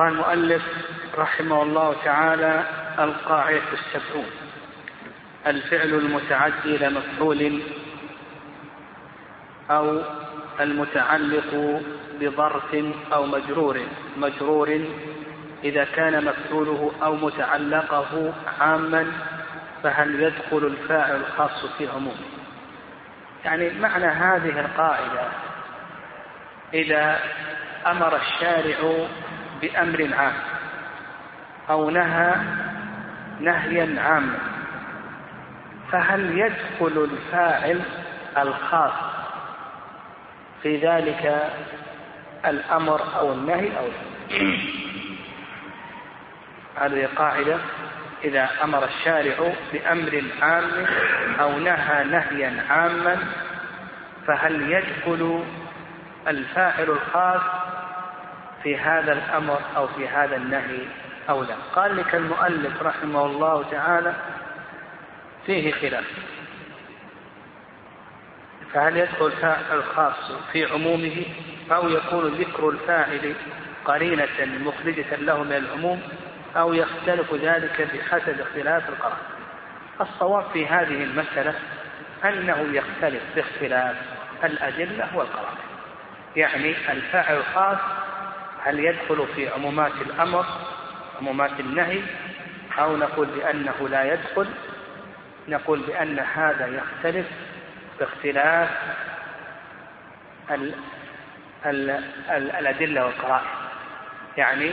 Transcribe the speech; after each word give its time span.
قال 0.00 0.12
المؤلف 0.12 0.62
رحمه 1.18 1.62
الله 1.62 1.96
تعالى 2.04 2.64
القاعدة 2.98 3.62
السبعون. 3.72 4.30
الفعل 5.46 5.88
المتعدي 5.88 6.76
إلى 6.76 6.88
مفعول 6.88 7.62
أو 9.70 10.02
المتعلق 10.60 11.80
بظرف 12.20 12.74
أو 13.12 13.26
مجرور. 13.26 13.80
مجرور 14.16 14.80
إذا 15.64 15.84
كان 15.84 16.24
مفعوله 16.24 16.92
أو 17.02 17.16
متعلقه 17.16 18.32
عاما 18.60 19.12
فهل 19.82 20.22
يدخل 20.22 20.66
الفاعل 20.66 21.16
الخاص 21.16 21.66
في 21.78 21.88
عمومه؟ 21.88 22.26
يعني 23.44 23.70
معنى 23.78 24.06
هذه 24.06 24.60
القاعدة 24.60 25.28
إذا 26.74 27.18
أمر 27.86 28.16
الشارع 28.16 29.08
بأمر 29.62 30.10
عام 30.14 30.32
أو 31.70 31.90
نهى 31.90 32.34
نهيا 33.40 34.00
عاما 34.00 34.38
فهل 35.92 36.38
يدخل 36.38 37.08
الفاعل 37.10 37.80
الخاص 38.38 38.92
في 40.62 40.76
ذلك 40.76 41.50
الأمر 42.46 43.00
أو 43.18 43.32
النهي 43.32 43.68
أو 43.78 43.86
هذه 46.80 47.08
قاعدة. 47.16 47.58
إذا 48.24 48.48
أمر 48.64 48.84
الشارع 48.84 49.52
بأمر 49.72 50.22
عام 50.42 50.86
أو 51.40 51.58
نهى 51.58 52.04
نهيا 52.04 52.64
عاما 52.70 53.18
فهل 54.26 54.72
يدخل 54.72 55.44
الفاعل 56.28 56.90
الخاص 56.90 57.40
في 58.62 58.76
هذا 58.76 59.12
الأمر 59.12 59.60
أو 59.76 59.86
في 59.86 60.08
هذا 60.08 60.36
النهي 60.36 60.78
أو 61.28 61.42
لا. 61.42 61.54
قال 61.74 61.96
لك 61.96 62.14
المؤلف 62.14 62.82
رحمه 62.82 63.26
الله 63.26 63.70
تعالى 63.70 64.14
فيه 65.46 65.72
خلاف. 65.72 66.04
فهل 68.74 68.96
يدخل 68.96 69.32
الخاص 69.72 70.32
في 70.52 70.64
عمومه 70.64 71.24
أو 71.72 71.88
يكون 71.88 72.26
ذكر 72.26 72.68
الفاعل 72.68 73.34
قرينة 73.84 74.58
مخرجة 74.60 75.16
له 75.16 75.42
من 75.42 75.52
العموم 75.52 76.02
أو 76.56 76.74
يختلف 76.74 77.34
ذلك 77.34 77.88
بحسب 77.94 78.40
اختلاف 78.40 78.88
القرائن؟ 78.88 79.16
الصواب 80.00 80.44
في 80.52 80.66
هذه 80.66 81.04
المسألة 81.04 81.54
أنه 82.24 82.66
يختلف 82.72 83.22
باختلاف 83.36 83.96
الأدلة 84.44 85.16
والقرائن. 85.16 85.58
يعني 86.36 86.92
الفاعل 86.92 87.36
الخاص 87.36 87.78
هل 88.64 88.80
يدخل 88.80 89.26
في 89.34 89.48
عمومات 89.48 89.92
الأمر 89.92 90.46
عمومات 91.20 91.60
النهي 91.60 92.00
أو 92.78 92.96
نقول 92.96 93.26
بأنه 93.26 93.88
لا 93.88 94.14
يدخل؟ 94.14 94.48
نقول 95.48 95.80
بأن 95.80 96.18
هذا 96.18 96.66
يختلف 96.66 97.26
باختلاف 97.98 98.70
ال 100.50 100.74
ال 101.66 101.90
ال 102.30 102.50
الأدلة 102.50 103.04
والقرائن 103.06 103.46
يعني 104.36 104.72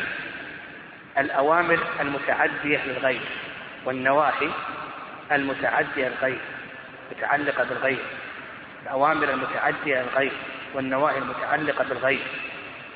الأوامر 1.17 1.79
المتعدية 1.99 2.85
للغير 2.85 3.21
والنواهي 3.85 4.49
المتعدية 5.31 6.07
للغير 6.07 6.39
متعلقة 7.11 7.63
بالغير 7.63 7.99
الأوامر 8.83 9.29
المتعدية 9.29 10.01
للغير 10.01 10.33
والنواهي 10.73 11.17
المتعلقة 11.17 11.83
بالغير. 11.83 12.27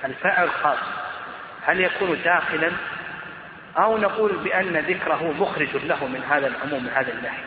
الفاعل 0.05 0.43
الخاص. 0.43 0.77
هل 1.65 1.79
يكون 1.79 2.21
داخلا؟ 2.23 2.71
أو 3.77 3.97
نقول 3.97 4.37
بأن 4.37 4.77
ذكره 4.77 5.33
مخرج 5.39 5.75
له 5.75 6.07
من 6.07 6.23
هذا 6.29 6.47
العموم 6.47 6.83
من 6.83 6.89
هذا 6.89 7.13
النهي 7.13 7.43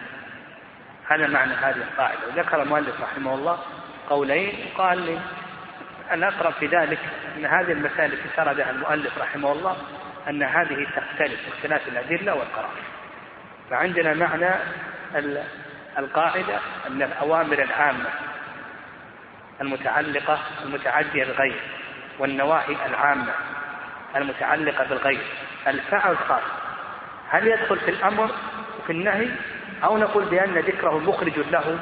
هذا 1.08 1.26
معنى 1.26 1.54
هذه 1.54 1.76
القاعدة. 1.76 2.26
وذكر 2.28 2.62
المؤلف 2.62 3.00
رحمه 3.00 3.34
الله 3.34 3.58
قولين. 4.10 4.66
وقال 4.74 4.98
لي 4.98 5.18
الأقرب 6.12 6.52
في 6.52 6.66
ذلك 6.66 6.98
أن 7.36 7.46
هذه 7.46 7.72
المسائل 7.72 8.12
التي 8.12 8.28
سردها 8.36 8.70
المؤلف 8.70 9.18
رحمه 9.18 9.52
الله 9.52 9.76
أن 10.28 10.42
هذه 10.42 10.86
تختلف 10.96 11.40
باختلاف 11.48 11.88
الأدلة 11.88 12.34
والقرائن. 12.34 12.84
فعندنا 13.70 14.14
معنى 14.14 14.50
القاعدة 15.98 16.58
أن 16.86 17.02
الأوامر 17.02 17.62
العامة 17.62 18.10
المتعلقة 19.60 20.38
المتعدية 20.64 21.24
بالغير 21.24 21.60
والنواهي 22.18 22.86
العامة 22.86 23.32
المتعلقة 24.16 24.84
بالغير 24.84 25.26
الفعل 25.66 26.12
الخاص. 26.12 26.42
هل 27.28 27.46
يدخل 27.46 27.78
في 27.78 27.90
الأمر 27.90 28.30
وفي 28.78 28.92
النهي 28.92 29.28
أو 29.84 29.98
نقول 29.98 30.24
بأن 30.24 30.58
ذكره 30.58 30.98
مخرج 30.98 31.38
له 31.38 31.78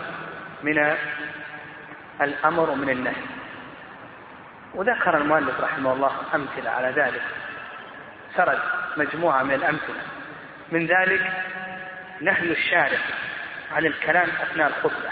من 0.63 0.97
الأمر 2.21 2.71
ومن 2.71 2.91
النهي؟ 2.91 3.23
وذكر 4.75 5.17
المؤلف 5.17 5.61
رحمه 5.61 5.93
الله 5.93 6.13
أمثلة 6.35 6.71
على 6.71 6.89
ذلك. 6.89 7.23
سرد 8.37 8.59
مجموعة 8.97 9.43
من 9.43 9.55
الأمثلة. 9.55 10.03
من 10.73 10.87
ذلك 10.87 11.33
نهي 12.21 12.53
الشارع 12.53 12.99
عن 13.73 13.87
الكلام 13.87 14.29
أثناء 14.43 14.69
الخطبة. 14.69 15.11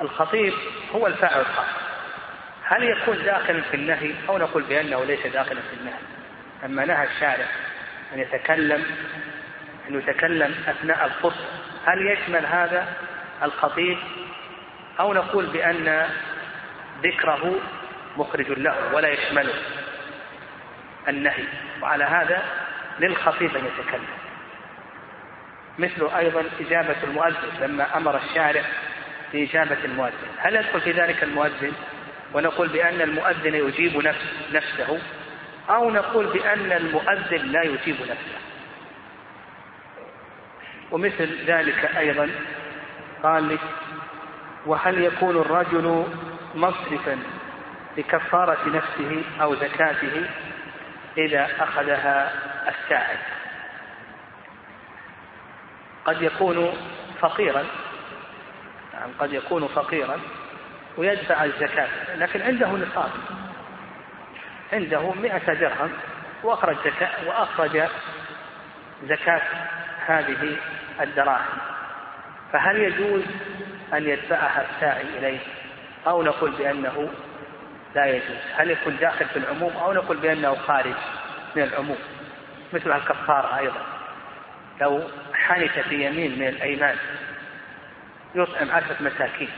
الخطيب 0.00 0.52
هو 0.94 1.06
الفاعل 1.06 1.40
الخاص. 1.40 1.83
هل 2.64 2.82
يكون 2.82 3.24
داخلا 3.24 3.60
في 3.60 3.74
النهي 3.76 4.14
أو 4.28 4.38
نقول 4.38 4.62
بأنه 4.62 5.04
ليس 5.04 5.26
داخلا 5.26 5.60
في 5.60 5.76
النهي؟ 5.80 6.00
أما 6.64 6.84
نهى 6.84 7.06
الشارع 7.06 7.46
أن 8.14 8.18
يتكلم 8.18 8.84
أن 9.88 9.98
يتكلم 9.98 10.54
أثناء 10.68 11.06
الخطبة 11.06 11.44
هل 11.86 12.06
يشمل 12.06 12.46
هذا 12.46 12.88
الخطيب؟ 13.42 13.98
أو 15.00 15.14
نقول 15.14 15.46
بأن 15.46 16.08
ذكره 17.02 17.54
مخرج 18.16 18.50
له 18.50 18.94
ولا 18.94 19.08
يشمله 19.08 19.54
النهي؟ 21.08 21.44
وعلى 21.82 22.04
هذا 22.04 22.42
للخطيب 23.00 23.56
أن 23.56 23.64
يتكلم. 23.64 24.06
مثل 25.78 26.16
أيضا 26.16 26.44
إجابة 26.60 26.96
المؤذن 27.04 27.50
لما 27.60 27.96
أمر 27.96 28.16
الشارع 28.16 28.62
بإجابة 29.32 29.84
المؤذن. 29.84 30.28
هل 30.38 30.56
يدخل 30.56 30.80
في 30.80 30.92
ذلك 30.92 31.22
المؤذن؟ 31.22 31.72
ونقول 32.34 32.68
بأن 32.68 33.00
المؤذن 33.00 33.54
يجيب 33.54 33.96
نفس 33.96 34.24
نفسه 34.52 34.98
أو 35.70 35.90
نقول 35.90 36.26
بأن 36.26 36.72
المؤذن 36.72 37.46
لا 37.46 37.62
يجيب 37.62 37.96
نفسه. 38.00 38.38
ومثل 40.90 41.44
ذلك 41.46 41.96
أيضا 41.96 42.30
قال 43.22 43.42
لي 43.42 43.58
وهل 44.66 45.04
يكون 45.04 45.36
الرجل 45.36 46.06
مصرفا 46.54 47.18
لكفارة 47.96 48.68
نفسه 48.68 49.22
أو 49.42 49.54
زكاته 49.54 50.26
إذا 51.18 51.48
أخذها 51.60 52.32
السائل 52.68 53.18
قد 56.04 56.22
يكون 56.22 56.72
فقيرا 57.20 57.64
يعني 58.92 59.12
قد 59.18 59.32
يكون 59.32 59.66
فقيرا 59.66 60.20
ويدفع 60.96 61.44
الزكاة 61.44 61.88
لكن 62.16 62.42
عنده 62.42 62.68
نصاب. 62.68 63.10
عنده 64.72 65.12
مئة 65.12 65.52
درهم 65.54 65.92
وأخرج 66.42 66.76
زكاة 66.84 67.28
وأخرج 67.28 67.82
زكاة 69.04 69.42
هذه 70.06 70.56
الدراهم. 71.00 71.58
فهل 72.52 72.76
يجوز 72.76 73.22
أن 73.94 74.08
يدفعها 74.08 74.64
الساعي 74.70 75.02
إليه؟ 75.18 75.38
أو 76.06 76.22
نقول 76.22 76.50
بأنه 76.50 77.10
لا 77.94 78.06
يجوز. 78.06 78.36
هل 78.56 78.70
يكون 78.70 78.96
داخل 78.96 79.24
في 79.24 79.36
العموم؟ 79.36 79.72
أو 79.76 79.92
نقول 79.92 80.16
بأنه 80.16 80.54
خارج 80.54 80.94
من 81.56 81.62
العموم. 81.62 81.98
مثل 82.72 82.92
الكفارة 82.92 83.58
أيضا. 83.58 83.80
لو 84.80 85.02
حنث 85.34 85.78
في 85.78 86.06
يمين 86.06 86.38
من 86.38 86.48
الأيمان 86.48 86.96
يطعم 88.34 88.70
عشرة 88.70 88.96
مساكين. 89.00 89.50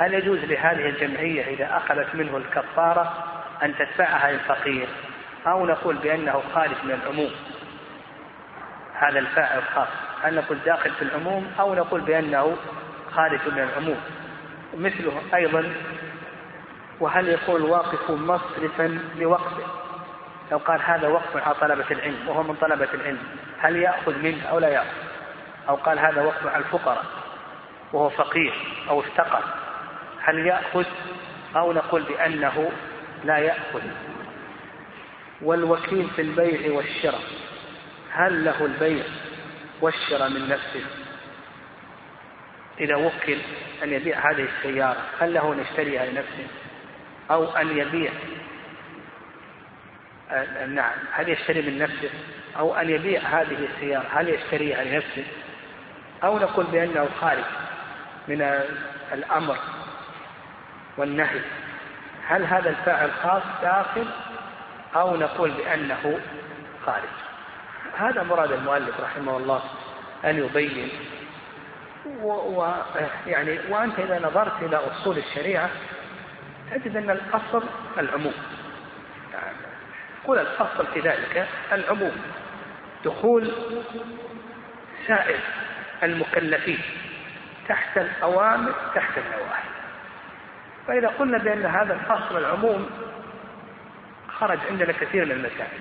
هل 0.00 0.14
يجوز 0.14 0.38
لهذه 0.38 0.88
الجمعية 0.88 1.54
إذا 1.54 1.76
أخذت 1.76 2.14
منه 2.14 2.36
الكفارة 2.36 3.24
أن 3.62 3.74
تدفعها 3.76 4.32
للفقير 4.32 4.88
أو 5.46 5.66
نقول 5.66 5.96
بأنه 5.96 6.42
خارج 6.54 6.76
من 6.84 6.90
العموم 6.90 7.30
هذا 8.94 9.18
الفاعل 9.18 9.62
خاص 9.62 9.88
هل 10.22 10.34
نقول 10.34 10.58
داخل 10.64 10.90
في 10.90 11.02
العموم 11.02 11.52
أو 11.60 11.74
نقول 11.74 12.00
بأنه 12.00 12.56
خارج 13.10 13.40
من 13.52 13.58
العموم؟ 13.58 14.00
مثله 14.74 15.22
أيضا 15.34 15.72
وهل 17.00 17.28
يكون 17.28 17.56
الواقف 17.56 18.10
مصرفا 18.10 18.98
لوقفه 19.16 19.64
لو 20.52 20.58
قال 20.58 20.80
هذا 20.82 21.08
وقف 21.08 21.36
على 21.36 21.54
طلبة 21.54 21.84
العلم 21.90 22.28
وهو 22.28 22.42
من 22.42 22.54
طلبة 22.54 22.88
العلم 22.94 23.18
هل 23.58 23.76
يأخذ 23.76 24.18
منه 24.18 24.46
أو 24.46 24.58
لا 24.58 24.68
يأخذ؟ 24.68 24.96
أو 25.68 25.74
قال 25.74 25.98
هذا 25.98 26.22
وقف 26.22 26.46
على 26.46 26.64
الفقراء 26.64 27.04
وهو 27.92 28.08
فقير 28.08 28.54
أو 28.88 29.00
افتقر؟ 29.00 29.59
هل 30.22 30.46
يأخذ 30.46 30.84
أو 31.56 31.72
نقول 31.72 32.02
بأنه 32.02 32.72
لا 33.24 33.38
يأخذ؟ 33.38 33.82
والوكيل 35.42 36.08
في 36.16 36.22
البيع 36.22 36.72
والشراء 36.72 37.22
هل 38.12 38.44
له 38.44 38.64
البيع 38.64 39.04
والشراء 39.80 40.28
من 40.28 40.48
نفسه؟ 40.48 40.84
إذا 42.80 42.96
وكل 42.96 43.38
أن 43.82 43.92
يبيع 43.92 44.30
هذه 44.30 44.48
السيارة 44.56 45.04
هل 45.20 45.34
له 45.34 45.52
أن 45.52 45.60
يشتريها 45.60 46.06
لنفسه؟ 46.06 46.46
أو 47.30 47.44
أن 47.44 47.78
يبيع 47.78 48.12
نعم 50.68 50.92
هل 51.12 51.28
يشتري 51.28 51.62
من 51.62 51.78
نفسه؟ 51.78 52.10
أو 52.58 52.74
أن 52.74 52.90
يبيع 52.90 53.20
هذه 53.20 53.68
السيارة 53.74 54.06
هل 54.12 54.28
يشتريها 54.28 54.84
لنفسه؟ 54.84 55.24
أو 56.24 56.38
نقول 56.38 56.66
بأنه 56.66 57.08
خارج 57.20 57.44
من 58.28 58.62
الأمر. 59.12 59.56
والنهي. 60.96 61.40
هل 62.26 62.44
هذا 62.44 62.70
الفاعل 62.70 63.12
خاص 63.12 63.42
داخل 63.62 64.06
أو 64.94 65.16
نقول 65.16 65.50
بأنه 65.50 66.20
خارج؟ 66.86 67.08
هذا 67.98 68.22
مراد 68.22 68.52
المؤلف 68.52 69.00
رحمه 69.00 69.36
الله 69.36 69.62
أن 70.24 70.38
يبين. 70.38 70.88
ويعني 72.22 73.58
وأنت 73.68 73.98
إذا 73.98 74.18
نظرت 74.18 74.62
إلى 74.62 74.76
أصول 74.76 75.18
الشريعة 75.18 75.70
تجد 76.70 76.96
أن 76.96 77.10
الأصل 77.10 77.62
العموم. 77.98 78.34
قل 80.24 80.38
الأصل 80.38 80.86
في 80.86 81.00
ذلك 81.00 81.48
العموم. 81.72 82.12
دخول 83.04 83.52
سائر 85.06 85.40
المكلفين 86.02 86.80
تحت 87.68 87.98
الأوامر 87.98 88.72
تحت 88.94 89.18
النواهي. 89.18 89.59
فإذا 90.90 91.08
قلنا 91.08 91.38
بأن 91.38 91.66
هذا 91.66 91.94
الأصل 91.94 92.38
العموم 92.38 92.90
خرج 94.28 94.58
عندنا 94.70 94.92
كثير 94.92 95.24
من 95.24 95.32
المسائل 95.32 95.80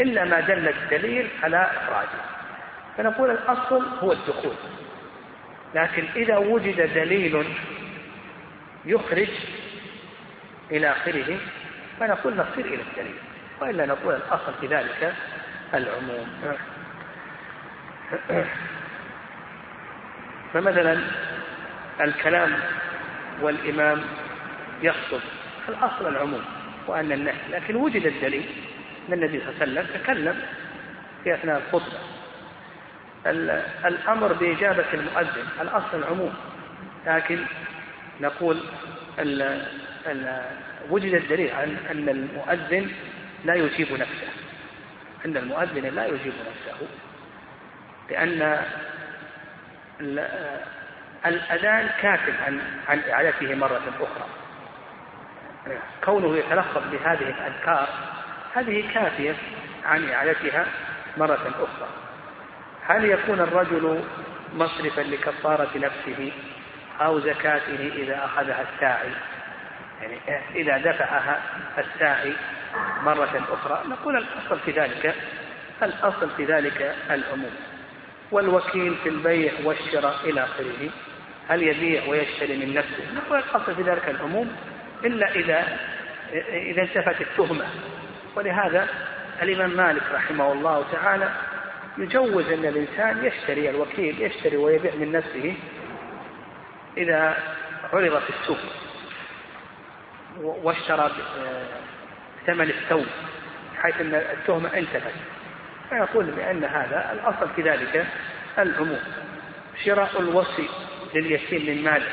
إلا 0.00 0.24
ما 0.24 0.40
دل 0.40 0.68
الدليل 0.68 1.28
على 1.42 1.56
إخراجه. 1.56 2.22
فنقول 2.96 3.30
الأصل 3.30 3.86
هو 4.02 4.12
الدخول. 4.12 4.54
لكن 5.74 6.04
إذا 6.16 6.36
وجد 6.36 6.94
دليل 6.94 7.46
يخرج 8.84 9.28
إلى 10.70 10.90
آخره 10.90 11.38
فنقول 12.00 12.36
نصير 12.36 12.64
إلى 12.64 12.82
الدليل. 12.82 13.16
وإلا 13.60 13.86
نقول 13.86 14.14
الأصل 14.14 14.54
في 14.60 14.66
ذلك 14.66 15.14
العموم. 15.74 16.56
فمثلا 20.52 21.00
الكلام 22.00 22.52
والإمام 23.40 24.04
يخطب 24.82 25.20
الأصل 25.68 26.08
العموم 26.08 26.44
وأن 26.86 27.12
النهي 27.12 27.34
لكن 27.50 27.76
وجد 27.76 28.06
الدليل 28.06 28.46
أن 29.08 29.12
النبي 29.12 29.40
صلى 29.40 29.48
الله 29.50 29.80
عليه 29.80 29.90
وسلم 29.90 30.02
تكلم 30.02 30.42
في 31.24 31.34
أثناء 31.34 31.62
الخطبة. 31.66 31.98
الأمر 33.86 34.32
بإجابة 34.32 34.84
المؤذن 34.94 35.46
الأصل 35.60 35.98
العموم 35.98 36.34
لكن 37.06 37.38
نقول 38.20 38.60
ال 39.18 39.42
ال 40.06 40.42
وجد 40.90 41.14
الدليل 41.14 41.50
عن 41.54 41.76
أن 41.90 42.08
المؤذن 42.08 42.90
لا 43.44 43.54
يجيب 43.54 43.92
نفسه 43.92 44.28
أن 45.24 45.36
المؤذن 45.36 45.94
لا 45.94 46.06
يجيب 46.06 46.32
نفسه 46.50 46.86
لأن 48.10 48.62
الأذان 51.26 51.88
كاف 52.02 52.20
عن 52.46 52.60
عن 52.88 53.00
إعادته 53.10 53.54
مرة 53.54 53.82
أخرى. 54.00 54.26
كونه 56.04 56.36
يتلفظ 56.36 56.82
بهذه 56.92 57.28
الأذكار 57.28 57.88
هذه 58.54 58.84
كافية 58.94 59.34
عن 59.84 60.10
إعادتها 60.10 60.66
مرة 61.16 61.50
أخرى. 61.58 61.88
هل 62.86 63.04
يكون 63.04 63.40
الرجل 63.40 64.04
مصرفا 64.54 65.00
لكفارة 65.00 65.70
نفسه 65.76 66.32
أو 67.00 67.20
زكاته 67.20 67.92
إذا 67.96 68.24
أخذها 68.24 68.64
الساعي؟ 68.74 69.10
يعني 70.00 70.18
إذا 70.54 70.92
دفعها 70.92 71.42
الساعي 71.78 72.32
مرة 73.02 73.44
أخرى 73.52 73.82
نقول 73.88 74.16
الأصل 74.16 74.58
في 74.58 74.70
ذلك 74.70 75.14
الأصل 75.82 76.30
في 76.36 76.44
ذلك 76.44 76.94
العموم. 77.10 77.54
والوكيل 78.32 78.96
في 79.02 79.08
البيع 79.08 79.52
والشراء 79.64 80.16
إلى 80.24 80.44
آخره 80.44 80.90
هل 81.48 81.62
يبيع 81.62 82.02
ويشتري 82.08 82.56
من 82.66 82.74
نفسه؟ 82.74 83.14
نقول 83.14 83.38
الأصل 83.38 83.74
في 83.74 83.82
ذلك 83.82 84.08
العموم. 84.08 84.56
إلا 85.04 85.34
إذا 85.34 85.78
إذا 86.52 86.82
انتفت 86.82 87.20
التهمة. 87.20 87.64
ولهذا 88.36 88.88
الإمام 89.42 89.70
مالك 89.70 90.02
رحمه 90.14 90.52
الله 90.52 90.84
تعالى 90.92 91.30
يجوز 91.98 92.52
أن 92.52 92.64
الإنسان 92.64 93.24
يشتري 93.24 93.70
الوكيل 93.70 94.22
يشتري 94.22 94.56
ويبيع 94.56 94.94
من 94.94 95.12
نفسه 95.12 95.54
إذا 96.96 97.36
عرض 97.92 98.18
في 98.18 98.30
السوق 98.30 98.58
واشترى 100.42 101.10
ثمن 102.46 102.70
الثوب 102.70 103.06
حيث 103.76 104.00
أن 104.00 104.14
التهمة 104.14 104.68
انتفت. 104.76 105.14
فيقول 105.90 106.24
بأن 106.24 106.64
هذا 106.64 107.12
الأصل 107.12 107.48
في 107.56 107.62
ذلك 107.62 108.06
العموم. 108.58 109.00
شراء 109.84 110.20
الوصي 110.20 110.68
لليتيم 111.14 111.76
من 111.76 111.84
ماله. 111.84 112.08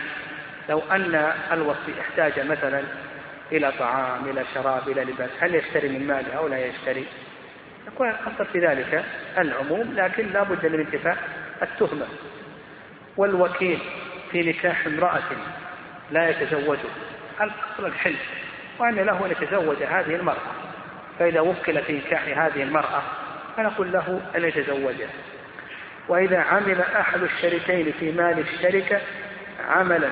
لو 0.70 0.80
أن 0.92 1.34
الوصي 1.52 2.02
احتاج 2.02 2.40
مثلا 2.40 2.84
إلى 3.52 3.72
طعام 3.80 4.30
إلى 4.30 4.44
شراب 4.54 4.90
إلى 4.90 5.04
لباس 5.04 5.30
هل 5.40 5.56
يشتري 5.56 5.90
من 5.90 6.08
ماله 6.08 6.34
أو 6.34 6.48
لا 6.48 6.66
يشتري؟ 6.66 7.06
يكون 7.88 8.10
الأصل 8.10 8.46
في 8.46 8.60
ذلك 8.60 9.06
العموم 9.38 9.94
لكن 9.96 10.28
لا 10.28 10.44
بد 10.44 10.66
من 10.66 10.80
انتفاء 10.80 11.18
التهمة. 11.62 12.06
والوكيل 13.18 13.80
في 14.32 14.50
نكاح 14.50 14.86
امرأة 14.86 15.22
لا 16.12 16.30
يتزوجه 16.30 16.90
الأصل 17.42 17.86
الحلم 17.86 18.20
وأن 18.80 18.96
له 18.96 19.26
أن 19.26 19.32
يتزوج 19.32 19.84
هذه 19.84 20.16
المرأة. 20.16 20.64
فإذا 21.20 21.40
وكل 21.40 21.82
في 21.82 21.94
نكاح 21.98 22.38
هذه 22.38 22.64
المرأة 22.64 23.02
فنقول 23.58 23.92
له 23.92 24.22
أن 24.36 24.44
يتزوجها 24.44 25.10
وإذا 26.08 26.40
عمل 26.40 26.82
أحد 26.82 27.24
الشريكين 27.24 27.94
في 28.00 28.12
مال 28.12 28.40
الشركة 28.40 29.02
عملا 29.70 30.10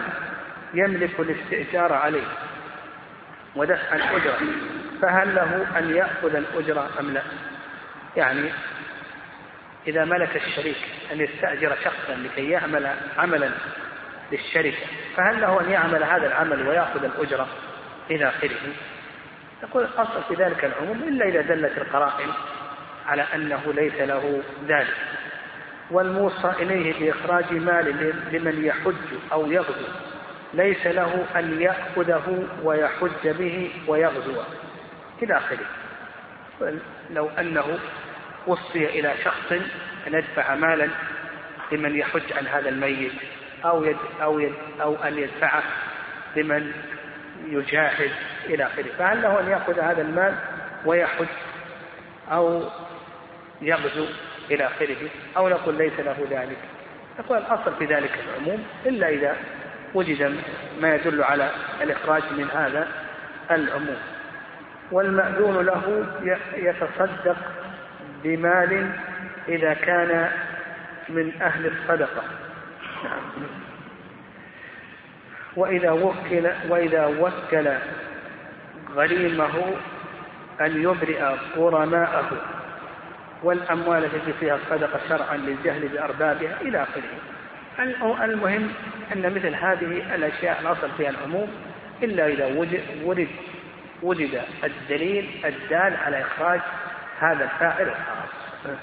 يملك 0.74 1.20
الاستئجار 1.20 1.94
عليه 1.94 2.28
ودفع 3.56 3.96
الأجرة 3.96 4.40
فهل 5.02 5.36
له 5.36 5.80
أن 5.80 5.96
يأخذ 5.96 6.36
الأجرة 6.36 6.90
أم 7.00 7.12
لا؟ 7.12 7.22
يعني 8.16 8.52
إذا 9.88 10.06
ملك 10.06 10.36
الشريك 10.36 10.78
أن 11.12 11.22
يستأجر 11.22 11.76
شخصا 11.84 12.14
لكي 12.14 12.50
يعمل 12.50 12.96
عملا 13.18 13.50
للشركة 14.32 14.86
فهل 15.18 15.42
له 15.42 15.62
أن 15.62 15.70
يعمل 15.70 16.04
هذا 16.04 16.28
العمل 16.28 16.68
ويأخذ 16.68 17.04
الأجرة 17.04 17.48
إلى 18.12 18.30
آخره؟ 18.30 18.74
يقول 19.64 19.84
الأصل 19.84 20.24
في 20.28 20.44
ذلك 20.44 20.66
العموم 20.66 21.04
إلا 21.04 21.26
إذا 21.26 21.42
دلت 21.42 21.78
القرائن 21.78 22.30
على 23.08 23.26
أنه 23.36 23.74
ليس 23.74 23.94
له 23.94 24.42
ذلك 24.68 24.98
والموصى 25.92 26.54
إليه 26.60 27.00
بإخراج 27.00 27.54
مال 27.54 28.14
لمن 28.32 28.66
يحج 28.66 29.20
أو 29.32 29.52
يغزو. 29.52 29.88
ليس 30.54 30.88
له 30.88 31.26
أن 31.36 31.62
يأخذه 31.62 32.48
ويحج 32.64 33.28
به 33.28 33.72
ويغزو. 33.88 34.42
إلى 35.24 35.38
آخره. 35.38 35.66
لو 37.10 37.30
أنه 37.40 37.80
وصي 38.48 38.86
إلى 38.86 39.14
شخص 39.24 39.52
أن 40.08 40.14
يدفع 40.14 40.56
مالا 40.56 40.90
لمن 41.72 41.96
يحج 41.96 42.34
عن 42.34 42.48
هذا 42.48 42.70
الميت 42.70 43.12
أو 43.66 43.84
يد 43.84 43.98
أو 44.22 44.40
يد 44.40 44.54
أو 44.82 44.96
أن 44.96 45.18
يدفعه 45.18 45.64
لمن 46.36 46.72
يجاهد 47.46 48.12
إلى 48.46 48.64
آخره. 48.64 48.86
فهل 48.98 49.22
له 49.22 49.40
أن 49.40 49.50
يأخذ 49.50 49.80
هذا 49.80 50.02
المال 50.02 50.36
ويحج 50.86 51.28
أو 52.32 52.64
يغزو 53.62 54.06
إلى 54.52 54.66
آخره؟ 54.66 55.10
أو 55.38 55.50
نقول 55.50 55.76
ليس 55.76 56.00
له 56.00 56.28
ذلك؟ 56.30 56.58
نقول 57.20 57.38
الأصل 57.38 57.76
في 57.80 57.86
ذلك 57.86 58.12
العموم 58.28 58.64
إلا 58.86 59.10
إذا 59.10 59.36
وجد 59.94 60.36
ما 60.82 60.96
يدل 60.96 61.24
على 61.24 61.50
الإخراج 61.82 62.24
من 62.38 62.48
هذا 62.54 62.88
العموم. 63.52 63.98
والمأذون 64.92 65.66
له 65.66 66.06
يتصدق 66.54 67.38
بمال 68.24 68.92
إذا 69.48 69.74
كان 69.74 70.32
من 71.10 71.42
أهل 71.42 71.66
الصدقة. 71.66 72.24
وإذا 75.56 75.92
وكل 75.92 76.50
وإذا 76.70 77.06
وكل 77.06 77.70
غريمه 78.96 79.76
أن 80.62 80.84
يبرئ 80.84 81.24
غرماءه. 81.58 82.32
والأموال 83.44 84.06
التي 84.06 84.34
فيها 84.40 84.56
الصدقة 84.56 85.00
شرعا 85.10 85.38
للجهل 85.38 85.88
بأربابها 85.88 86.62
إلى 86.62 86.84
آخره. 86.84 87.41
المهم 88.24 88.74
أن 89.14 89.34
مثل 89.34 89.56
هذه 89.56 90.16
الأشياء 90.16 90.62
الأصل 90.62 90.92
فيها 90.98 91.10
العموم 91.10 91.50
إلا 92.04 92.28
إذا 92.28 92.46
ورد 93.06 93.28
وجد 94.04 94.42
الدليل 94.64 95.46
الدال 95.46 95.96
على 95.96 96.22
إخراج 96.22 96.60
هذا 97.20 97.44
الفاعل 97.44 97.88
الخاص. 97.88 98.78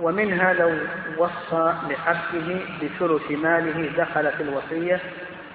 ومنها 0.00 0.52
لو 0.52 0.78
وصى 1.18 1.74
لعبده 1.88 2.60
بثلث 2.82 3.30
ماله 3.30 3.92
دخل 3.96 4.32
في 4.32 4.42
الوصية 4.42 5.00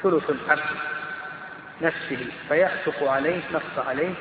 ثلث 0.03 0.29
العبد 0.29 0.77
نفسه 1.81 2.27
فيعتق 2.50 3.10
عليه 3.10 3.41
نص 3.53 3.88
عليه 3.88 4.13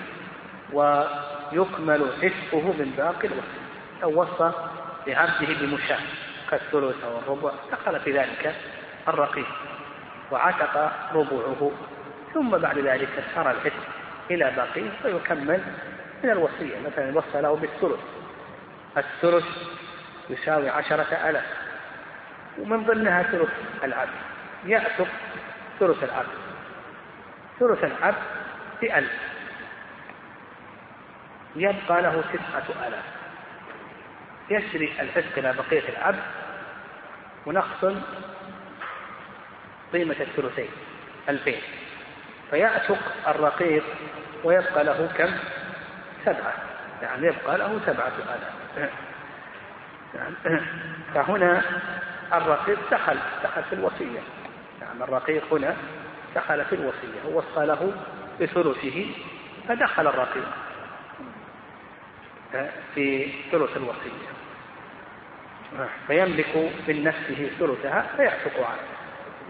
ويكمل 0.72 2.10
عتقه 2.22 2.72
من 2.78 2.94
باقي 2.96 3.28
الوصية. 3.28 3.60
أو 4.02 4.20
وصى 4.20 4.52
لعبده 5.06 5.54
بمشاة. 5.60 6.00
كالثلث 6.50 7.04
أو 7.04 7.18
الربع 7.18 7.52
دخل 7.72 8.00
في 8.00 8.18
ذلك 8.18 8.54
الرقيق 9.08 9.46
وعتق 10.30 10.92
ربعه. 11.14 11.70
ثم 12.34 12.58
بعد 12.58 12.78
ذلك 12.78 13.08
سار 13.34 13.50
العتق 13.50 13.72
إلى 14.30 14.52
باقيه 14.56 14.90
فيكمل 15.02 15.62
من 16.24 16.30
الوصية. 16.30 16.80
مثلا 16.86 17.18
وصى 17.18 17.40
له 17.40 17.56
بالثلث. 17.56 18.00
الثلث 18.96 19.44
يساوي 20.30 20.68
عشرة 20.68 21.30
ألاف 21.30 21.46
ومن 22.58 22.84
ضمنها 22.84 23.22
ثلث 23.22 23.50
العبد. 23.84 24.10
يعتق 24.66 25.08
ثلث 25.80 26.04
العبد. 26.04 26.38
ثلث 27.60 27.84
العبد 27.84 28.22
بألف. 28.80 29.12
يبقى 31.56 32.02
له 32.02 32.24
تسعة 32.32 32.86
آلاف 32.86 33.19
يسري 34.50 34.92
العتق 35.00 35.38
إلى 35.38 35.52
بقية 35.52 35.88
العبد 35.88 36.22
ونخصم 37.46 38.00
قيمة 39.92 40.16
الثلثين 40.20 40.68
ألفين. 41.28 41.60
فيعتق 42.50 42.98
الرقيق 43.28 43.84
ويبقى 44.44 44.84
له 44.84 45.10
كم؟ 45.18 45.30
سبعة. 46.24 46.54
يعني 47.02 47.26
يبقى 47.26 47.58
له 47.58 47.80
سبعة 47.86 48.12
آلاف. 48.18 48.90
يعني 50.14 50.34
فهنا 51.14 51.62
الرقيق 52.32 52.78
دخل 52.90 53.18
دخل 53.44 53.62
في 53.62 53.72
الوصية. 53.72 54.20
نعم 54.80 55.02
الرقيق 55.02 55.54
هنا 55.54 55.76
دخل 56.34 56.64
في 56.64 56.74
الوصية 56.74 57.24
ووصى 57.26 57.66
له 57.66 57.92
بثلثه 58.40 59.06
فدخل 59.68 60.06
الرقيق 60.06 60.48
في 62.94 63.32
ثلث 63.52 63.76
الوصية. 63.76 64.39
فيملك 66.06 66.72
من 66.88 67.04
نفسه 67.04 67.50
ثلثها 67.58 68.06
فيعتق 68.16 68.66
عنه. 68.66 68.82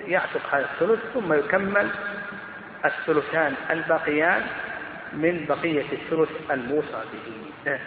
يعتق 0.08 0.54
هذا 0.54 0.68
الثلث 0.72 1.00
ثم 1.14 1.32
يكمل 1.32 1.90
الثلثان 2.84 3.54
الباقيان 3.70 4.42
من 5.12 5.44
بقية 5.48 5.86
الثلث 5.92 6.50
الموصى 6.50 7.04
به. 7.12 7.78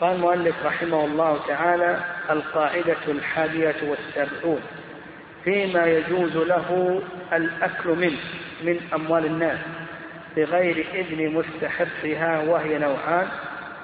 قال 0.00 0.14
المؤلف 0.14 0.66
رحمه 0.66 1.04
الله 1.04 1.46
تعالى 1.46 2.04
القاعدة 2.30 3.04
الحادية 3.08 3.76
والسبعون. 3.82 4.62
فيما 5.44 5.86
يجوز 5.86 6.36
له 6.36 7.02
الأكل 7.32 7.88
منه 7.88 8.18
من 8.62 8.80
أموال 8.94 9.26
الناس 9.26 9.58
بغير 10.36 10.86
إذن 10.94 11.34
مستحقها 11.34 12.40
وهي 12.40 12.78
نوعان 12.78 13.28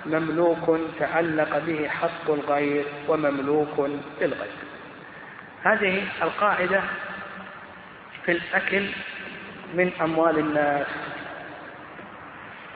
مملوك 0.06 0.80
تعلق 0.98 1.58
به 1.58 1.88
حق 1.88 2.30
الغير 2.30 2.84
ومملوك 3.08 3.90
للغير. 4.20 4.56
هذه 5.62 6.02
القاعدة 6.22 6.82
في 8.25 8.32
الأكل 8.32 8.86
من 9.75 9.92
أموال 10.00 10.38
الناس 10.38 10.86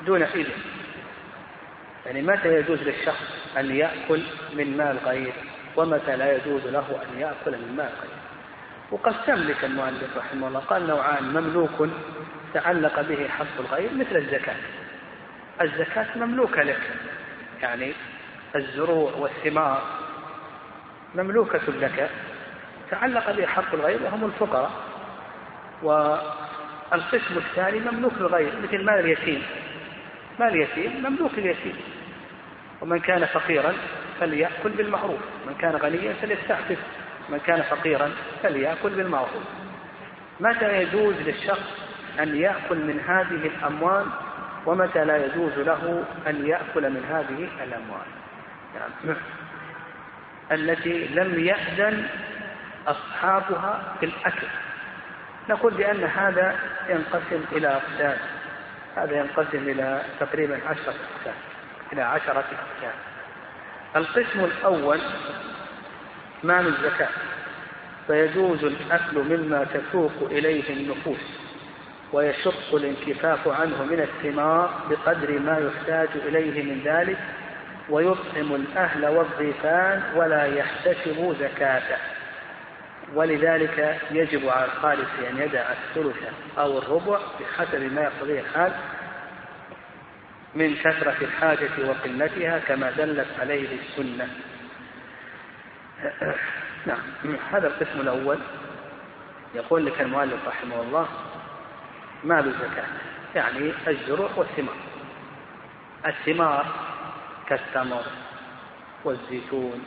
دون 0.06 0.22
إذن. 0.22 0.52
يعني 2.06 2.22
متى 2.22 2.54
يجوز 2.54 2.82
للشخص 2.82 3.56
أن 3.58 3.76
يأكل 3.76 4.22
من 4.54 4.76
مال 4.76 4.96
غير؟ 5.04 5.32
ومتى 5.76 6.16
لا 6.16 6.36
يجوز 6.36 6.66
له 6.66 7.02
أن 7.02 7.20
يأكل 7.20 7.58
من 7.58 7.74
مال 7.76 7.90
غير؟ 8.02 8.20
وقسم 8.90 9.54
المؤلف 9.64 10.16
رحمه 10.16 10.48
الله 10.48 10.60
قال 10.60 10.86
نوعان 10.86 11.24
مملوك 11.24 11.88
تعلق 12.54 13.00
به 13.00 13.28
حق 13.28 13.60
الغير 13.60 13.94
مثل 13.94 14.16
الزكاة. 14.16 14.56
الزكاة 15.60 16.06
مملوكة 16.16 16.62
لك. 16.62 16.80
يعني 17.62 17.92
الزروع 18.56 19.12
والثمار 19.12 19.82
مملوكة 21.14 21.72
لك 21.80 22.10
تعلق 22.90 23.30
به 23.30 23.46
حق 23.46 23.74
الغير 23.74 24.02
وهم 24.02 24.24
الفقراء 24.24 24.70
والقسم 25.82 27.36
الثاني 27.36 27.80
مملوك 27.80 28.12
للغير 28.18 28.52
مثل 28.62 28.84
مال 28.84 28.98
اليتيم. 28.98 29.42
مال 30.40 30.48
اليتيم 30.48 31.02
مملوك 31.06 31.32
اليتيم. 31.38 31.76
ومن 32.80 33.00
كان 33.00 33.24
فقيرا 33.24 33.74
فليأكل 34.20 34.70
بالمعروف 34.70 35.20
من 35.46 35.54
كان 35.54 35.76
غنيا 35.76 36.12
فليستعفف 36.12 36.78
من 37.28 37.38
كان 37.38 37.62
فقيرا 37.62 38.10
فليأكل 38.42 38.90
بالمعروف. 38.90 39.44
متى 40.40 40.82
يجوز 40.82 41.14
للشخص 41.14 41.80
أن 42.20 42.36
يأكل 42.36 42.76
من 42.76 43.00
هذه 43.00 43.46
الأموال 43.46 44.06
ومتى 44.66 45.04
لا 45.04 45.26
يجوز 45.26 45.58
له 45.58 46.04
أن 46.26 46.46
يأكل 46.46 46.90
من 46.90 47.04
هذه 47.10 47.64
الأموال؟ 47.64 48.06
يعني 48.74 49.16
التي 50.52 51.06
لم 51.06 51.44
يأذن 51.44 52.06
أصحابها 52.86 53.96
في 54.00 54.06
الأكل. 54.06 54.46
نقول 55.48 55.74
بأن 55.74 56.04
هذا 56.04 56.58
ينقسم 56.88 57.44
إلى 57.52 57.68
أقسام. 57.68 58.16
هذا 58.96 59.18
ينقسم 59.18 59.68
إلى 59.68 60.02
تقريبا 60.20 60.60
عشرة 60.66 60.94
أقسام 61.16 61.34
إلى 61.92 62.02
عشرة 62.02 62.38
أقسام. 62.38 62.94
القسم 63.96 64.44
الأول 64.44 65.00
مال 66.42 66.66
الزكاة. 66.66 67.08
فيجوز 68.06 68.64
الأكل 68.64 69.18
مما 69.18 69.64
تسوق 69.64 70.12
إليه 70.30 70.72
النفوس. 70.72 71.39
ويشق 72.12 72.74
الانكفاف 72.74 73.48
عنه 73.48 73.84
من 73.84 74.00
الثمار 74.00 74.80
بقدر 74.90 75.38
ما 75.38 75.58
يحتاج 75.58 76.08
إليه 76.14 76.62
من 76.62 76.80
ذلك 76.84 77.18
ويطعم 77.88 78.54
الأهل 78.54 79.06
والضيفان 79.06 80.02
ولا 80.14 80.44
يحتسب 80.44 81.36
زكاته. 81.40 81.96
ولذلك 83.14 84.00
يجب 84.10 84.48
على 84.48 84.64
الخالص 84.64 85.08
أن 85.30 85.38
يدع 85.38 85.64
الثلث 85.72 86.16
أو 86.58 86.78
الربع 86.78 87.18
بحسب 87.40 87.92
ما 87.92 88.02
يقتضيه 88.02 88.40
الحال 88.40 88.72
من 90.54 90.76
كثرة 90.76 91.16
الحاجة 91.22 91.88
وقلتها 91.88 92.58
كما 92.58 92.90
دلت 92.90 93.26
عليه 93.40 93.68
السنة. 93.78 94.28
نعم 96.86 97.36
هذا 97.52 97.66
القسم 97.66 98.00
الأول. 98.00 98.38
يقول 99.54 99.86
لك 99.86 100.00
المؤلف 100.00 100.48
رحمه 100.48 100.80
الله 100.82 101.08
مال 102.24 102.46
الزكاة 102.46 102.86
يعني 103.34 103.72
الزروع 103.88 104.30
والثمار. 104.36 104.74
الثمار 106.06 106.66
كالتمر 107.48 108.02
والزيتون 109.04 109.84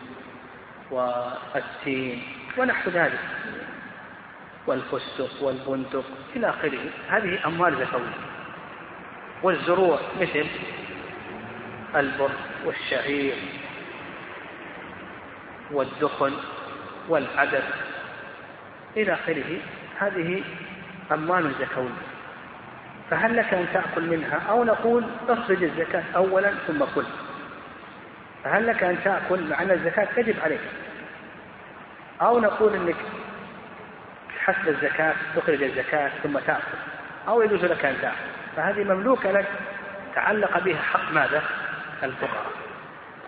والتين 0.91 2.23
ونحو 2.57 2.89
ذلك 2.89 3.19
والفستق 4.67 5.43
والبندق 5.43 6.05
إلى 6.35 6.49
آخره. 6.49 6.89
هذه 7.09 7.47
أموال 7.47 7.73
زكوية. 7.73 8.17
والزروع 9.43 9.99
مثل 10.21 10.47
البر 11.95 12.31
والشعير 12.65 13.35
والدخن 15.71 16.33
والعدس 17.09 17.63
إلى 18.97 19.13
آخره. 19.13 19.59
هذه 19.99 20.43
أموال 21.11 21.51
زكوية. 21.59 22.12
فهل 23.13 23.37
لك 23.37 23.53
أن 23.53 23.67
تأكل 23.73 24.01
منها 24.01 24.41
أو 24.49 24.63
نقول 24.63 25.05
اخرج 25.29 25.63
الزكاة 25.63 26.03
أولا 26.15 26.51
ثم 26.67 26.85
كل؟ 26.95 27.05
فهل 28.43 28.67
لك 28.67 28.83
أن 28.83 28.97
تأكل 29.03 29.49
مع 29.49 29.61
أن 29.61 29.71
الزكاة 29.71 30.07
تجب 30.15 30.35
عليك؟ 30.43 30.59
أو 32.21 32.39
نقول 32.39 32.73
أنك 32.73 32.95
حسب 34.39 34.67
الزكاة 34.67 35.13
تخرج 35.35 35.63
الزكاة 35.63 36.11
ثم 36.23 36.39
تأكل 36.39 36.77
أو 37.27 37.41
يجوز 37.41 37.65
لك 37.65 37.85
أن 37.85 37.95
تأكل. 38.01 38.15
فهذه 38.55 38.83
مملوكة 38.83 39.31
لك 39.31 39.47
تعلق 40.15 40.59
بها 40.59 40.81
حق 40.81 41.11
ماذا؟ 41.11 41.43
الفقراء 42.03 42.51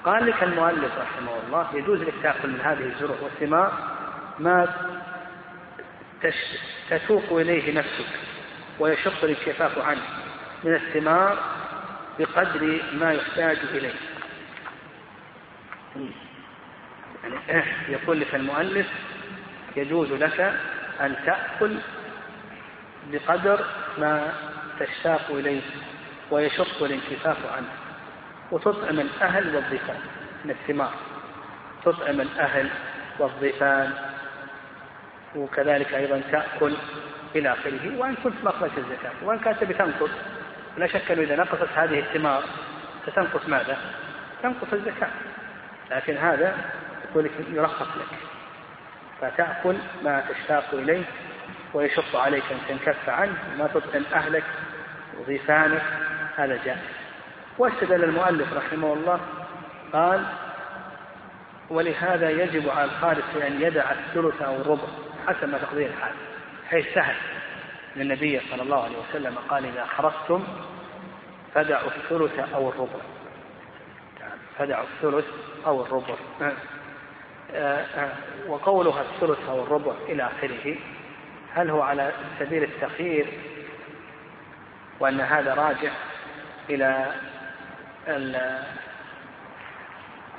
قال 0.04 0.26
لك 0.26 0.44
المؤلف 0.44 0.92
رحمه 0.98 1.32
الله 1.48 1.68
يجوز 1.76 2.02
لك 2.02 2.14
تأكل 2.24 2.50
من 2.50 2.62
هذه 2.64 2.86
الزروع 2.86 3.18
والثمار 3.22 3.74
ما 4.40 4.68
تسوق 6.90 7.40
إليه 7.40 7.78
نفسك. 7.78 8.35
ويشق 8.80 9.24
الانكفاف 9.24 9.78
عنه 9.80 10.02
من 10.64 10.76
الثمار 10.76 11.38
بقدر 12.20 12.82
ما 12.94 13.14
يحتاج 13.14 13.58
إليه. 13.74 13.94
يعني 17.48 17.66
يقول 17.90 18.20
لك 18.20 18.36
المؤلف 18.36 18.88
يجوز 19.76 20.12
لك 20.12 20.40
أن 21.02 21.16
تأكل 21.26 21.78
بقدر 23.12 23.66
ما 23.98 24.34
تشتاق 24.80 25.22
إليه 25.30 25.62
ويشق 26.32 26.84
الانكفاف 26.84 27.38
عنه. 27.56 27.70
وتطعم 28.52 29.00
الأهل 29.00 29.56
والضيفان 29.56 30.00
من 30.46 30.52
الثمار. 30.52 30.94
تطعم 31.86 32.22
الأهل 32.22 32.70
والضيفان 33.20 33.94
وكذلك 35.36 35.94
أيضا 35.94 36.22
تأكل 36.32 36.74
إلى 37.36 37.54
آخره 37.54 37.98
وإن 37.98 38.16
كنت 38.16 38.34
ما 38.44 38.50
أخرجت 38.50 38.78
الزكاة. 38.78 39.12
وإن 39.24 39.40
كانت 39.40 39.64
بتنقص 39.64 40.10
لا 40.78 40.88
شك 40.88 41.12
أنه 41.12 41.22
إذا 41.22 41.36
نقصت 41.36 41.70
هذه 41.76 42.00
الثمار 42.00 42.44
ستنقص 43.08 43.50
ماذا؟ 43.50 43.78
تنقص 44.44 44.74
الزكاة. 44.74 45.10
لكن 45.92 46.18
هذا 46.18 46.56
يقول 47.10 47.24
لك 47.24 47.32
يرخص 47.52 47.88
لك. 47.98 48.18
فتأكل 49.22 49.76
ما 50.04 50.24
تشتاق 50.30 50.66
إليه 50.74 51.04
ويشق 51.74 52.16
عليك 52.16 52.44
أن 52.52 52.58
تنكف 52.68 53.10
عنه. 53.10 53.36
وما 53.54 53.68
تطعم 53.68 54.04
أهلك 54.14 54.44
وضيفانك 55.20 55.84
هذا 56.38 56.60
جائز 56.66 56.80
واستدل 57.58 58.04
المؤلف 58.04 58.54
رحمه 58.54 58.94
الله 58.94 59.20
قال 59.94 60.24
ولهذا 61.70 62.30
يجب 62.30 62.70
على 62.70 62.86
الخالص 62.86 63.36
أن 63.48 63.62
يدع 63.62 63.92
الثلث 63.92 64.42
أو 64.42 64.56
الربع 64.56 64.88
حسب 65.28 65.50
ما 65.50 65.58
تقضيه 65.58 65.88
الحال. 65.88 66.14
حيث 66.70 66.94
سهل 66.94 67.16
ان 67.96 68.02
النبي 68.02 68.40
صلى 68.40 68.62
الله 68.62 68.84
عليه 68.84 68.98
وسلم 68.98 69.38
قال 69.50 69.66
إذا 69.66 69.86
خرجتم 69.86 70.44
فدعوا 71.54 71.88
الثلث 71.88 72.54
أو 72.54 72.70
الربع. 72.70 73.00
فدعوا 74.58 74.86
الثلث 74.86 75.26
أو 75.66 75.82
الربع. 75.82 76.16
آه، 76.42 76.54
آه، 77.54 78.14
وقولها 78.48 79.02
الثلث 79.02 79.50
أو 79.50 79.64
الربع 79.64 79.94
إلى 80.10 80.24
آخره. 80.24 80.76
هل 81.54 81.70
هو 81.70 81.82
على 81.82 82.12
سبيل 82.40 82.64
التخيير 82.64 83.28
وأن 85.00 85.22
هذا 85.22 85.54
راجع 85.54 85.92
إلى 86.70 87.14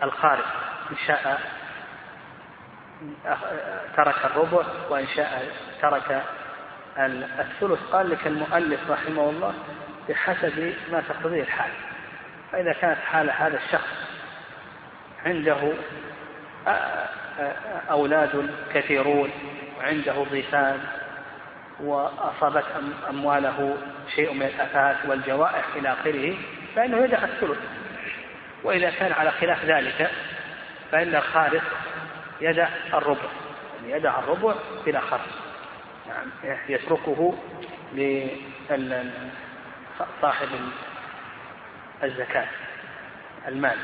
الخارج 0.02 0.44
إن 0.90 0.96
شاء 1.06 1.40
ترك 3.96 4.24
الربع 4.24 4.64
وإن 4.90 5.06
شاء 5.06 5.52
ترك 5.82 6.22
الثلث. 7.40 7.80
قال 7.92 8.10
لك 8.10 8.26
المؤلف 8.26 8.90
رحمه 8.90 9.30
الله 9.30 9.54
بحسب 10.08 10.74
ما 10.92 11.02
تقتضيه 11.08 11.42
الحال. 11.42 11.70
فإذا 12.52 12.72
كانت 12.72 12.98
حال 12.98 13.30
هذا 13.30 13.56
الشخص 13.56 13.88
عنده 15.24 15.72
أولاد 17.90 18.50
كثيرون 18.74 19.30
وعنده 19.78 20.24
ضيفان 20.30 20.80
وأصابت 21.80 22.64
أمواله 23.10 23.76
شيء 24.14 24.32
من 24.32 24.42
الآفات 24.42 24.96
والجوائح 25.08 25.64
إلى 25.76 25.92
آخره 25.92 26.36
فإنه 26.76 27.04
يدع 27.04 27.24
الثلث. 27.24 27.58
وإذا 28.64 28.90
كان 28.90 29.12
على 29.12 29.30
خلاف 29.30 29.64
ذلك 29.64 30.10
فإن 30.92 31.14
الخالص 31.14 31.62
يدع 32.40 32.68
الربع 32.94 33.28
يعني 33.76 33.92
يدع 33.92 34.18
الربع 34.18 34.54
بلا 34.86 35.00
خرج. 35.00 35.20
يعني 36.06 36.58
يتركه 36.68 37.34
لصاحب 39.98 40.48
الزكاة 42.02 42.46
المال. 43.48 43.78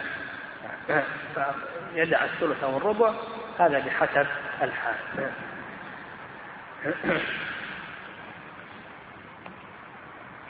فيدع 1.94 2.24
الثلث 2.24 2.64
أو 2.64 2.76
الربع 2.76 3.14
هذا 3.58 3.78
بحسب 3.78 4.26
الحال. 4.62 4.96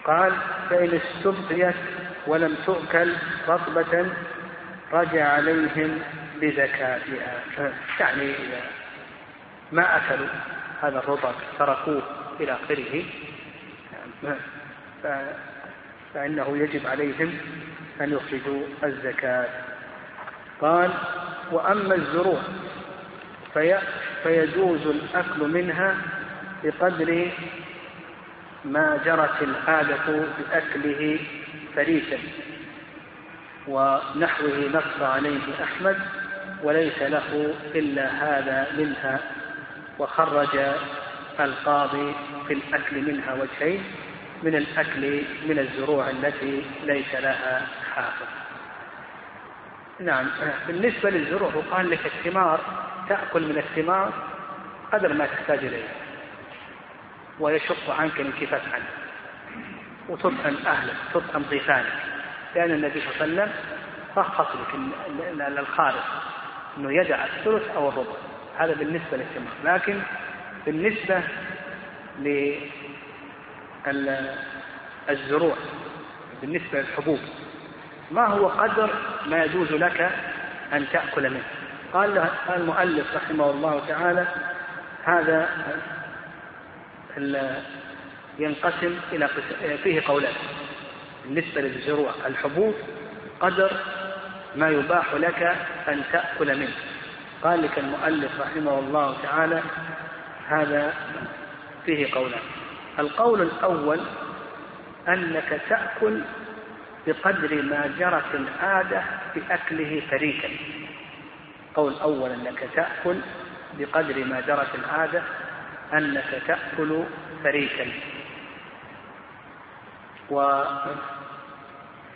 قال 0.04 0.32
فإن 0.70 1.00
استبقيت 1.04 1.74
ولم 2.26 2.56
تؤكل 2.66 3.16
رطبة 3.48 4.06
رجع 4.92 5.28
عليهم 5.28 5.98
بزكاتها 6.42 7.42
يعني 8.00 8.34
ما 9.72 9.96
أكلوا 9.96 10.28
هذا 10.82 10.98
الرطب 10.98 11.34
تركوه 11.58 12.02
إلى 12.40 12.52
آخره. 12.52 13.04
فإنه 16.14 16.56
يجب 16.58 16.86
عليهم 16.86 17.38
أن 18.00 18.12
يخرجوا 18.12 18.62
الزكاة. 18.84 19.48
قال 20.60 20.90
وأما 21.52 21.94
الزروع 21.94 22.40
في 23.54 23.78
فيجوز 24.22 24.86
الأكل 24.86 25.48
منها 25.48 25.96
بقدر 26.64 27.30
ما 28.64 29.00
جرت 29.04 29.42
العادة 29.42 30.26
بأكله 30.38 31.18
فريسا 31.76 32.18
ونحوه 33.68 34.70
نص 34.74 35.02
عليه 35.02 35.62
أحمد. 35.62 36.21
وليس 36.62 37.02
له 37.02 37.54
إلا 37.74 38.06
هذا 38.08 38.66
منها 38.78 39.20
وخرج 39.98 40.60
القاضي 41.40 42.14
في 42.46 42.52
الأكل 42.52 43.02
منها 43.12 43.34
وجهين 43.34 43.84
من 44.42 44.54
الأكل 44.54 45.22
من 45.48 45.58
الزروع 45.58 46.10
التي 46.10 46.64
ليس 46.84 47.14
لها 47.14 47.66
حافظ 47.94 48.26
نعم 50.00 50.26
بالنسبة 50.66 51.10
للزروع 51.10 51.54
وقال 51.54 51.90
لك 51.90 52.06
الثمار 52.06 52.60
تأكل 53.08 53.42
من 53.42 53.58
الثمار 53.58 54.12
قدر 54.92 55.12
ما 55.12 55.26
تحتاج 55.26 55.58
إليه 55.58 55.88
ويشق 57.40 57.90
عنك 57.90 58.20
الانكفاف 58.20 58.74
عنه 58.74 58.88
وتطعم 60.08 60.56
أهلك 60.66 60.96
تطعم 61.14 61.42
ضيفانك 61.42 61.92
لأن 62.54 62.70
النبي 62.70 63.00
صلى 63.00 63.10
الله 63.10 63.22
عليه 63.22 63.32
وسلم 63.32 63.52
رخص 64.16 64.46
لك 64.56 64.80
للخالق 65.48 66.04
أنه 66.76 66.92
يدع 66.92 67.24
الثلث 67.24 67.62
أو 67.76 67.88
الربع. 67.88 68.12
هذا 68.58 68.74
بالنسبة 68.74 69.16
للثمار 69.16 69.52
لكن 69.64 70.00
بالنسبة 70.66 71.22
للزروع 75.08 75.56
بالنسبة 76.40 76.80
للحبوب 76.80 77.18
ما 78.10 78.26
هو 78.26 78.48
قدر 78.48 78.90
ما 79.26 79.44
يجوز 79.44 79.72
لك 79.72 80.10
أن 80.72 80.86
تأكل 80.92 81.30
منه؟ 81.30 81.44
قال 81.92 82.28
المؤلف 82.56 83.06
رحمه 83.16 83.50
الله 83.50 83.86
تعالى 83.88 84.26
هذا 85.04 85.48
ينقسم 88.38 88.96
إلى 89.12 89.28
فيه 89.82 90.02
قولان. 90.06 90.34
بالنسبة 91.24 91.60
للزروع 91.60 92.10
الحبوب 92.26 92.74
قدر 93.40 93.70
ما 94.56 94.68
يباح 94.68 95.14
لك 95.14 95.42
أن 95.88 96.02
تأكل 96.12 96.58
منه. 96.58 96.74
قال 97.42 97.62
لك 97.62 97.78
المؤلف 97.78 98.40
رحمه 98.40 98.78
الله 98.78 99.16
تعالى 99.22 99.62
هذا 100.48 100.94
فيه 101.86 102.14
قولان. 102.14 102.40
القول 102.98 103.42
الأول 103.42 104.00
أنك 105.08 105.60
تأكل 105.68 106.20
بقدر 107.06 107.62
ما 107.62 107.94
جرت 107.98 108.34
العادة 108.34 109.02
بأكله 109.34 110.02
فريكا. 110.10 110.48
قول 111.74 111.94
أول 112.02 112.30
أنك 112.30 112.68
تأكل 112.74 113.16
بقدر 113.78 114.24
ما 114.24 114.40
جرت 114.40 114.74
العادة 114.74 115.22
أنك 115.92 116.42
تأكل 116.46 117.04
فريكا. 117.44 117.86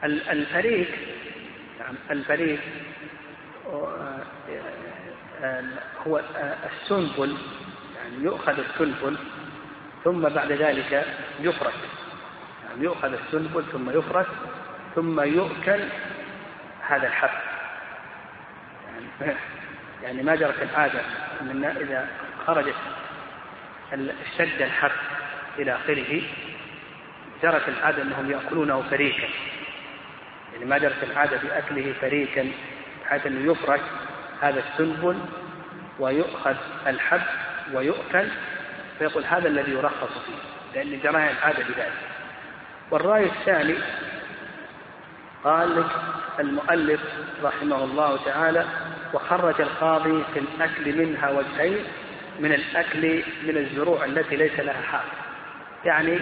والفريك 0.03 0.89
نعم. 1.81 1.95
الفريك 2.11 2.61
هو 6.07 6.21
السنبل 6.65 7.37
يعني 7.97 8.25
يؤخذ 8.25 8.59
السنبل 8.59 9.17
ثم 10.05 10.21
بعد 10.29 10.53
ذلك 10.53 11.07
يفرك. 11.41 11.75
يعني 12.69 12.85
يؤخذ 12.85 13.13
السنبل 13.13 13.65
ثم 13.73 13.91
يفرك 13.91 14.27
ثم 14.95 15.21
يؤكل 15.21 15.81
هذا 16.89 17.07
الحب. 17.07 17.31
يعني, 19.21 19.37
يعني 20.03 20.23
ما 20.23 20.35
جرت 20.35 20.63
العادة 20.63 21.01
أن 21.41 21.65
إذا 21.65 22.09
خرجت 22.47 22.75
اشتد 23.93 24.63
الحب 24.63 24.91
إلى 25.59 25.75
آخره 25.75 26.23
جرت 27.43 27.69
العادة 27.69 28.03
أنهم 28.03 28.31
يأكلونه 28.31 28.83
فريكا 28.83 29.29
يعني 30.57 30.69
ما 30.69 30.79
جرت 30.79 31.03
العادة 31.03 31.37
بأكله 31.37 31.95
فريكا 32.01 32.51
بحيث 33.05 33.27
أنه 33.27 33.53
يفرك 33.53 33.81
هذا 34.41 34.61
السنبل 34.61 35.19
ويؤخذ 35.99 36.55
الحب 36.87 37.21
ويؤكل 37.73 38.29
فيقول 38.99 39.25
هذا 39.25 39.49
الذي 39.49 39.73
يرخص 39.73 40.19
فيه 40.27 40.35
لأن 40.75 41.01
جرى 41.01 41.31
العادة 41.31 41.65
بذلك. 41.65 41.93
والرأي 42.91 43.25
الثاني 43.25 43.75
قال 45.45 45.81
لك 45.81 45.91
المؤلف 46.41 47.01
رحمه 47.43 47.85
الله 47.85 48.25
تعالى 48.25 48.65
وخرج 49.15 49.61
القاضي 49.61 50.25
في 50.35 50.39
الأكل 50.39 50.99
منها 50.99 51.31
وجهين 51.31 51.85
من 52.41 52.53
الأكل 52.53 53.23
من 53.43 53.57
الزروع 53.57 54.05
التي 54.05 54.37
ليس 54.37 54.61
لها 54.61 54.83
حافظ. 54.83 55.17
يعني 55.85 56.19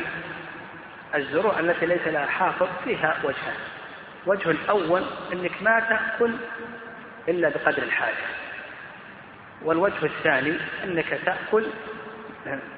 الزروع 1.15 1.61
التي 1.61 1.87
ليس 1.87 2.07
لها 2.07 2.27
حافظ 2.27 2.69
فيها 2.85 3.17
وجهان. 3.25 3.74
وجه 4.27 4.51
الأول 4.51 5.05
أنك 5.33 5.63
ما 5.63 5.81
تأكل 5.81 6.35
إلا 7.29 7.49
بقدر 7.49 7.83
الحاجة. 7.83 8.27
والوجه 9.63 10.05
الثاني 10.05 10.57
أنك 10.85 11.21
تأكل 11.27 11.67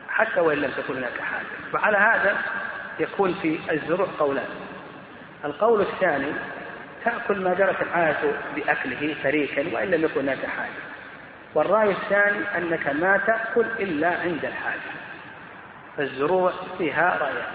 حتى 0.09 0.41
وإن 0.41 0.59
لم 0.59 0.71
تكن 0.71 0.97
هناك 0.97 1.21
حاجة. 1.21 1.75
وعلى 1.75 1.99
هذا 1.99 2.37
يكون 3.01 3.35
في 3.35 3.59
الزروع 3.73 4.09
قولان. 4.19 4.49
القول 5.45 5.81
الثاني 5.81 6.33
تأكل 7.05 7.41
ما 7.41 7.55
جرت 7.55 7.83
العادة 7.83 8.33
بأكله 8.57 9.17
فريكا 9.23 9.75
وإن 9.75 9.91
لم 9.91 10.05
يكن 10.05 10.21
هناك 10.21 10.47
حاجة. 10.47 10.83
والرأي 11.55 11.91
الثاني 11.91 12.39
أنك 12.57 12.89
ما 12.89 13.17
تأكل 13.27 13.67
إلا 13.79 14.09
عند 14.09 14.45
الحاجة. 14.45 14.97
فالزروع 15.97 16.53
فيها 16.79 17.19
رأيان. 17.21 17.55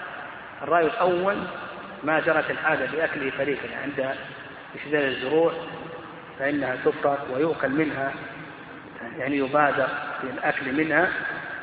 الرأي 0.63 0.85
الأول 0.85 1.37
ما 2.03 2.19
جرت 2.19 2.51
العادة 2.51 2.85
بأكله 2.85 3.31
فريقا. 3.37 3.67
عند 3.83 4.15
اشتداد 4.75 5.03
الزروع 5.03 5.53
فإنها 6.39 6.75
تفرق 6.85 7.27
ويؤكل 7.33 7.69
منها 7.69 8.13
يعني 9.17 9.37
يبادر 9.37 9.87
في 10.21 10.27
الأكل 10.27 10.73
منها 10.73 11.09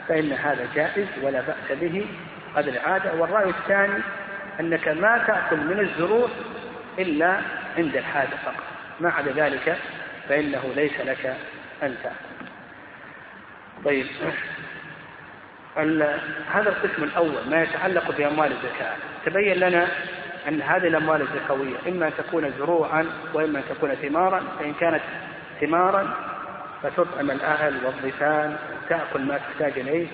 فإن 0.09 0.33
هذا 0.33 0.69
جائز 0.75 1.07
ولا 1.23 1.41
بأس 1.41 1.79
به 1.81 2.07
قدر 2.57 2.73
العادة. 2.73 3.15
والرأي 3.15 3.51
الثاني 3.51 4.03
أنك 4.61 4.89
ما 4.89 5.25
تأكل 5.27 5.57
من 5.57 5.81
الزروع 5.81 6.29
إلا 6.99 7.41
عند 7.79 7.97
الحاجة 7.97 8.37
فقط. 8.45 8.65
ما 9.01 9.11
عدا 9.11 9.33
ذلك 9.33 9.77
فإنه 10.29 10.73
ليس 10.77 11.01
لك 11.01 11.37
أن 11.83 11.97
تأكل. 12.03 12.17
طيب. 13.85 14.07
هذا 16.53 16.69
القسم 16.71 17.05
الأول 17.05 17.51
ما 17.51 17.63
يتعلق 17.63 18.17
بأموال 18.17 18.53
الزكاة. 18.53 18.97
تبين 19.27 19.57
لنا 19.57 19.89
أن 20.49 20.63
هذه 20.63 20.87
الأموال 20.87 21.23
الزكوية 21.23 21.77
إما 21.89 22.07
أن 22.07 22.13
تكون 22.19 22.53
زروعا 22.59 23.07
وإما 23.35 23.59
أن 23.59 23.65
تكون 23.69 23.95
ثمارا 23.95 24.43
فإن 24.59 24.75
كانت 24.75 25.03
ثمارا 25.61 26.15
فتطعم 26.83 27.31
الأهل 27.31 27.87
والضيفان 27.87 28.57
تأكل 28.89 29.23
ما 29.23 29.39
تحتاج 29.39 29.79
إليه 29.79 30.07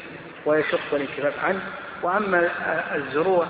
ويشق 0.47 0.95
الانكفاف 0.95 1.45
عنه. 1.45 1.61
وأما 2.03 2.49
الزروع 2.95 3.47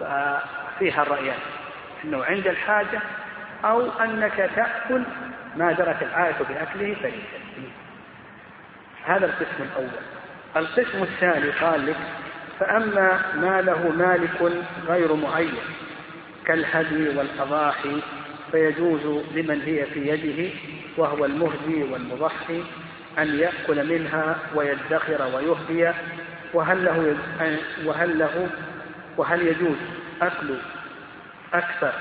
ففيها 0.00 1.02
الرأيان 1.02 1.38
أنه 2.04 2.24
عند 2.24 2.46
الحاجة 2.46 3.00
أو 3.64 3.90
أنك 3.90 4.50
تأكل 4.56 5.02
ما 5.56 5.72
جرت 5.72 6.02
العادة 6.02 6.44
بأكله 6.48 6.94
فريسا 6.94 7.18
هذا 9.04 9.26
القسم 9.26 9.62
الأول. 9.62 9.88
القسم 10.56 11.02
الثاني 11.02 11.50
قال 11.50 11.86
لك 11.86 11.96
فأما 12.60 13.22
ما 13.34 13.60
له 13.60 13.88
مالك 13.88 14.52
غير 14.88 15.14
معين 15.14 15.54
كالهدي 16.48 17.08
والأضاحي 17.08 18.02
فيجوز 18.52 19.24
لمن 19.34 19.62
هي 19.62 19.86
في 19.86 20.08
يده 20.08 20.50
وهو 20.96 21.24
المهدي 21.24 21.82
والمضحي 21.82 22.62
أن 23.18 23.38
يأكل 23.38 23.88
منها 23.88 24.36
ويدخر 24.54 25.22
ويهدي. 25.34 25.92
وهل 26.54 26.84
له 26.84 27.16
وهل 27.84 28.18
له 28.18 28.48
وهل 29.16 29.46
يجوز 29.46 29.76
أكل 30.22 30.54
أكثر 31.54 31.92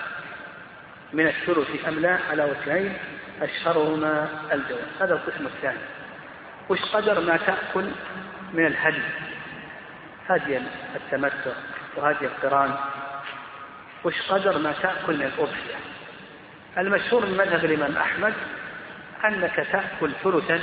من 1.14 1.28
الثلث 1.28 1.88
أم 1.88 2.00
لا 2.00 2.18
على 2.30 2.44
وجهين؟ 2.44 2.94
أشهرهما 3.42 4.30
الجواز 4.54 4.88
هذا 5.02 5.14
القسم 5.14 5.46
الثاني. 5.46 5.78
وش 6.70 6.82
قدر 6.82 7.20
ما 7.20 7.38
تأكل 7.38 7.86
من 8.54 8.66
الهدي؟ 8.66 9.02
هدي 10.28 10.60
التمتع 10.96 11.52
وهدي 11.98 12.26
القران. 12.26 12.76
وش 14.08 14.22
قدر 14.30 14.58
ما 14.58 14.72
تأكل 14.72 15.17
من 15.17 15.22
الأضحية 15.22 15.76
المشهور 16.78 17.26
من 17.26 17.38
مذهب 17.38 17.65
الإمام 17.65 17.98
أحمد 17.98 18.34
أنك 19.26 19.67
تأكل 19.72 20.12
ثلثا 20.24 20.62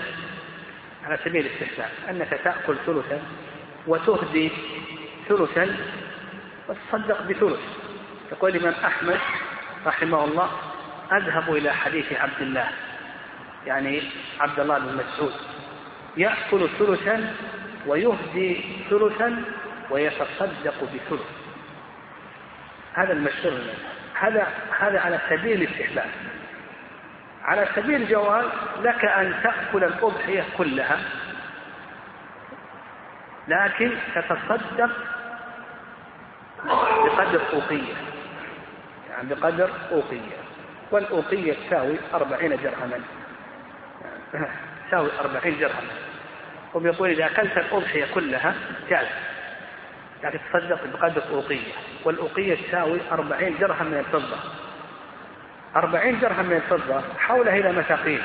على 1.04 1.18
سبيل 1.24 1.46
الاستحسان 1.46 1.88
أنك 2.10 2.40
تأكل 2.44 2.76
ثلثا 2.86 3.22
وتهدي 3.86 4.50
ثلثا 5.28 5.76
وتصدق 6.68 7.22
بثلث. 7.22 7.60
يقول 8.32 8.56
الإمام 8.56 8.74
أحمد 8.84 9.20
رحمه 9.86 10.24
الله 10.24 10.50
أذهب 11.12 11.54
إلى 11.54 11.74
حديث 11.74 12.12
عبد 12.12 12.40
الله 12.40 12.68
يعني 13.66 14.02
عبد 14.40 14.60
الله 14.60 14.78
بن 14.78 14.96
مسعود. 14.96 15.34
يأكل 16.16 16.68
ثلثا 16.78 17.34
ويهدي 17.86 18.64
ثلثا 18.90 19.44
ويتصدق 19.90 20.74
بثلث. 20.94 21.43
هذا 22.94 23.12
المشهور 23.12 23.60
هذا 24.14 24.46
هذا 24.78 25.00
على 25.00 25.20
سبيل 25.30 25.62
الاستحلال 25.62 26.10
على 27.44 27.68
سبيل 27.76 28.02
الجواز 28.02 28.44
لك 28.82 29.04
أن 29.04 29.34
تأكل 29.42 29.84
الأضحية 29.84 30.44
كلها 30.58 30.98
لكن 33.48 33.92
تتصدق 34.14 34.90
بقدر 36.64 37.40
أوقية. 37.52 37.94
يعني 39.10 39.34
بقدر 39.34 39.70
أوقية. 39.92 40.36
والأوقية 40.90 41.54
تساوي 41.66 41.96
أربعين 42.14 42.56
درهما. 42.56 43.00
تساوي 44.88 45.10
أربعين 45.20 45.58
درهما. 45.58 45.92
هم 46.74 46.86
يقول 46.86 47.10
إذا 47.10 47.26
أكلت 47.26 47.56
الأضحية 47.56 48.06
كلها 48.14 48.54
جاز 48.90 49.06
لكن 50.24 50.38
تصدق 50.52 50.80
بقدر 50.92 51.22
أوقية 51.30 51.72
والأوقية 52.04 52.54
تساوي 52.54 53.00
أربعين 53.12 53.58
درهم 53.58 53.86
من 53.86 53.98
الفضة. 53.98 54.36
أربعين 55.76 56.20
درهم 56.20 56.46
من 56.46 56.56
الفضة 56.56 57.02
حولها 57.18 57.56
إلى 57.56 57.72
مساقين 57.72 58.20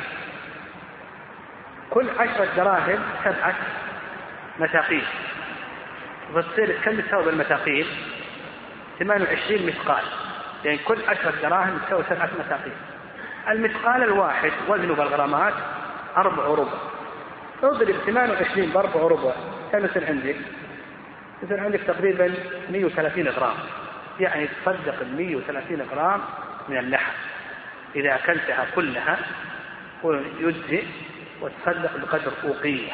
كل 1.89 2.09
عشرة 2.19 2.47
دراهم 2.55 2.99
سبعة 3.23 3.55
مساقين 4.59 5.03
فتصير 6.35 6.75
كم 6.85 7.01
تساوي 7.01 7.25
بالمساقين 7.25 7.85
28 8.99 9.65
مثقال. 9.65 10.03
يعني 10.65 10.77
كل 10.77 10.97
عشرة 11.07 11.33
دراهم 11.41 11.77
تساوي 11.87 12.03
سبعة 12.09 12.29
مساقين 12.45 12.73
المثقال 13.49 14.03
الواحد 14.03 14.51
وزنه 14.67 14.95
بالغرامات 14.95 15.53
أربع 16.17 16.43
ربع. 16.43 16.77
اضرب 17.63 17.95
28 18.05 18.69
بأربع 18.69 19.01
ربع. 19.01 19.31
كم 19.71 19.85
يصير 19.85 20.05
عندك؟ 20.05 20.35
يصير 21.43 21.59
عندك 21.59 21.79
تقريبا 21.79 22.33
130 22.69 23.27
غرام. 23.27 23.55
يعني 24.19 24.47
تصدق 24.47 25.01
ال 25.01 25.15
130 25.15 25.81
غرام 25.81 26.21
من 26.69 26.77
اللحم. 26.77 27.11
إذا 27.95 28.15
أكلتها 28.15 28.65
كلها 28.75 29.19
يجزئ 30.39 30.83
وتصدق 31.41 31.97
بقدر 31.97 32.31
أوقية 32.43 32.91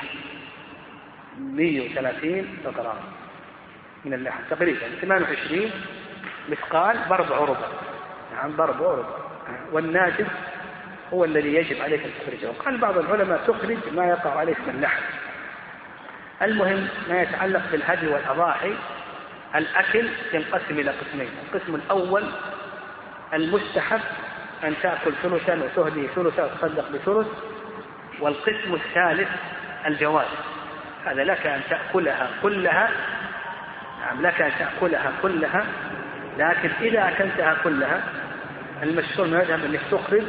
130 1.39 2.58
غرام 2.65 2.97
من 4.05 4.13
اللحم 4.13 4.43
تقريبا. 4.49 4.79
28 5.01 5.71
مثقال 6.49 6.97
بأربع 7.10 7.38
ربع 7.38 7.67
نعم 8.34 8.51
بأربع 8.51 8.86
ربع 8.86 9.17
والناجز 9.71 10.25
هو 11.13 11.25
الذي 11.25 11.53
يجب 11.53 11.81
عليك 11.81 12.03
أن 12.03 12.12
تخرجه. 12.21 12.49
وقال 12.49 12.77
بعض 12.77 12.97
العلماء 12.97 13.38
تخرج 13.47 13.77
ما 13.95 14.05
يقع 14.05 14.39
عليك 14.39 14.60
من 14.60 14.75
اللحم. 14.75 15.24
المهم 16.41 16.88
ما 17.10 17.21
يتعلق 17.21 17.62
بالهدي 17.71 18.08
والأضاحي 18.08 18.74
الأكل 19.56 20.10
ينقسم 20.34 20.80
إلى 20.80 20.91
قسمين 20.91 21.30
القسم 21.45 21.76
الأول 21.76 22.24
المستحب 23.34 24.00
أن 24.63 24.74
تأكل 24.82 25.13
ثلثا 25.24 25.63
وتهدي 25.63 26.08
ثلثا 26.08 26.43
وتصدق 26.43 26.91
بثلث 26.91 27.28
والقسم 28.19 28.74
الثالث 28.74 29.30
الجواز. 29.86 30.28
هذا 31.06 31.24
لك 31.24 31.48
أن 31.48 31.62
تأكلها 31.69 32.30
كلها 32.41 32.89
نعم 34.02 34.21
لك 34.21 34.41
أن 34.41 34.52
تأكلها 34.60 35.12
كلها 35.21 35.65
لكن 36.38 36.69
إذا 36.82 37.08
أكلتها 37.08 37.56
كلها 37.63 38.04
المشهور 38.84 39.28
يذهب 39.28 39.65
أنك 39.65 39.82
تخرج 39.91 40.24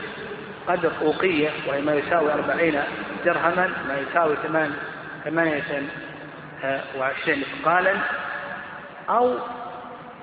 قدر 0.68 0.92
أوقية 1.02 1.50
وهي 1.68 1.82
ما 1.82 1.94
يساوي 1.94 2.32
أربعين 2.32 2.80
درهما 3.24 3.66
ما 3.88 3.98
يساوي 3.98 4.36
ثمان 4.36 4.72
ثمانية 5.26 5.82
وعشرين 6.98 7.40
مثقالا 7.40 7.94
أو 9.08 9.38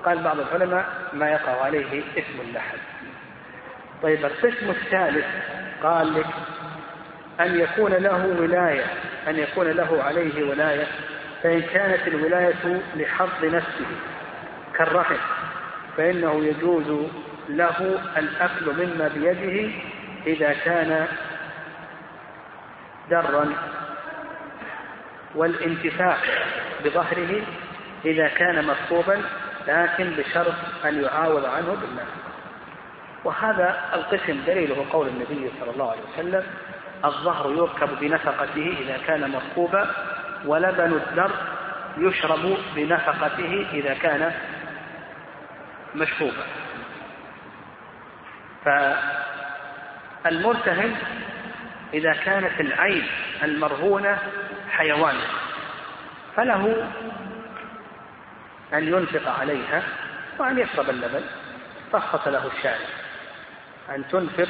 قال 0.04 0.22
بعض 0.22 0.40
العلماء 0.40 0.86
ما 1.12 1.30
يقع 1.30 1.64
عليه 1.64 2.02
اسم 2.16 2.40
اللحم 2.48 2.76
طيب 4.02 4.24
القسم 4.24 4.70
الثالث 4.70 5.26
قال 5.82 6.14
لك 6.14 6.26
أن 7.40 7.60
يكون 7.60 7.92
له 7.92 8.26
ولاية 8.40 8.84
أن 9.28 9.38
يكون 9.38 9.66
له 9.66 10.02
عليه 10.02 10.50
ولاية 10.50 10.86
فإن 11.42 11.62
كانت 11.62 12.08
الولاية 12.08 12.82
لحظ 12.96 13.44
نفسه 13.44 13.86
كالرحم 14.74 15.16
فإنه 15.96 16.44
يجوز 16.44 17.08
له 17.48 18.00
الأكل 18.16 18.86
مما 18.86 19.08
بيده 19.08 19.70
إذا 20.26 20.52
كان 20.64 21.06
درا 23.10 23.52
والانتفاع 25.34 26.16
بظهره 26.84 27.42
إذا 28.04 28.28
كان 28.28 28.64
مطلوبا 28.64 29.22
لكن 29.68 30.10
بشرط 30.10 30.54
أن 30.84 31.02
يعاوض 31.02 31.44
عنه 31.44 31.74
بالنفقة 31.74 32.24
وهذا 33.24 33.80
القسم 33.94 34.40
دليله 34.46 34.86
قول 34.92 35.08
النبي 35.08 35.50
صلى 35.60 35.70
الله 35.70 35.90
عليه 35.90 36.02
وسلم 36.12 36.44
الظهر 37.04 37.50
يركب 37.50 38.00
بنفقته 38.00 38.76
إذا 38.80 38.98
كان 39.06 39.30
مركوبا 39.30 39.90
ولبن 40.46 40.92
الدر 40.92 41.30
يشرب 41.98 42.56
بنفقته 42.76 43.66
إذا 43.72 43.94
كان 43.94 44.32
مشكوبا 45.94 46.44
فالمرتهن 50.24 50.96
إذا 51.94 52.12
كانت 52.12 52.60
العين 52.60 53.06
المرهونة 53.42 54.18
حيوان 54.70 55.16
فله 56.36 56.90
أن 58.74 58.88
ينفق 58.88 59.40
عليها 59.40 59.82
وأن 60.38 60.58
يشرب 60.58 60.90
اللبن 60.90 61.24
رخص 61.94 62.28
له 62.28 62.46
الشارع 62.56 62.86
أن 63.90 64.08
تنفق 64.08 64.48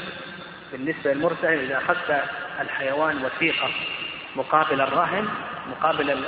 بالنسبة 0.72 1.12
للمرتهن 1.12 1.58
إذا 1.58 1.78
أخذت 1.78 2.24
الحيوان 2.60 3.24
وثيقة 3.24 3.70
مقابل 4.36 4.80
الرهن 4.80 5.28
مقابل 5.70 6.24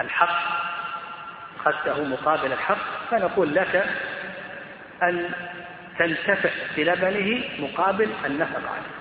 الحق 0.00 0.66
أخذته 1.66 2.04
مقابل 2.04 2.52
الحق 2.52 3.08
فنقول 3.10 3.54
لك 3.54 3.86
أن 5.02 5.30
تنتفع 5.98 6.50
بلبنه 6.76 7.44
مقابل 7.58 8.10
النفق 8.26 8.56
عليه. 8.56 8.95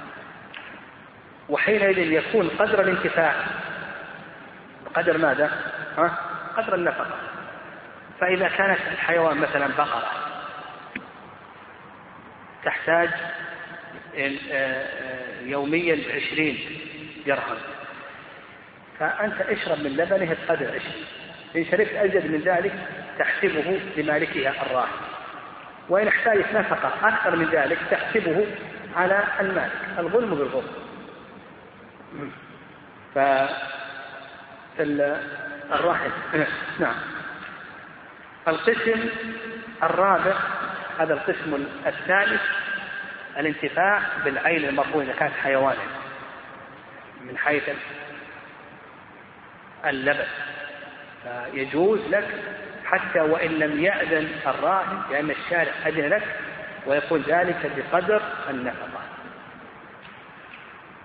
وحينئذ 1.50 1.98
يكون 1.98 2.50
قدر 2.50 2.82
الانتفاع. 2.82 3.34
قدر 4.96 5.18
ماذا؟ 5.18 5.52
ها؟ 5.98 6.18
قدر 6.58 6.76
النفقة. 6.76 7.18
فإذا 8.20 8.48
كانت 8.48 8.80
الحيوان 8.92 9.38
مثلا 9.38 9.68
بقرة 9.68 10.12
تحتاج 12.66 13.10
آه، 14.18 14.32
آه، 14.52 15.42
يوميا 15.42 15.98
عشرين 16.16 16.80
درهم. 17.28 17.58
فأنت 19.00 19.42
اشرب 19.42 19.80
من 19.80 19.92
لبنه 19.92 20.32
القدر 20.32 20.68
عشرين. 20.68 21.06
إن 21.56 21.66
شربت 21.66 21.92
أزيد 21.94 22.32
من 22.32 22.40
ذلك 22.40 22.74
تحسبه 23.20 23.80
لمالكها 23.98 24.66
الراهن 24.66 25.16
وإن 25.90 26.08
احتاجت 26.08 26.46
نفقة 26.54 27.08
أكثر 27.08 27.36
من 27.36 27.46
ذلك 27.46 27.78
تحسبه 27.92 28.46
على 28.96 29.24
المالك. 29.40 29.72
الظلم 30.00 30.36
بالظلم. 30.36 30.85
ف 33.16 33.20
الراحل 35.72 36.12
نعم. 36.80 36.96
القسم 38.48 39.10
الرابع 39.84 40.34
هذا 41.00 41.14
القسم 41.14 41.66
الثالث 41.86 42.42
الانتفاع 43.38 44.02
بالعين 44.26 44.66
المرفوع 44.66 45.04
إذا 45.04 45.14
كانت 45.14 45.34
حيوانا. 45.44 45.82
من 47.22 47.38
حيث 47.38 47.70
اللبن. 49.86 50.28
فيجوز 51.24 52.00
لك 52.10 52.28
حتى 52.86 53.20
وإن 53.20 53.52
لم 53.52 53.84
يأذن 53.84 54.30
الراهن 54.48 55.02
لأن 55.12 55.32
الشارع 55.32 55.72
أذن 55.86 56.10
لك 56.10 56.24
ويكون 56.86 57.22
ذلك 57.22 57.72
بقدر 57.78 58.22
النفقة. 58.50 59.02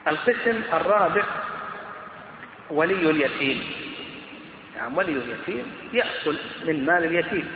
القسم 0.07 0.62
الرابع 0.73 1.25
ولي 2.70 3.11
اليتيم. 3.11 3.62
نعم 4.76 4.96
ولي 4.96 5.12
اليتيم 5.12 5.72
يأكل 5.92 6.38
من 6.66 6.87
مال 6.87 7.04
اليتيم. 7.04 7.48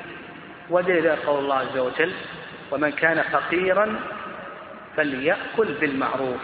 ودليل 0.71 1.17
قول 1.17 1.39
الله 1.45 1.57
عز 1.57 1.79
وجل 1.79 2.13
ومن 2.71 2.91
كان 2.91 3.23
فقيرا 3.23 4.01
فليأكل 4.97 5.75
بالمعروف. 5.81 6.41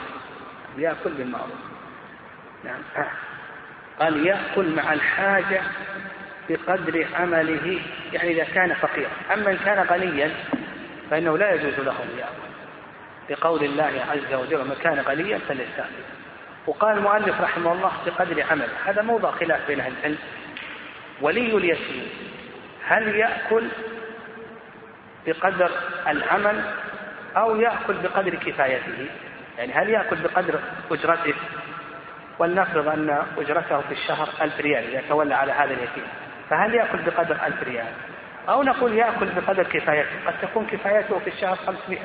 ليأكل 0.77 1.11
بالمعروف. 1.11 1.61
نعم. 2.65 2.83
قال 4.01 4.27
يأكل 4.27 4.75
مع 4.77 4.93
الحاجة 4.93 5.63
بقدر 6.49 7.07
عمله. 7.15 7.79
يعني 8.13 8.31
إذا 8.31 8.45
كان 8.45 8.75
فقيرا. 8.75 9.11
أما 9.33 9.51
إن 9.51 9.57
كان 9.57 9.87
غنيا 9.87 10.31
فإنه 11.11 11.39
لا 11.39 11.55
يجوز 11.55 11.81
له 11.81 11.93
أن 11.93 12.19
يأكل. 12.19 12.51
لقول 13.31 13.65
الله 13.65 14.05
عز 14.11 14.35
وجل 14.35 14.61
ومن 14.61 14.77
كان 14.83 15.01
غنيا 15.01 15.39
فليستعفف. 15.39 16.20
وقال 16.67 16.99
المؤلف 16.99 17.41
رحمه 17.41 17.73
الله 17.73 17.93
بقدر 18.07 18.45
عمله 18.51 18.69
هذا 18.87 19.03
موضع 19.03 19.31
خلاف 19.31 19.67
بين 19.67 19.81
أهل 19.81 19.93
العلم. 19.99 20.19
ولي 21.21 21.57
اليتيم 21.57 22.09
هل 22.87 23.17
يأكل 23.17 23.69
بقدر 25.27 25.71
العمل 26.09 26.65
أو 27.37 27.57
يأكل 27.57 27.95
بقدر 28.03 28.35
كفايته؟ 28.35 29.07
يعني 29.59 29.73
هل 29.73 29.91
يأكل 29.91 30.17
بقدر 30.17 30.61
أجرته؟ 30.91 31.35
ولنفرض 32.39 32.89
أن 32.89 33.23
أجرته 33.39 33.81
في 33.81 33.93
الشهر 33.93 34.29
ألف 34.41 34.61
ريال 34.61 34.85
إذا 34.85 35.09
تولى 35.09 35.35
على 35.35 35.53
هذا 35.53 35.75
اليتيم 35.75 36.05
فهل 36.51 36.75
يأكل 36.75 36.99
بقدر 36.99 37.37
ألف 37.47 37.63
ريال؟ 37.63 37.93
أو 38.49 38.63
نقول 38.63 38.93
يأكل 38.93 39.27
بقدر 39.27 39.63
كفايته 39.63 40.27
قد 40.27 40.35
تكون 40.43 40.67
كفايته 40.67 41.19
في 41.19 41.31
الشهر 41.31 41.57
500 41.57 41.99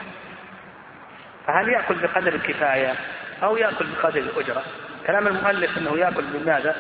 فهل 1.48 1.70
يأكل 1.70 1.96
بقدر 1.96 2.34
الكفاية؟ 2.34 2.94
أو 3.44 3.58
يأكل 3.58 3.86
بقدر 3.86 4.20
الأجرة. 4.20 4.64
كلام 5.08 5.28
المؤلف 5.28 5.78
أنه 5.78 5.98
يأكل 5.98 6.24
بماذا؟ 6.34 6.76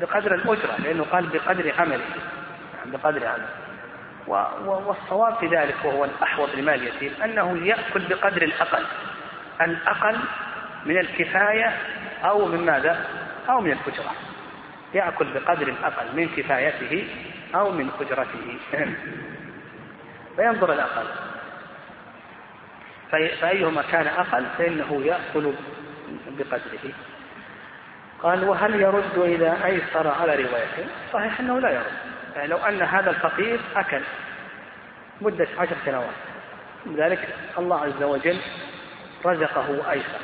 بقدر 0.00 0.34
الأجرة 0.34 0.76
لأنه 0.78 1.04
قال 1.04 1.26
بقدر 1.26 1.72
عمله. 1.78 2.04
يعني 2.76 2.90
بقدر 2.90 3.26
عمله. 3.26 3.48
والصواب 4.86 5.34
في 5.34 5.46
ذلك 5.46 5.84
وهو 5.84 6.04
الأحوط 6.04 6.48
لمال 6.54 6.74
اليتيم 6.74 7.12
أنه 7.24 7.66
يأكل 7.66 8.00
بقدر 8.08 8.42
الأقل. 8.42 8.84
الأقل 9.60 10.16
من 10.86 10.98
الكفاية 10.98 11.78
أو 12.24 12.46
من 12.46 12.66
ماذا؟ 12.66 13.06
أو 13.48 13.60
من 13.60 13.72
الأجرة. 13.72 14.12
يأكل 14.94 15.26
بقدر 15.34 15.68
الأقل 15.68 16.16
من 16.16 16.28
كفايته 16.36 17.08
أو 17.54 17.70
من 17.70 17.90
أجرته. 18.00 18.58
فينظر 20.36 20.72
الأقل. 20.72 21.06
فأيهما 23.10 23.82
كان 23.82 24.06
أقل 24.06 24.46
فإنه 24.58 25.02
يأكل 25.04 25.52
بقدره. 26.38 26.92
قال 28.22 28.48
وهل 28.48 28.80
يرد 28.80 29.18
إذا 29.18 29.64
أيسر 29.64 30.08
على 30.08 30.34
روايته 30.34 30.86
صحيح 31.12 31.40
أنه 31.40 31.60
لا 31.60 31.70
يرد. 31.70 31.92
يعني 32.36 32.48
لو 32.48 32.56
أن 32.56 32.82
هذا 32.82 33.10
الفقير 33.10 33.60
أكل 33.76 34.00
مدة 35.20 35.48
عشر 35.58 35.76
سنوات. 35.84 36.14
لذلك 36.86 37.28
الله 37.58 37.80
عز 37.80 38.02
وجل 38.02 38.38
رزقه 39.26 39.92
أيسر. 39.92 40.20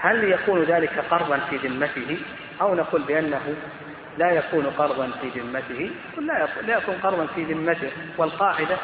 هل 0.00 0.24
يكون 0.24 0.62
ذلك 0.62 0.98
قرضا 1.10 1.38
في 1.50 1.56
ذمته؟ 1.56 2.18
أو 2.60 2.74
نقول 2.74 3.02
بأنه 3.02 3.54
لا 4.18 4.30
يكون 4.30 4.66
قرضا 4.66 5.10
في 5.20 5.40
ذمته؟ 5.40 5.90
لا 6.62 6.76
يكون 6.76 6.94
قرضا 7.02 7.26
في 7.26 7.44
ذمته. 7.44 7.92
والقاعدة 8.18 8.76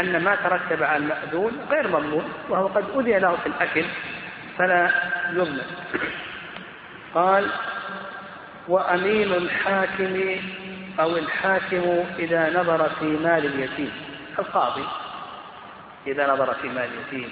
أن 0.00 0.24
ما 0.24 0.36
ترتب 0.36 0.82
على 0.82 0.96
المأذون 0.96 1.66
غير 1.70 1.88
مضمون 1.88 2.32
وهو 2.48 2.66
قد 2.66 2.84
أذي 2.96 3.18
له 3.18 3.36
في 3.36 3.46
الأكل 3.46 3.84
فلا 4.58 4.90
يضمن. 5.32 5.66
قال 7.14 7.50
وأمين 8.68 9.32
الحاكم 9.32 10.36
أو 11.00 11.16
الحاكم 11.16 12.04
إذا 12.18 12.60
نظر 12.60 12.88
في 12.88 13.04
مال 13.04 13.46
اليتيم. 13.46 13.92
القاضي 14.38 14.84
إذا 16.06 16.32
نظر 16.32 16.54
في 16.54 16.68
مال 16.68 16.88
اليتيم 16.94 17.30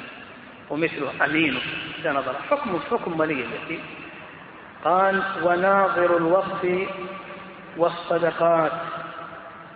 ومثله 0.70 1.24
أمين 1.24 1.61
إذا 1.98 2.12
نظر 2.12 2.35
حكم 2.50 2.81
حكم 2.90 3.20
ولي 3.20 3.44
اليتيم. 3.44 3.85
قال 4.85 5.22
وناظر 5.42 6.16
الوقف 6.16 6.88
والصدقات. 7.76 8.72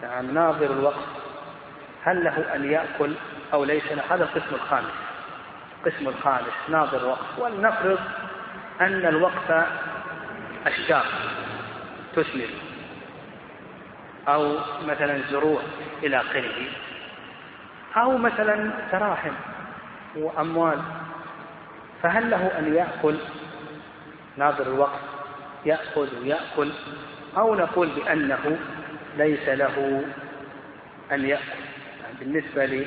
نعم 0.03 0.35
ناظر 0.35 0.73
الوقف 0.73 1.20
هل 2.05 2.25
له 2.25 2.55
أن 2.55 2.73
يأكل 2.73 3.15
أو 3.53 3.65
ليس؟ 3.65 3.93
له 3.93 4.03
هذا 4.11 4.25
القسم 4.25 4.55
الخامس. 4.55 4.93
القسم 5.79 6.09
الخامس 6.09 6.53
ناظر 6.69 7.07
وقف 7.07 7.39
ولنفرض 7.39 7.99
أن 8.81 9.07
الوقف 9.07 9.67
أشجار 10.67 11.05
تثمر 12.17 12.49
أو 14.29 14.59
مثلا 14.87 15.21
زروع 15.31 15.63
إلى 16.03 16.17
آخره 16.17 16.69
أو 17.97 18.19
مثلا 18.19 18.71
تراحم 18.93 19.33
وأموال. 20.17 20.83
فهل 22.03 22.31
له 22.31 22.59
أن 22.59 22.75
يأكل؟ 22.75 23.17
ناظر 24.37 24.67
الوقف 24.67 25.01
يأخذ 25.67 26.21
ويأكل. 26.23 26.73
أو 27.37 27.55
نقول 27.55 27.89
بأنه 27.89 28.59
ليس 29.17 29.49
له 29.49 30.05
أن 31.13 31.25
يأكل. 31.25 31.70
بالنسبة 32.21 32.87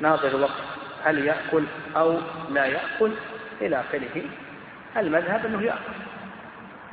لناظر 0.00 0.28
الوقت 0.28 0.62
هل 1.04 1.26
يأكل 1.26 1.64
أو 1.96 2.20
لا 2.50 2.66
يأكل؟ 2.66 3.12
إلى 3.60 3.80
آخره. 3.80 4.22
المذهب 4.96 5.46
أنه 5.46 5.62
يأكل. 5.62 5.92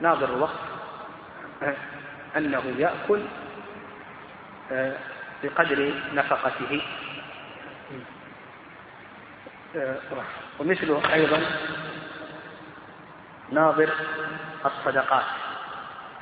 ناظر 0.02 0.36
الوقت 0.36 0.60
أنه 2.38 2.64
يأكل 2.78 3.22
آه، 4.72 4.98
بقدر 5.44 5.94
نفقته. 6.14 6.82
آه، 9.76 9.98
ومثله 10.60 11.14
أيضا 11.14 11.42
ناظر 13.52 13.90
الصدقات. 14.66 15.26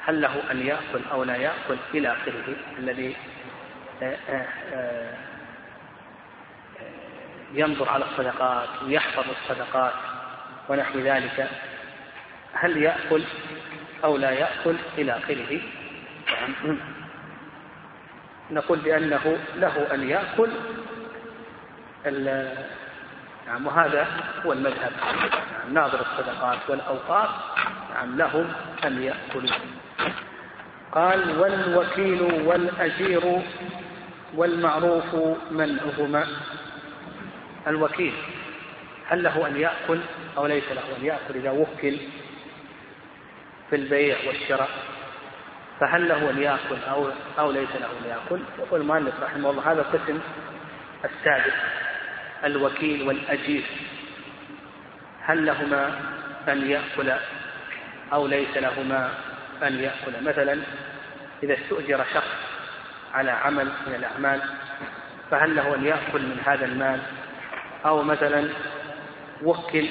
هل 0.05 0.21
له 0.21 0.51
أن 0.51 0.59
يأكل 0.59 1.01
أو 1.11 1.23
لا 1.23 1.35
يأكل؟ 1.35 1.77
إلى 1.93 2.11
آخره. 2.11 2.55
الذي 2.79 3.15
ينظر 7.53 7.89
على 7.89 8.05
الصدقات 8.05 8.69
ويحفظ 8.83 9.25
الصدقات 9.29 9.93
ونحو 10.69 10.99
ذلك 10.99 11.49
هل 12.53 12.77
يأكل 12.77 13.23
أو 14.03 14.17
لا 14.17 14.31
يأكل 14.31 14.75
إلى 14.97 15.17
آخره؟ 15.17 15.61
نقول 18.51 18.79
بأنه 18.79 19.37
له 19.55 19.93
أن 19.93 20.09
يأكل 20.09 20.49
نعم 23.47 23.67
وهذا 23.67 24.07
هو 24.45 24.53
المذهب. 24.53 24.91
نعم 25.63 25.73
ناظر 25.73 26.01
الصدقات 26.01 26.57
والأوقاف 26.69 27.29
نعم 27.93 28.17
لهم 28.17 28.51
أن 28.85 29.03
يأكلوا. 29.03 29.57
قال 30.91 31.39
والوكيل 31.39 32.21
والأجير 32.21 33.41
والمعروف 34.35 35.15
منعهما. 35.51 36.27
الوكيل. 37.67 38.13
هل 39.07 39.23
له 39.23 39.47
أن 39.47 39.57
يأكل 39.57 39.99
أو 40.37 40.45
ليس 40.45 40.63
له 40.71 40.97
أن 40.99 41.05
يأكل 41.05 41.35
إذا 41.35 41.51
وكل 41.51 41.97
في 43.69 43.75
البيع 43.75 44.17
والشراء؟ 44.27 44.69
فهل 45.79 46.09
له 46.09 46.29
أن 46.29 46.41
يأكل 46.41 46.83
أو 46.89 47.09
أو 47.39 47.51
ليس 47.51 47.69
له 47.75 47.87
أن 47.87 48.09
يأكل؟ 48.09 48.41
يقول 48.59 48.81
المؤلف 48.81 49.13
رحمه 49.23 49.49
الله 49.49 49.71
هذا 49.71 49.81
القسم 49.81 50.19
السادس 51.05 51.53
الوكيل 52.43 53.07
والأجير. 53.07 53.63
هل 55.21 55.45
لهما 55.45 55.99
أن 56.47 56.69
يأكل 56.69 57.13
أو 58.13 58.27
ليس 58.27 58.57
لهما 58.57 59.13
أن 59.63 59.79
يأكل؟ 59.79 60.23
مثلا 60.23 60.59
إذا 61.43 61.53
استؤجر 61.53 62.05
شخص 62.13 62.53
على 63.13 63.31
عمل 63.31 63.65
من 63.87 63.95
الأعمال 63.95 64.41
فهل 65.31 65.55
له 65.55 65.75
أن 65.75 65.85
يأكل 65.85 66.21
من 66.21 66.39
هذا 66.45 66.65
المال 66.65 66.99
أو 67.85 68.03
مثلا 68.03 68.49
وكل 69.43 69.87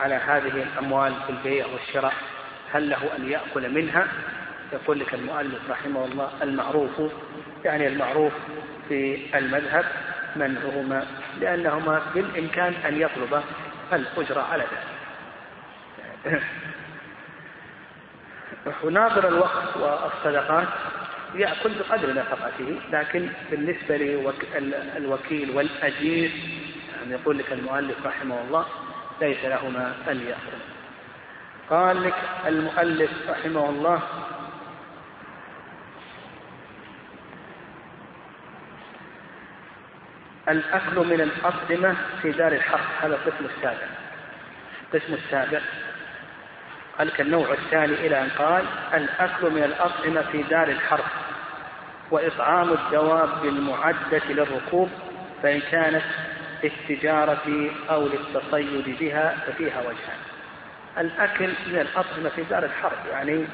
على 0.00 0.14
هذه 0.14 0.62
الأموال 0.62 1.14
في 1.26 1.30
البيع 1.30 1.66
والشراء 1.66 2.14
هل 2.72 2.90
له 2.90 3.16
أن 3.18 3.30
يأكل 3.30 3.70
منها؟ 3.70 4.06
يقول 4.72 5.00
لك 5.00 5.14
المؤلف 5.14 5.70
رحمه 5.70 6.04
الله 6.04 6.30
المعروف 6.42 6.90
يعني 7.64 7.86
المعروف 7.86 8.32
في 8.88 9.18
المذهب 9.38 9.84
منعهما 10.36 11.06
لأنهما 11.40 12.02
بالإمكان 12.14 12.74
أن 12.74 13.00
يطلب 13.00 13.42
الأجرة 13.92 14.40
على 14.40 14.64
ذلك. 16.24 16.42
وناظر 18.84 19.28
الوقت 19.28 19.76
والصدقات 19.76 20.68
يأكل 21.34 21.70
بقدر 21.78 22.14
نفقته 22.14 22.80
لكن 22.92 23.28
بالنسبة 23.50 23.96
للوكيل 24.96 25.50
والأجير 25.50 26.30
يعني 27.02 27.14
يقول 27.14 27.38
لك 27.38 27.52
المؤلف 27.52 28.06
رحمه 28.06 28.40
الله 28.40 28.66
ليس 29.20 29.44
لهما 29.44 29.94
أن 30.08 30.20
يأكل 30.20 30.62
قال 31.70 32.02
لك 32.02 32.14
المؤلف 32.46 33.10
رحمه 33.28 33.68
الله 33.68 34.00
الأكل 40.48 40.98
من 40.98 41.20
الأطعمة 41.20 41.96
في 42.22 42.32
دار 42.32 42.52
الحرب 42.52 42.80
هذا 43.00 43.14
القسم 43.14 43.44
السابع. 43.56 43.86
القسم 44.92 45.14
السابع. 45.14 45.60
قال 46.98 47.10
كالنوع 47.10 47.52
الثاني 47.52 47.94
إلى 48.06 48.22
أن 48.22 48.28
قال 48.38 48.64
الأكل 48.94 49.50
من 49.50 49.62
الأطعمة 49.62 50.22
في 50.22 50.42
دار 50.42 50.68
الحرب 50.68 51.04
وإطعام 52.10 52.72
الدواب 52.72 53.44
المعدة 53.44 54.22
للركوب 54.28 54.90
فإن 55.42 55.60
كانت 55.60 56.02
للتجارة 56.62 57.70
أو 57.90 58.08
للتصيد 58.08 58.96
بها 59.00 59.36
ففيها 59.46 59.80
وجهان. 59.80 60.18
الأكل 60.98 61.50
من 61.66 61.78
الأطعمة 61.78 62.28
في 62.28 62.42
دار 62.42 62.64
الحرب 62.64 62.98
يعني 63.10 63.46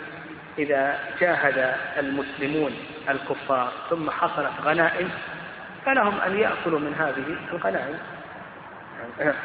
إذا 0.59 0.99
جاهد 1.21 1.75
المسلمون 1.99 2.73
الكفار 3.09 3.73
ثم 3.91 4.11
حصلت 4.11 4.53
غنائم 4.63 5.11
فلهم 5.87 6.21
أن 6.21 6.39
يأكلوا 6.39 6.79
من 6.79 6.95
هذه 6.95 7.37
الغنائم 7.53 7.99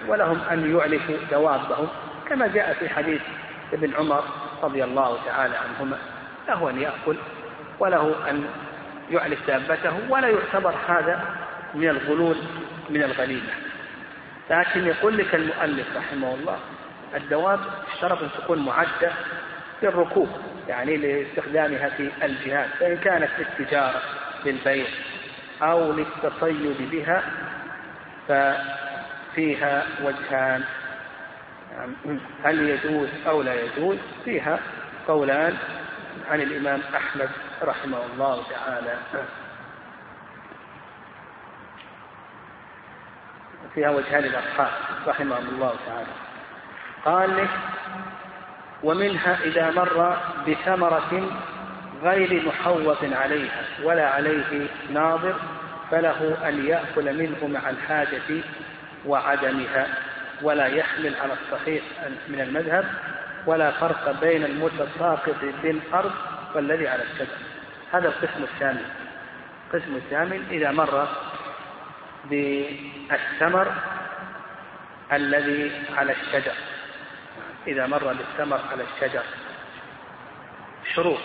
ولهم 0.08 0.42
أن 0.52 0.76
يعلفوا 0.78 1.16
دوابهم 1.32 1.88
كما 2.30 2.48
جاء 2.48 2.74
في 2.74 2.90
حديث 2.90 3.22
ابن 3.74 3.94
عمر 3.96 4.24
رضي 4.64 4.84
الله 4.84 5.18
تعالى 5.26 5.56
عنهما 5.56 5.98
له 6.48 6.70
أن 6.70 6.82
يأكل 6.82 7.18
وله 7.80 8.30
أن 8.30 8.46
يعلف 9.12 9.48
دابته 9.48 9.94
ولا 10.10 10.28
يعتبر 10.28 10.74
هذا 10.88 11.24
من 11.76 11.90
الغلول 11.90 12.38
من 12.90 13.04
الغنيمة 13.04 13.54
لكن 14.50 14.88
يقول 14.88 15.18
لك 15.18 15.36
المؤلف 15.36 15.88
رحمه 15.98 16.34
الله 16.34 16.60
الدواب 17.16 17.60
اشترط 17.94 18.24
أن 18.24 18.30
تكون 18.42 18.66
معدة 18.66 19.12
للركوب 19.84 20.30
يعني 20.68 20.98
لاستخدامها 20.98 21.90
في 21.90 22.12
الجهاد 22.24 22.70
فإن 22.80 22.98
كانت 22.98 23.30
للتجارة 23.40 24.02
للبيع 24.46 24.86
أو 25.62 25.94
للتصيد 25.94 26.92
بها 26.92 27.24
ففيها 28.28 29.86
وجهان. 30.04 30.64
هل 32.44 32.70
يجوز 32.70 33.10
أو 33.28 33.42
لا 33.42 33.64
يجوز؟ 33.64 33.98
فيها 34.26 34.60
قولان 35.08 35.58
عن 36.30 36.42
الإمام 36.42 36.82
أحمد 36.96 37.30
رحمه 37.64 37.98
الله 38.14 38.44
تعالى. 38.50 38.98
فيها 43.76 43.90
وجهان 43.90 44.24
للأصحاب 44.24 44.72
رحمهم 45.08 45.48
الله 45.48 45.76
تعالى. 45.88 46.08
قال 47.06 47.38
لك 47.38 47.50
ومنها 48.84 49.38
إذا 49.44 49.72
مر 49.72 50.18
بثمرة 50.48 51.30
غير 52.04 52.48
محوط 52.48 52.98
عليها 53.04 53.64
ولا 53.84 54.10
عليه 54.10 54.68
ناظر 54.94 55.36
فله 55.92 56.38
أن 56.50 56.66
يأكل 56.66 57.18
منه 57.18 57.48
مع 57.48 57.70
الحاجة 57.70 58.44
وعدمها 59.06 59.88
ولا 60.42 60.66
يحمل 60.66 61.16
على 61.22 61.34
الصحيح 61.34 61.84
من 62.28 62.42
المذهب 62.42 62.86
ولا 63.46 63.72
فرق 63.72 64.20
بين 64.22 64.44
المتساقط 64.44 65.36
بالأرض 65.64 66.12
والذي 66.56 66.88
على 66.88 67.04
الشجر 67.04 67.38
هذا 67.92 68.08
القسم 68.08 68.44
الثامن. 68.44 68.86
القسم 69.68 69.96
الثامن 69.96 70.46
إذا 70.52 70.72
مر 70.72 71.08
بالثمر 72.30 73.72
الذي 75.14 75.72
على 75.98 76.12
الشجر. 76.12 76.56
إذا 77.68 77.88
مر 77.88 78.14
بالثمر 78.14 78.60
على 78.72 78.84
الشجر 78.84 79.24
شروط. 80.96 81.20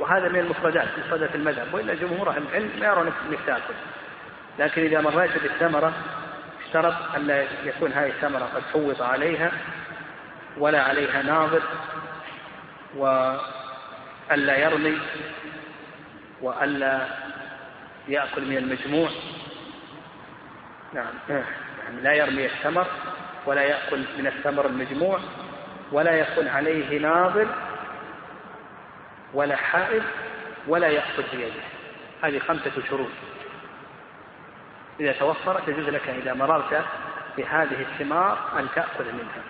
وهذا 0.00 0.28
من 0.28 0.38
المفردات 0.38 0.88
مفردات 0.98 1.34
المذهب. 1.34 1.74
وإلا 1.74 1.94
جمهور 1.94 2.30
أهل 2.30 2.42
العلم 2.42 2.70
ما 2.80 2.86
يرون 2.86 3.06
أنك 3.06 3.38
تأكل 3.46 3.74
لكن 4.58 4.82
إذا 4.82 5.00
مريت 5.00 5.38
بالثمرة 5.42 5.92
اشترط 6.66 6.94
أن 7.16 7.26
لا 7.26 7.44
يكون 7.64 7.92
هذه 7.92 8.08
الثمرة 8.08 8.44
قد 8.54 8.62
فوض 8.72 9.02
عليها 9.02 9.52
ولا 10.58 10.82
عليها 10.82 11.22
ناظر 11.22 11.62
وألا 12.96 14.56
يرمي 14.56 14.98
وألا 16.42 17.06
يأكل 18.08 18.44
من 18.44 18.56
المجموع. 18.56 19.08
نعم. 20.94 21.14
يعني 21.84 22.00
لا 22.02 22.12
يرمي 22.12 22.46
الثمر 22.46 22.86
ولا 23.46 23.62
يأكل 23.62 24.04
من 24.18 24.26
الثمر 24.26 24.66
المجموع 24.66 25.20
ولا 25.92 26.12
يكون 26.12 26.48
عليه 26.48 26.98
ناظر 26.98 27.46
ولا 29.34 29.56
حائل 29.56 30.02
ولا 30.68 30.88
يأخذ 30.88 31.22
بيده 31.32 31.62
هذه 32.22 32.38
خمسة 32.38 32.70
شروط. 32.88 33.10
إذا 35.00 35.12
توفرت 35.12 35.68
يجوز 35.68 35.88
لك 35.88 36.08
إذا 36.08 36.34
مررت 36.34 36.84
بهذه 37.36 37.80
الثمار 37.80 38.38
أن 38.58 38.66
تأخذ 38.74 39.04
منها. 39.04 39.42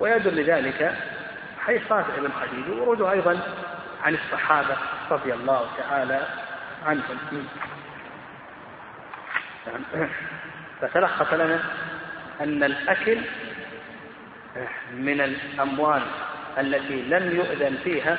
ويدل 0.00 0.42
لذلك 0.42 0.96
حديث 1.60 1.92
رافع 1.92 2.16
بن 2.16 2.30
خديج 2.32 2.78
وروده 2.80 3.12
أيضا 3.12 3.40
عن 4.02 4.14
الصحابة 4.14 4.76
رضي 5.10 5.34
الله 5.34 5.66
تعالى 5.78 6.26
عنهم. 6.86 7.46
فتلخص 10.80 11.32
لنا 11.32 11.60
أن 12.40 12.62
الأكل 12.62 13.18
من 14.92 15.20
الأموال 15.20 16.02
التي 16.58 17.02
لم 17.02 17.36
يؤذن 17.36 17.78
فيها 17.84 18.18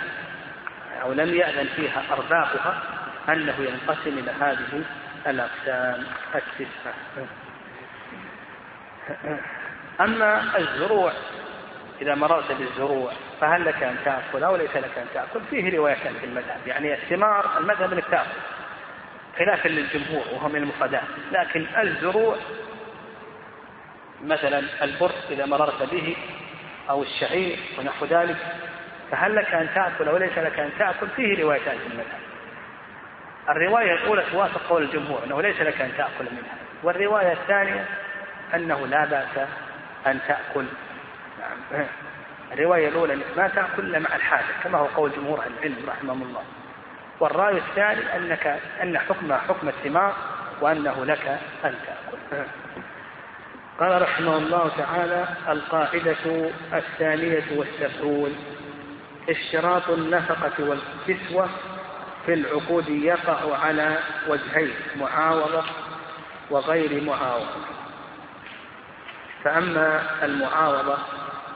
أو 1.01 1.13
لم 1.13 1.35
يأذن 1.35 1.67
فيها 1.75 2.03
أربابها 2.11 2.81
أنه 3.29 3.55
ينقسم 3.59 4.17
إلى 4.17 4.31
هذه 4.31 4.83
الأقسام 5.27 6.03
التسعة. 6.35 6.93
أما 10.01 10.57
الزروع 10.57 11.11
إذا 12.01 12.15
مررت 12.15 12.51
بالزروع 12.51 13.11
فهل 13.41 13.65
لك 13.65 13.83
أن 13.83 13.95
تأكل 14.05 14.43
أو 14.43 14.55
ليس 14.55 14.75
لك 14.75 14.97
أن 14.97 15.05
تأكل؟ 15.13 15.41
فيه 15.49 15.77
روايتان 15.77 16.13
في 16.13 16.25
المذهب 16.25 16.59
يعني 16.67 16.93
الثمار 16.93 17.57
المذهب 17.57 17.93
أنك 17.93 18.05
تأكل. 18.11 18.29
خلافا 19.39 19.67
للجمهور 19.67 20.23
وهو 20.33 20.49
من 20.49 20.55
المفردات 20.55 21.03
لكن 21.31 21.65
الزروع 21.77 22.35
مثلا 24.23 24.63
البر 24.81 25.11
إذا 25.29 25.45
مررت 25.45 25.83
به 25.83 26.15
أو 26.89 27.03
الشعير 27.03 27.59
ونحو 27.79 28.05
ذلك 28.05 28.37
فهل 29.11 29.35
لك 29.35 29.53
أن 29.53 29.69
تأكل 29.75 30.07
أو 30.07 30.17
ليس 30.17 30.37
لك 30.37 30.59
أن 30.59 30.71
تأكل؟ 30.79 31.07
فيه 31.15 31.43
روايتان 31.43 31.77
في 31.77 31.87
المذهب 31.87 32.27
الرواية 33.49 33.93
الأولى 33.93 34.23
توافق 34.31 34.61
قول 34.69 34.83
الجمهور 34.83 35.23
أنه 35.23 35.41
ليس 35.41 35.61
لك 35.61 35.81
أن 35.81 35.91
تأكل 35.97 36.25
منها. 36.31 36.57
والرواية 36.83 37.33
الثانية 37.33 37.85
أنه 38.55 38.87
لا 38.87 39.05
بأس 39.05 39.47
أن 40.07 40.19
تأكل. 40.27 40.65
نعم. 41.39 41.85
الرواية 42.53 42.87
الأولى 42.87 43.19
ما 43.37 43.47
تأكل 43.47 43.85
إلا 43.85 43.99
مع 43.99 44.15
الحاجة 44.15 44.45
كما 44.63 44.77
هو 44.77 44.85
قول 44.85 45.11
جمهور 45.11 45.43
العلم 45.47 45.75
رحمهم 45.87 46.21
الله. 46.21 46.43
والرأي 47.19 47.57
الثاني 47.57 48.15
أنك 48.15 48.59
أن 48.83 48.97
حكمها 48.97 49.37
حكم 49.37 49.69
الثمار 49.69 50.13
وأنه 50.61 51.05
لك 51.05 51.39
أن 51.65 51.75
تأكل. 51.85 52.43
قال 53.79 54.01
رحمه 54.01 54.37
الله 54.37 54.71
تعالى 54.77 55.25
القاعدة 55.47 56.49
الثانية 56.73 57.43
والسبعون 57.55 58.35
اشتراط 59.29 59.89
النفقة 59.89 60.53
والكسوة 60.59 61.49
في 62.25 62.33
العقود 62.33 62.89
يقع 62.89 63.57
على 63.57 63.97
وجهين 64.27 64.73
معاوضة 64.99 65.63
وغير 66.49 67.03
معاوضة. 67.03 67.61
فأما 69.43 70.01
المعاوضة 70.23 70.97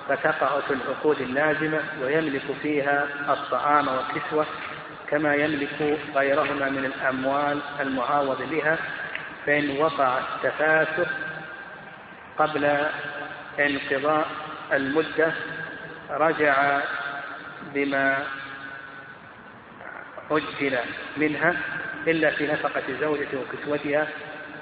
فتقع 0.09 0.59
في 0.59 0.74
العقود 0.74 1.22
اللازمة 1.22 1.80
ويملك 2.01 2.41
فيها 2.62 3.07
الطعام 3.30 3.88
والكسوة 3.88 4.45
كما 5.12 5.36
يملك 5.36 5.99
غيرهما 6.16 6.70
من 6.70 6.86
الأموال 6.86 7.59
المعاوض 7.80 8.41
بها 8.51 8.78
فإن 9.45 9.78
وقع 9.78 10.20
التفاسخ 10.20 11.12
قبل 12.38 12.88
انقضاء 13.59 14.28
المدة 14.74 15.34
رجع 16.09 16.80
بما 17.74 18.24
عجل 20.32 20.78
منها 21.18 21.55
إلا 22.07 22.32
في 22.32 22.47
نفقة 22.47 22.84
زوجته 23.01 23.38
وكسوتها 23.39 24.07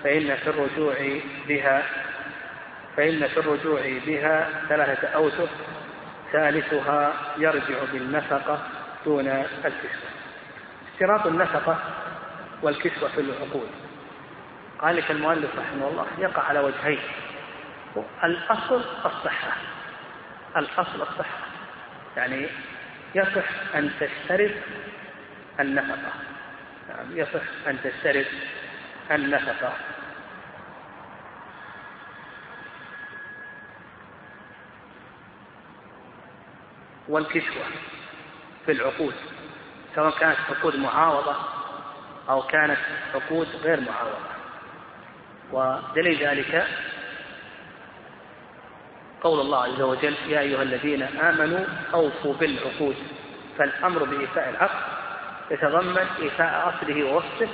فإن 0.04 0.36
في 0.36 0.48
الرجوع 0.48 0.96
بها 1.48 1.84
فإن 2.98 3.28
في 3.28 3.38
الرجوع 3.38 3.82
بها 4.08 4.50
ثلاثة 4.70 5.08
أوسط 5.08 5.50
ثالثها 6.32 7.14
يرجع 7.38 7.84
بالنفقة 7.94 8.60
دون 9.06 9.28
الكسوة. 9.66 10.09
اشتراط 11.00 11.28
النفقة 11.28 11.80
والكسوة 12.62 13.10
في 13.10 13.22
العقود. 13.22 13.70
قال 14.80 14.96
لك 14.96 15.12
المؤلف 15.12 15.60
رحمه 15.60 15.88
الله 15.88 16.08
يقع 16.18 16.44
على 16.44 16.60
وجهين. 16.60 17.00
الأصل 18.24 18.82
الصحة. 19.06 19.58
الأصل 20.58 21.02
الصحة. 21.02 21.38
يعني 22.18 22.48
يصح 23.16 23.76
أن 23.76 23.92
تشترط 24.00 24.52
النفقة. 25.60 26.12
يعني 26.90 27.20
يصح 27.20 27.68
أن 27.68 27.78
تشترط 27.84 28.26
النفقة. 29.12 29.74
والكسوة 37.08 37.66
في 38.66 38.72
العقود. 38.72 39.39
سواء 39.96 40.20
كانت 40.20 40.38
عقود 40.50 40.76
معاوضة 40.76 41.36
أو 42.30 42.42
كانت 42.42 42.78
عقود 43.16 43.48
غير 43.64 43.80
معاوضة. 43.82 44.30
ودليل 45.52 46.28
ذلك 46.28 46.68
قول 49.22 49.40
الله 49.40 49.64
عز 49.64 49.82
وجل 49.82 50.16
يا 50.28 50.40
أيها 50.40 50.64
الذين 50.64 51.02
آمنوا 51.04 51.66
أوفوا 51.94 52.34
بالعقود 52.34 52.96
فالأمر 53.58 54.04
بإيفاء 54.04 54.50
العقد 54.50 54.80
يتضمن 55.52 56.08
إيفاء 56.22 56.70
أصله 56.70 57.04
ووصفه 57.04 57.48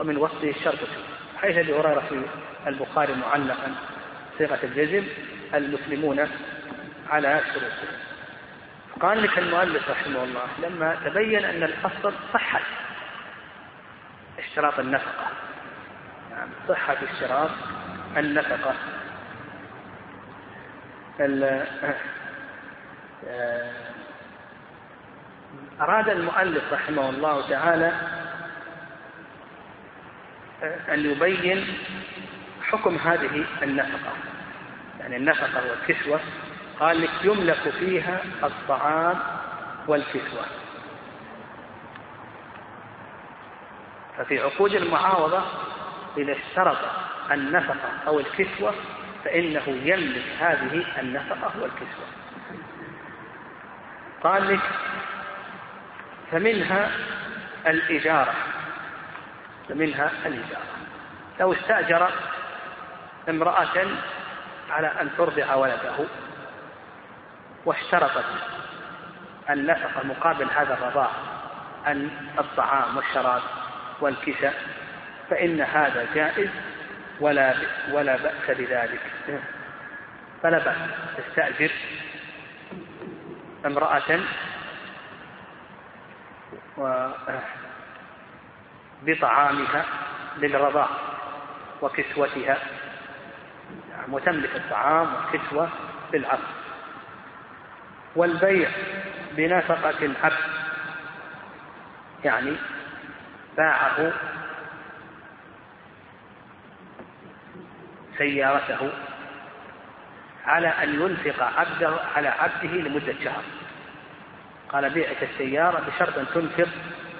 ومن 0.00 0.16
وصفه 0.16 0.50
الشرط 0.50 0.74
فيه. 0.74 1.40
حيث 1.40 1.56
أبي 1.56 1.72
هريرة 1.74 2.02
في 2.08 2.22
البخاري 2.66 3.14
معلقا 3.14 3.74
صيغة 4.38 4.58
الجزم 4.62 5.04
المسلمون 5.54 6.28
على 7.10 7.40
شروطه 7.54 8.09
قال 9.00 9.22
لك 9.22 9.38
المؤلف 9.38 9.90
رحمه 9.90 10.24
الله 10.24 10.46
لما 10.58 10.96
تبين 11.04 11.44
أن 11.44 11.62
الأصل 11.62 12.14
صحة 12.32 12.60
اشتراط 14.38 14.78
النفقة. 14.78 15.26
نعم 16.30 16.48
صحة 16.68 16.96
اشتراط 17.12 17.50
النفقة. 18.16 18.74
آه، 23.26 23.72
أراد 25.80 26.08
المؤلف 26.08 26.72
رحمه 26.72 27.10
الله 27.10 27.48
تعالى 27.48 27.92
أن 30.88 31.10
يبين 31.10 31.78
حكم 32.62 32.96
هذه 32.96 33.44
النفقة. 33.62 34.12
يعني 35.00 35.16
النفقة 35.16 35.70
والكسوة 35.70 36.20
قال 36.80 37.00
لك 37.02 37.10
يملك 37.24 37.68
فيها 37.78 38.22
الطعام 38.42 39.18
والكسوة 39.86 40.44
ففي 44.18 44.38
عقود 44.38 44.74
المعاوضة 44.74 45.42
إذا 46.18 46.32
اشترط 46.32 46.78
النفقة 47.30 47.90
أو 48.06 48.20
الكسوة 48.20 48.74
فإنه 49.24 49.62
يملك 49.66 50.24
هذه 50.40 50.84
النفقة 51.00 51.52
والكسوة 51.60 52.06
قال 54.22 54.48
لك 54.54 54.60
فمنها 56.30 56.90
الإجارة 57.66 58.34
فمنها 59.68 60.10
الإجارة. 60.26 60.66
لو 61.40 61.52
استأجر 61.52 62.10
امرأة 63.28 63.86
على 64.70 64.86
أن 64.86 65.10
ترضع 65.16 65.54
ولده 65.54 66.06
واشترطت 67.64 68.24
النفقة 69.50 70.06
مقابل 70.06 70.50
هذا 70.50 70.74
الرضاع 70.74 71.10
أن 71.86 72.10
الطعام 72.38 72.96
والشراب 72.96 73.42
والكساء 74.00 74.54
فإن 75.30 75.60
هذا 75.60 76.06
جائز 76.14 76.50
ولا 77.20 77.54
ولا 77.92 78.16
بأس 78.16 78.58
بذلك. 78.58 79.00
فلا 80.42 80.58
بأس. 80.58 80.76
تستأجر 81.16 81.70
امرأة 83.66 84.20
بطعامها 89.02 89.84
للرضاع 90.38 90.88
وكسوتها. 91.82 92.58
وتملك 94.08 94.56
الطعام 94.56 95.14
والكسوة 95.14 95.68
بالعقد 96.12 96.59
والبيع 98.16 98.70
بنفقة 99.36 100.04
العبد 100.04 100.60
يعني 102.24 102.56
باعه 103.56 104.12
سيارته 108.18 108.92
على 110.46 110.68
أن 110.68 110.94
ينفق 110.94 111.42
عبده 111.42 111.96
على 112.16 112.28
عبده 112.28 112.68
لمدة 112.68 113.14
شهر. 113.24 113.42
قال 114.68 114.90
بيعك 114.90 115.22
السيارة 115.22 115.80
بشرط 115.80 116.18
أن 116.18 116.26
تنفق 116.34 116.68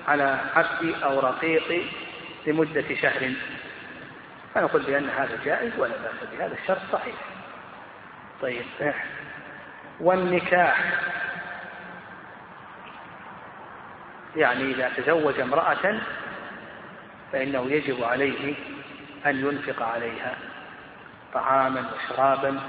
على 0.09 0.39
عبدي 0.57 1.05
أو 1.05 1.21
رقيقي 1.21 1.83
لمدة 2.47 2.95
شهر. 3.03 3.33
فنقول 4.55 4.83
بأن 4.83 5.09
هذا 5.09 5.39
جائز 5.45 5.73
ولا 5.79 5.93
بأس 5.93 6.31
بهذا. 6.33 6.55
الشرط 6.63 6.81
صحيح. 6.93 7.15
طيب. 8.43 8.65
والنكاح. 10.01 10.93
يعني 14.37 14.63
إذا 14.63 14.89
تزوج 14.89 15.41
امرأة 15.41 16.01
فإنه 17.33 17.71
يجب 17.71 18.05
عليه 18.05 18.55
أن 19.27 19.41
ينفق 19.41 19.83
عليها 19.83 20.37
طعاما 21.35 21.85
وشرابا 21.95 22.61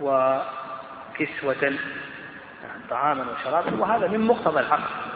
وكسوة. 0.00 1.62
يعني 2.62 2.82
طعاما 2.90 3.26
وشرابا 3.32 3.80
وهذا 3.80 4.08
من 4.08 4.20
مقتضى 4.20 4.60
العقد 4.60 5.08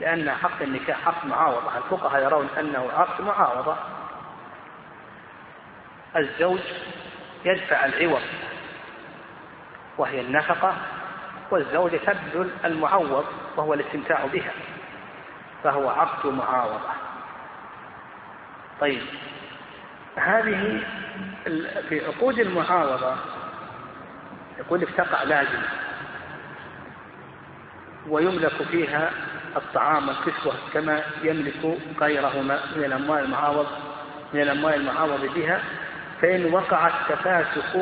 لأن 0.00 0.28
عقد 0.28 0.62
النكاح 0.62 1.08
عقد 1.08 1.26
معاوضة. 1.26 1.78
الفقهاء 1.78 2.22
يرون 2.22 2.48
أنه 2.58 2.90
عقد 2.96 3.24
معاوضة. 3.24 3.76
الزوج 6.16 6.60
يدفع 7.44 7.84
العوض 7.84 8.22
وهي 10.00 10.20
النفقة 10.20 10.74
والزوجة 11.50 11.96
تبذل 11.96 12.50
المعوض 12.64 13.24
وهو 13.56 13.74
الاستمتاع 13.74 14.26
بها 14.26 14.52
فهو 15.64 15.90
عقد 15.90 16.26
معاوضة. 16.26 16.90
طيب 18.80 19.02
هذه 20.16 20.80
في 21.88 22.06
عقود 22.06 22.38
المعاوضة 22.38 23.14
يقول 24.58 24.80
لك 24.80 24.90
تقع 24.90 25.22
لازمة 25.22 25.68
ويملك 28.08 28.62
فيها 28.70 29.10
الطعام 29.56 30.08
والكسوة 30.08 30.54
كما 30.72 31.02
يملك 31.22 31.78
غيرهما 32.00 32.60
من 32.76 32.84
الأموال 32.84 33.24
المعاوض 33.24 33.66
من 34.34 34.40
الأموال 34.40 34.74
المعاوض 34.74 35.24
بها 35.34 35.60
فإن 36.22 36.54
وقع 36.54 36.86
التفاسخ 36.86 37.76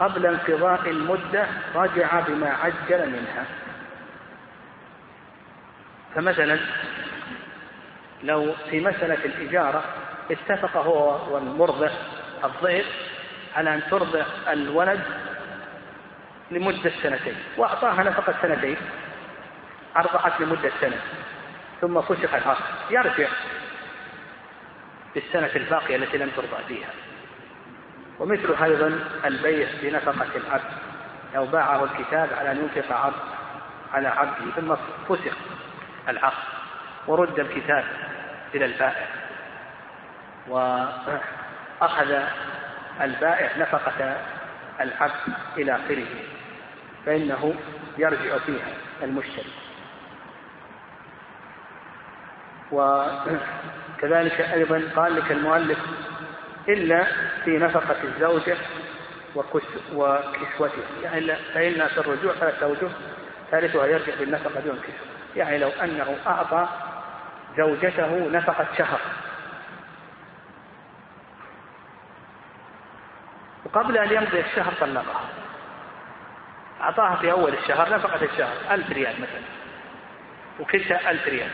قبل 0.00 0.26
انقضاء 0.26 0.90
المدة 0.90 1.46
رجع 1.74 2.20
بما 2.20 2.50
عجل 2.50 3.10
منها. 3.10 3.44
فمثلا 6.14 6.58
لو 8.22 8.54
في 8.70 8.80
مسألة 8.80 9.24
الإجارة 9.24 9.84
اتفق 10.30 10.76
هو 10.76 11.34
والمرضع 11.34 11.90
الضيف 12.44 12.86
على 13.56 13.74
أن 13.74 13.82
ترضع 13.90 14.24
الولد 14.48 15.00
لمدة 16.50 16.92
سنتين 17.02 17.34
وأعطاها 17.56 18.02
نفقة 18.02 18.34
سنتين 18.42 18.76
أرضعت 19.96 20.40
لمدة 20.40 20.70
سنة 20.80 20.96
ثم 21.80 22.00
فسخ 22.00 22.34
العقد 22.34 22.64
يرجع 22.90 23.28
بالسنة 25.14 25.50
الباقية 25.56 25.96
التي 25.96 26.18
لم 26.18 26.30
ترضع 26.36 26.58
فيها. 26.68 26.88
ومثل 28.22 28.64
أيضا 28.64 28.98
البيع 29.24 29.68
بنفقة 29.82 30.36
العبد 30.36 30.72
لو 31.34 31.46
باعه 31.46 31.84
الكتاب 31.84 32.28
على 32.38 32.52
أن 32.52 32.56
ينفق 32.56 32.96
عبد 32.96 33.14
على 33.92 34.08
عبده 34.08 34.50
ثم 34.56 34.74
فسخ 35.08 35.36
العقد 36.08 36.44
ورد 37.06 37.40
الكتاب 37.40 37.84
إلى 38.54 38.64
البائع 38.64 39.06
وأخذ 40.48 42.22
البائع 43.00 43.56
نفقة 43.58 44.16
العبد 44.80 45.34
إلى 45.56 45.76
آخره 45.76 46.06
فإنه 47.06 47.54
يرجع 47.98 48.38
فيها 48.38 48.68
المشتري. 49.02 49.52
وكذلك 52.72 54.40
أيضا 54.40 54.82
قال 54.96 55.16
لك 55.16 55.32
المؤلف 55.32 55.78
إلا 56.68 57.04
في 57.44 57.58
نفقة 57.58 57.96
الزوجة 58.04 58.56
وكسوتها 59.94 60.84
يعني 61.02 61.36
فإن 61.54 61.88
في 61.88 61.98
الرجوع 61.98 62.32
ثلاثة 62.32 62.66
أوجه 62.66 62.88
ثالثها 63.50 63.86
يرجع 63.86 64.14
بالنفقة 64.18 64.60
دون 64.60 64.78
كسوة 64.78 65.12
يعني 65.36 65.58
لو 65.58 65.68
أنه 65.68 66.16
أعطى 66.26 66.68
زوجته 67.56 68.28
نفقة 68.28 68.66
شهر. 68.78 69.00
وقبل 73.64 73.98
أن 73.98 74.12
يمضي 74.12 74.40
الشهر 74.40 74.72
طلقها. 74.80 75.20
أعطاها 76.80 77.16
في 77.16 77.32
أول 77.32 77.54
الشهر 77.54 77.94
نفقة 77.94 78.24
الشهر 78.24 78.54
ألف 78.70 78.90
ريال 78.90 79.14
مثلا. 79.14 79.42
وكسها 80.60 81.10
ألف 81.10 81.28
ريال. 81.28 81.50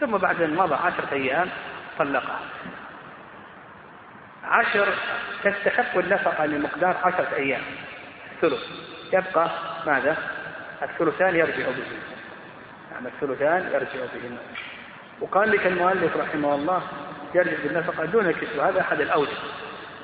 ثم 0.00 0.16
بعد 0.16 0.42
أن 0.42 0.54
مضى 0.54 0.74
عشرة 0.74 1.12
أيام 1.12 1.48
طلقها. 1.98 2.40
عشر 4.48 4.88
تستحق 5.44 5.98
النفقة 5.98 6.46
لمقدار 6.46 6.96
عشرة 7.04 7.28
أيام. 7.36 7.62
الثلث. 8.34 8.60
يبقى 9.12 9.50
ماذا؟ 9.86 10.16
الثلثان 10.82 11.36
يرجع 11.36 11.66
به 11.66 11.84
نعم 12.92 13.06
الثلثان 13.06 13.70
يرجع 13.72 14.04
به 14.14 14.36
وقال 15.20 15.50
لك 15.50 15.66
المؤلف 15.66 16.16
رحمه 16.16 16.54
الله 16.54 16.82
يرجع 17.34 17.56
بالنفقة 17.64 18.04
دون 18.04 18.26
الكسوة 18.26 18.68
هذا 18.68 18.80
أحد 18.80 19.00
الأوجه. 19.00 19.36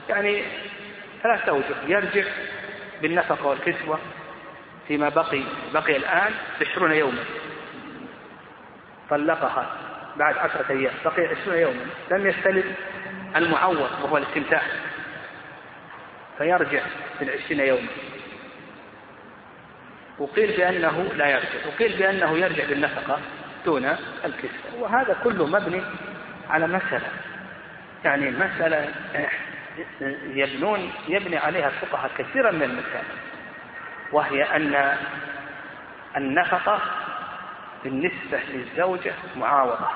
يعني 0.09 0.43
ثلاثة 1.23 1.51
أوجه. 1.51 1.75
يرجع 1.87 2.25
بالنفقة 3.03 3.47
والكسوة 3.47 3.99
فيما 4.89 5.09
بقي 5.09 5.43
بقي 5.75 5.97
الآن 5.97 6.33
عشرون 6.61 6.93
يوما. 6.93 7.25
طلقها 9.11 9.67
بعد 10.17 10.39
عشرة 10.39 10.65
أيام. 10.71 10.95
بقي 11.05 11.27
عشرون 11.27 11.57
يوما. 11.57 11.87
لم 12.11 12.27
يستلم 12.27 12.75
المعوض 13.37 13.91
وهو 14.03 14.17
الاستمتاع. 14.17 14.63
فيرجع 16.39 16.83
في 17.19 17.25
العشرين 17.25 17.61
يوما. 17.61 17.89
وقيل 20.19 20.57
بأنه 20.57 21.03
لا 21.03 21.27
يرجع. 21.29 21.67
وقيل 21.67 21.99
بأنه 21.99 22.39
يرجع 22.39 22.65
بالنفقة 22.65 23.19
دون 23.65 23.85
الكسوة 24.25 24.81
وهذا 24.81 25.17
كله 25.25 25.47
مبني 25.47 25.83
على 26.51 26.67
مسألة. 26.67 27.09
يعني 28.05 28.31
مسألة 28.31 28.95
يبنون 30.27 30.93
يبني 31.09 31.37
عليها 31.37 31.69
الفقهاء 31.69 32.11
كثيرا 32.19 32.51
من 32.51 32.63
المسائل. 32.63 33.05
وهي 34.13 34.43
أن 34.43 34.97
النفقة 36.17 36.81
بالنسبة 37.85 38.41
للزوجة 38.49 39.13
معاوضة. 39.37 39.89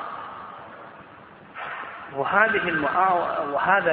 وهذه 2.17 2.69
المعاوضة 2.69 3.53
وهذا 3.53 3.93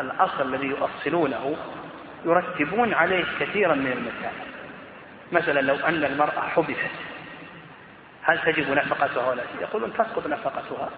الأصل 0.00 0.54
الذي 0.54 0.66
يؤصلونه 0.66 1.56
يرتبون 2.24 2.94
عليه 2.94 3.24
كثيرا 3.40 3.74
من 3.74 3.92
المسائل 3.92 4.50
مثلا 5.32 5.60
لو 5.60 5.74
أن 5.74 6.04
المرأة 6.04 6.40
حبست 6.40 6.90
هل 8.22 8.38
تجب 8.38 8.70
نفقتها 8.70 9.28
ولا 9.28 9.42
يقولون 9.60 9.92
تسقط 9.92 10.26
نفقتها. 10.26 10.90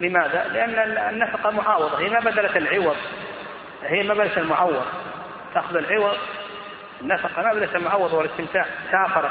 لماذا؟ 0.00 0.48
لأن 0.48 0.98
النفقة 1.14 1.50
معاوضة 1.50 1.98
هي 1.98 2.10
ما 2.10 2.20
بدلت 2.20 2.56
العوض 2.56 2.96
هي 3.82 4.02
ما 4.02 4.14
بدلت 4.14 4.38
المعوض. 4.38 4.84
تأخذ 5.54 5.76
العوض 5.76 6.16
النفقة 7.00 7.42
ما 7.42 7.52
بدلت 7.52 7.76
المعوض 7.76 8.12
والاستمتاع 8.12 8.66
سافرت 8.90 9.30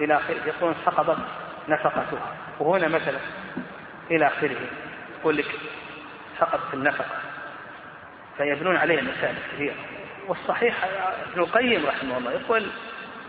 إلى 0.00 0.16
آخره 0.16 0.36
يقولون 0.46 0.76
سقطت 0.86 1.18
نفقتها. 1.68 2.36
وهنا 2.60 2.88
مثلا 2.88 3.18
إلى 4.10 4.26
آخره. 4.26 4.56
يقول 5.24 5.36
لك 5.36 5.46
سقطت 6.40 6.74
النفقة. 6.74 7.16
فيبنون 8.36 8.76
عليه 8.76 9.02
مسائل 9.02 9.34
كثيرة. 9.52 9.74
والصحيح 10.28 10.84
ابن 11.32 11.40
القيم 11.40 11.86
رحمه 11.86 12.18
الله 12.18 12.32
يقول 12.32 12.66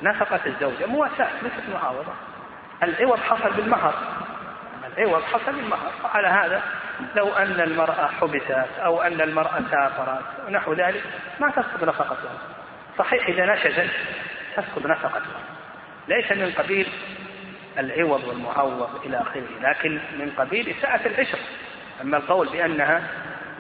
نفقة 0.02 0.40
الزوجة 0.46 0.86
مواساة 0.86 1.30
ليست 1.44 1.70
معاوضة 1.74 2.14
العوض 2.84 3.20
حصل 3.20 3.54
بالمهر. 3.54 3.94
العوض 4.98 5.24
حصل 5.24 5.56
بالمهر. 5.56 5.92
وعلى 6.04 6.28
هذا 6.28 6.62
لو 7.16 7.34
أن 7.34 7.62
المرأة 7.62 8.08
حبست 8.08 8.68
أو 8.80 9.02
أن 9.02 9.22
المرأة 9.22 9.62
سافرت 9.72 10.48
ونحو 10.48 10.74
ذلك 10.74 11.04
ما 11.40 11.50
تسقط 11.52 11.84
نفقتها. 11.84 12.38
صحيح 13.00 13.28
إذا 13.28 13.54
نشزت 13.54 13.92
تسقط 14.56 14.86
نفقتها. 14.86 15.42
ليس 16.08 16.32
من 16.32 16.52
قبيل 16.58 16.88
العوض 17.80 18.24
والمعوض 18.24 19.06
إلى 19.06 19.22
آخره 19.22 19.48
لكن 19.62 19.92
من 19.92 20.32
قبيل 20.38 20.76
إساءة 20.80 21.08
العشر. 21.08 21.40
أما 22.02 22.18
القول 22.18 22.48
بأنها 22.50 23.02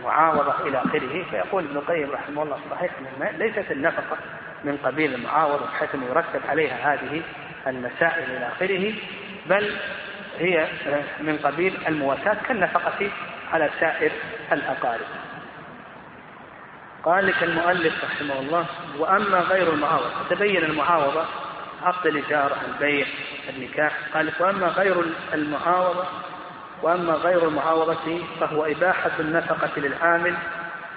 معاوضة 0.04 0.68
إلى 0.68 0.78
آخره 0.78 1.24
فيقول 1.32 1.64
ابن 1.66 1.78
القيم 1.78 2.12
رحمه 2.12 2.44
الله 2.44 2.60
صحيح 2.72 2.92
ليست 3.38 3.72
النفقة 3.72 4.18
من 4.64 4.78
قبيل 4.78 5.14
المعاوضة 5.14 5.66
بحيث 5.66 5.96
أنه 5.96 6.06
يرتب 6.06 6.42
عليها 6.50 6.94
هذه 6.94 7.22
المسائل 7.68 8.24
إلى 8.24 8.48
آخره 8.48 8.94
بل 9.46 9.76
هي 10.40 10.68
من 11.20 11.38
قبيل 11.38 11.78
المواساة 11.88 12.38
كالنفقة 12.48 13.10
على 13.54 13.70
سائر 13.80 14.12
الأقارب. 14.52 15.06
قال 17.04 17.28
لك 17.28 17.44
المؤلف 17.44 18.04
رحمه 18.04 18.40
الله 18.40 18.66
وأما 18.98 19.40
غير 19.40 19.74
المعاوضة 19.74 20.28
تبين 20.30 20.64
المعاوضة 20.64 21.26
عقد 21.84 22.08
الإجارة 22.08 22.58
البيع 22.68 23.06
النكاح. 23.50 23.94
قال 24.14 24.26
لك 24.26 24.42
وأما 24.42 24.68
غير 24.68 25.06
المعاوضة 25.34 26.06
وأما 26.82 27.14
غير 27.14 27.48
المعاوضة 27.48 28.22
فهو 28.40 28.66
إباحة 28.66 29.12
النفقة 29.20 29.70
للعامل 29.78 30.36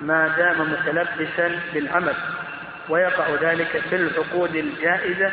ما 0.00 0.28
دام 0.28 0.72
متلبسا 0.72 1.60
بالعمل 1.74 2.14
ويقع 2.88 3.26
ذلك 3.40 3.82
في 3.90 3.96
العقود 3.96 4.56
الجائزة 4.56 5.32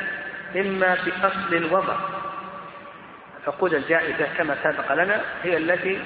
إما 0.55 0.95
في 0.95 1.11
أصل 1.27 1.55
الوضع. 1.55 1.95
العقود 3.43 3.73
الجائزة 3.73 4.27
كما 4.37 4.55
سبق 4.63 4.93
لنا 4.93 5.21
هي 5.43 5.57
التي 5.57 5.99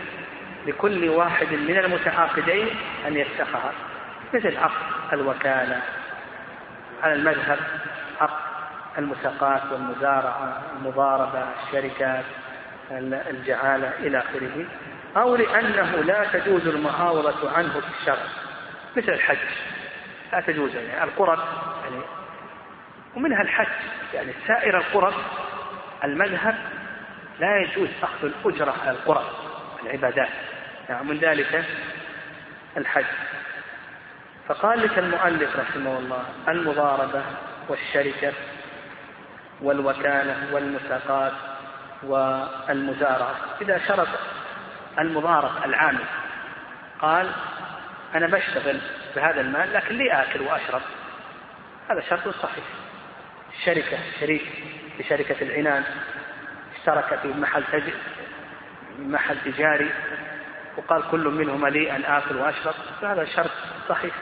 لكل 0.67 1.09
واحد 1.09 1.53
من 1.53 1.77
المتعاقدين 1.77 2.67
أن 3.07 3.17
يفسخها 3.17 3.71
مثل 4.33 4.57
عقد 4.57 5.13
الوكالة 5.13 5.81
على 7.03 7.13
المذهب 7.13 7.59
عقد 8.21 8.49
المساقات 8.97 9.61
والمزارعة 9.71 10.61
المضاربة 10.77 11.43
الشركات. 11.63 12.25
الجعالة 12.91 13.93
إلى 13.99 14.19
آخره 14.19 14.65
أو 15.17 15.35
لأنه 15.35 15.95
لا 15.95 16.25
تجوز 16.33 16.67
المعاوضة 16.67 17.51
عنه 17.51 17.73
في 17.73 17.87
الشرع 17.99 18.23
مثل 18.97 19.11
الحج. 19.11 19.37
لا 20.33 20.41
تجوز 20.41 20.75
يعني 20.75 21.03
القرب 21.03 21.39
يعني 21.83 22.03
ومنها 23.15 23.41
الحج. 23.41 23.67
يعني 24.13 24.33
سائر 24.47 24.77
القرب 24.77 25.13
المذهب 26.03 26.55
لا 27.39 27.61
يجوز 27.61 27.89
أخذ 28.03 28.25
الأجرة 28.25 28.75
على 28.81 28.91
القرب 28.91 29.25
العبادات. 29.83 30.29
يعني 30.89 31.07
من 31.07 31.17
ذلك 31.17 31.65
الحج. 32.77 33.05
فقال 34.47 34.81
لك 34.81 34.99
المؤلف 34.99 35.55
رحمه 35.55 35.97
الله 35.97 36.23
المضاربة 36.47 37.23
والشركة 37.69 38.33
والوكالة 39.61 40.53
والمساقات 40.53 41.33
والمزارعة. 42.03 43.35
إذا 43.61 43.87
شرط 43.87 44.07
المضارب 44.99 45.51
العامل 45.65 46.05
قال 47.01 47.31
أنا 48.15 48.27
بشتغل 48.27 48.79
بهذا 49.15 49.41
المال 49.41 49.73
لكن 49.73 49.95
لي 49.95 50.11
آكل 50.11 50.41
وأشرب. 50.41 50.81
هذا 51.89 52.01
شرط 52.09 52.27
صحيح. 52.27 52.63
الشركة 53.53 53.97
شريك 54.19 54.45
في 54.97 55.03
شركة 55.03 55.35
العنان 55.41 55.83
اشترك 56.75 57.19
في 57.19 57.27
محل. 57.27 57.63
محل 58.99 59.37
تجاري 59.45 59.89
وقال 60.77 61.03
كل 61.11 61.27
منهما 61.27 61.67
لي 61.67 61.95
أن 61.95 62.03
آكل 62.03 62.35
وأشرب. 62.35 62.73
فهذا 63.01 63.25
شرط 63.25 63.51
صحيح. 63.89 64.15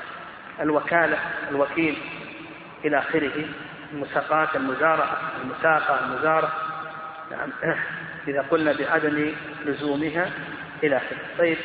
الوكالة 0.60 1.18
الوكيل 1.50 1.98
إلى 2.86 3.00
آخره 3.00 3.46
المساقات 3.94 4.56
المزارعة 4.56 5.18
المساقة 5.44 6.06
المزارعة. 6.06 6.67
نعم. 7.32 7.50
إذا 8.28 8.42
قلنا 8.42 8.74
بعدم 8.80 9.34
لزومها 9.66 10.30
إلى 10.84 10.98
آخره. 10.98 11.18
طيب 11.38 11.58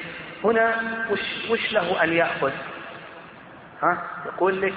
هنا 0.44 0.76
وش, 1.10 1.50
وش 1.50 1.72
له 1.72 2.04
أن 2.04 2.12
يأخذ؟ 2.12 2.52
ها؟ 3.82 4.02
يقول 4.26 4.62
لك 4.62 4.74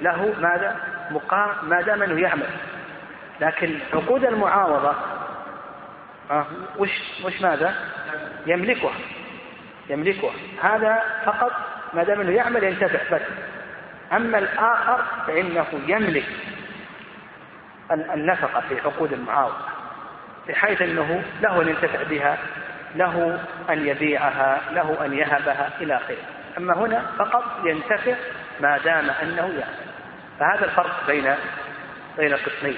له 0.00 0.34
ماذا؟ 0.40 0.76
مقام 1.10 1.68
ما 1.68 1.80
دام 1.80 2.02
أنه 2.02 2.20
يعمل. 2.20 2.48
لكن 3.40 3.78
عقود 3.92 4.24
المعاوضة 4.24 4.94
ها؟ 6.30 6.46
وش 6.78 6.90
وش 7.24 7.40
ماذا؟ 7.40 7.74
يملكها. 8.46 8.94
يملكها. 9.90 10.32
هذا 10.62 11.02
فقط 11.24 11.52
ما 11.94 12.04
دام 12.04 12.20
أنه 12.20 12.32
يعمل 12.32 12.64
ينتفع 12.64 13.16
بس 13.16 13.22
أما 14.12 14.38
الآخر 14.38 15.04
فإنه 15.26 15.66
يملك 15.86 16.26
النفقة 17.90 18.60
في 18.60 18.80
عقود 18.80 19.12
المعاوضة. 19.12 19.67
بحيث 20.48 20.82
إنه 20.82 21.22
له 21.42 21.62
أن 21.62 21.68
ينتفع 21.68 22.02
بها 22.02 22.38
له 22.96 23.40
أن 23.70 23.86
يبيعها 23.86 24.60
له 24.72 25.04
أن 25.04 25.12
يهبها 25.12 25.70
إلى 25.80 25.96
آخره. 25.96 26.16
أما 26.58 26.76
هنا 26.76 27.06
فقط 27.18 27.44
ينتفع 27.64 28.14
ما 28.60 28.78
دام 28.78 29.10
أنه 29.22 29.42
يعمل 29.42 29.88
فهذا 30.40 30.64
الفرق 30.64 31.06
بين 31.06 31.34
بين 32.16 32.32
القسمين. 32.32 32.76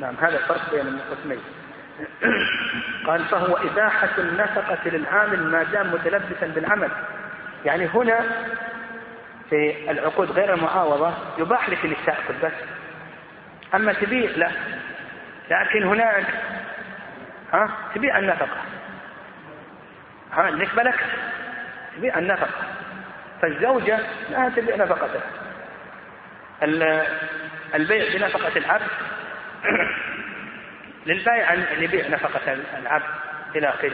نعم 0.00 0.14
هذا 0.20 0.38
الفرق 0.38 0.70
بين 0.70 0.86
القسمين. 0.86 1.40
قال 3.06 3.24
فهو 3.24 3.56
إباحة 3.56 4.08
النفقة 4.18 4.78
للعامل 4.86 5.42
ما 5.42 5.62
دام 5.62 5.92
متلبسا 5.92 6.46
بالعمل. 6.46 6.90
يعني 7.64 7.86
هنا 7.86 8.20
في 9.50 9.90
العقود 9.90 10.30
غير 10.30 10.54
المعاوضة 10.54 11.14
يباح 11.38 11.68
لك 11.68 11.84
انك 11.84 11.96
تأكل 12.06 12.34
بس. 12.42 12.52
أما 13.74 13.92
تبيع 13.92 14.30
لا. 14.36 14.50
لكن 15.50 15.84
هناك 15.84 16.26
ها؟ 17.52 17.70
تبيع 17.94 18.18
النفقة 18.18 18.56
ها 20.32 20.48
انك 20.48 20.74
ملكت 20.74 21.04
تبيع 21.96 22.18
النفقة 22.18 22.64
فالزوجة 23.42 23.98
لا 24.30 24.48
تبيع 24.48 24.76
نفقتها 24.76 25.22
البيع 27.74 28.14
بنفقة 28.14 28.58
العبد 28.58 28.86
للبائع 31.06 31.52
أن 31.52 31.82
يبيع 31.82 32.08
نفقة 32.08 32.56
العبد 32.78 33.04
إلى 33.56 33.68
آخره. 33.68 33.92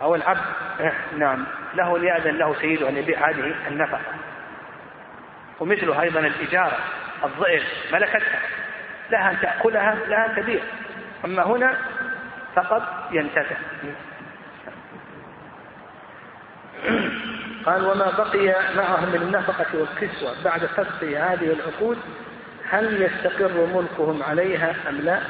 أو 0.00 0.14
العبد 0.14 0.40
نعم 1.16 1.46
له 1.74 1.96
أن 1.96 2.04
يأذن 2.04 2.38
له 2.38 2.54
سيده 2.60 2.88
أن 2.88 2.96
يبيع 2.96 3.30
هذه 3.30 3.54
النفقة. 3.68 4.00
ومثله 5.60 6.02
أيضا 6.02 6.20
الإجارة 6.20 6.78
الضئر 7.24 7.62
ملكتها. 7.92 8.40
لها 9.10 9.30
أن 9.30 9.40
تأكلها 9.40 9.94
لها 9.94 10.26
أن 10.26 10.42
تبيع. 10.42 10.60
أما 11.24 11.42
هنا 11.42 11.76
فقط 12.56 12.82
ينتفع. 13.12 13.56
قال 17.66 17.86
وما 17.86 18.12
بقي 18.18 18.54
معهم 18.76 19.08
من 19.08 19.22
النفقة 19.22 19.66
والكسوة 19.74 20.44
بعد 20.44 20.66
فسخ 20.66 21.04
هذه 21.04 21.52
العقود 21.52 21.98
هل 22.70 23.02
يستقر 23.02 23.66
ملكهم 23.66 24.22
عليها 24.22 24.74
أم 24.88 24.96
لا؟ 24.96 25.20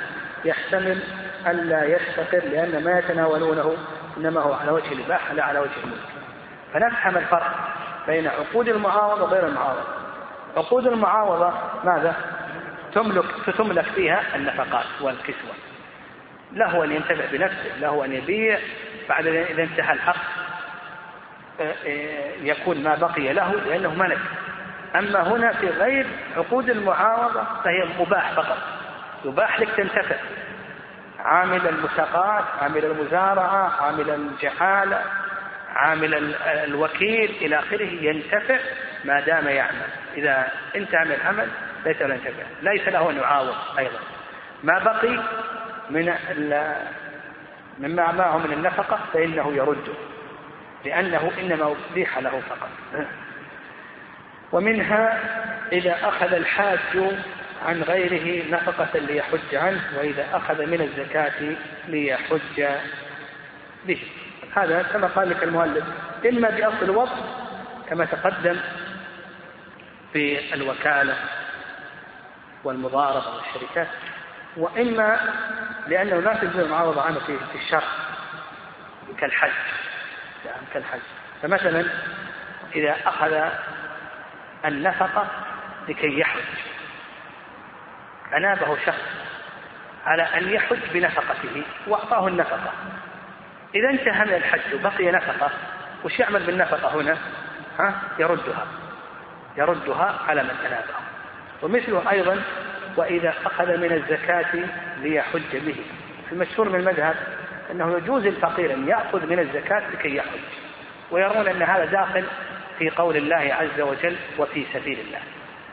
يحتمل 0.45 1.03
ألا 1.47 1.85
يستقر 1.85 2.49
لأن 2.49 2.85
ما 2.85 2.99
يتناولونه 2.99 3.77
إنما 4.17 4.41
هو 4.41 4.53
على 4.53 4.71
وجه 4.71 4.93
الإباحة 4.93 5.35
لا 5.35 5.45
على 5.45 5.59
وجه 5.59 5.71
الملك. 5.85 6.01
فنفهم 6.75 7.17
الفرق 7.17 7.55
بين 8.07 8.27
عقود 8.27 8.69
المعاوضة 8.69 9.23
وغير 9.23 9.47
المعاوضة 9.47 9.85
عقود 10.57 10.87
المعاوضة 10.87 11.53
ماذا؟ 11.85 12.17
تملك 12.95 13.25
تملك 13.59 13.85
فيها 13.85 14.23
النفقات 14.37 14.87
والكسوة. 15.01 15.72
له 16.55 16.85
أن 16.85 16.93
ينتفع 16.93 17.25
بنفسه 17.33 17.79
له 17.81 18.05
أن 18.05 18.13
يبيع 18.13 18.59
بعد 19.09 19.27
إذا 19.27 19.63
انتهى 19.63 19.93
الحق 19.93 20.17
آه، 21.61 21.75
آه، 21.87 22.33
يكون 22.43 22.83
ما 22.83 22.95
بقي 22.95 23.33
له 23.33 23.55
لأنه 23.55 23.95
ملك. 23.95 24.19
أما 24.97 25.21
هنا 25.21 25.53
في 25.53 25.69
غير 25.69 26.07
عقود 26.37 26.71
المعاوضة 26.71 27.45
فهي 27.65 27.85
مباح 28.01 28.33
فقط. 28.33 28.59
يباح 29.25 29.61
لك 29.61 29.69
تنتفع. 29.77 30.17
عامل 31.19 31.69
المساقات 31.69 32.45
عامل 32.63 32.85
المزارعة 32.85 33.83
عامل 33.83 34.11
الجحالة 34.11 35.01
عامل 35.69 36.35
الوكيل 36.45 37.31
إلى 37.41 37.59
آخره 37.59 37.91
ينتفع 38.01 38.59
ما 39.05 39.21
دام 39.21 39.49
يعمل. 39.49 39.89
إذا 40.17 40.49
انتهى 40.77 41.05
من 41.05 41.13
العمل 41.13 41.49
ليس 41.87 42.03
له 42.03 42.15
ينتفع 42.15 42.45
ليس 42.63 42.89
له 42.89 43.11
أن 43.11 43.17
يعاوض 43.17 43.55
أيضا. 43.79 43.99
ما 44.63 44.79
بقي 44.79 45.23
من 45.93 46.15
مما 47.79 48.13
معه 48.13 48.39
من 48.39 48.53
النفقة 48.53 48.99
فإنه 49.13 49.53
يرده 49.53 49.93
لأنه 50.85 51.31
إنما 51.41 51.77
أبيح 51.93 52.19
له 52.19 52.43
فقط. 52.49 52.69
ومنها 54.53 55.21
إذا 55.73 56.09
أخذ 56.09 56.35
الحاج 56.35 56.79
عن 57.67 57.83
غيره 57.83 58.51
نفقة 58.51 58.99
ليحج 58.99 59.55
عنه 59.55 59.81
وإذا 59.99 60.27
أخذ 60.33 60.67
من 60.67 60.81
الزكاة 60.81 61.57
ليحج 61.89 62.67
به. 63.87 64.03
هذا 64.57 64.83
كما 64.83 65.07
قال 65.07 65.31
لك 65.31 65.43
المؤلف 65.43 65.85
إما 66.29 66.51
بأصل 66.51 66.83
الوضع 66.83 67.17
كما 67.89 68.05
تقدم 68.05 68.61
في 70.13 70.55
الوكالة 70.55 71.15
والمضاربة 72.65 73.37
والشركات. 73.37 73.89
وإما 74.57 75.21
لأنه 75.87 76.21
لا 76.21 76.35
تجوز 76.35 76.57
المعاوضة 76.57 77.03
عنه 77.03 77.19
في 77.19 77.39
الشرع 77.55 77.89
كالحج 79.19 79.51
يعني 80.47 80.67
كالحج 80.75 81.01
فمثلا 81.43 81.85
إذا 82.75 82.97
أخذ 83.07 83.51
النفقة 84.65 85.27
لكي 85.89 86.19
يحج 86.19 86.41
أنابه 88.37 88.77
شخص 88.87 89.03
على 90.07 90.23
أن 90.23 90.49
يحج 90.49 90.79
بنفقته 90.95 91.63
وأعطاه 91.87 92.29
النفقة 92.29 92.73
إذا 93.75 93.91
انتهى 93.91 94.25
من 94.25 94.35
الحج 94.35 94.75
وبقي 94.75 95.11
نفقة 95.11 95.51
وش 96.05 96.19
يعمل 96.19 96.47
بالنفقة 96.47 97.01
هنا؟ 97.01 97.19
ها؟ 97.79 97.95
يردها 98.19 98.67
يردها 99.57 100.19
على 100.29 100.43
من 100.43 100.57
أنابه 100.67 100.95
ومثله 101.63 102.11
أيضا 102.11 102.43
وإذا 102.97 103.35
أخذ 103.47 103.77
من 103.77 103.93
الزكاة 103.93 104.65
ليحج 105.01 105.57
به. 105.57 105.77
المشهور 106.33 106.69
من 106.69 106.81
المذهب 106.81 107.15
أنه 107.71 107.97
يجوز 107.97 108.27
الفقير 108.27 108.75
أن 108.75 108.89
يأخذ 108.89 109.27
من 109.27 109.39
الزكاة 109.39 109.83
لكي 109.93 110.17
يحج. 110.17 110.41
ويرون 111.11 111.49
أن 111.49 111.63
هذا 111.63 111.85
داخل 111.85 112.25
في 112.79 112.91
قول 112.91 113.17
الله 113.17 113.55
عز 113.55 113.81
وجل 113.81 114.17
وفي 114.39 114.65
سبيل 114.73 114.99
الله. 115.01 115.19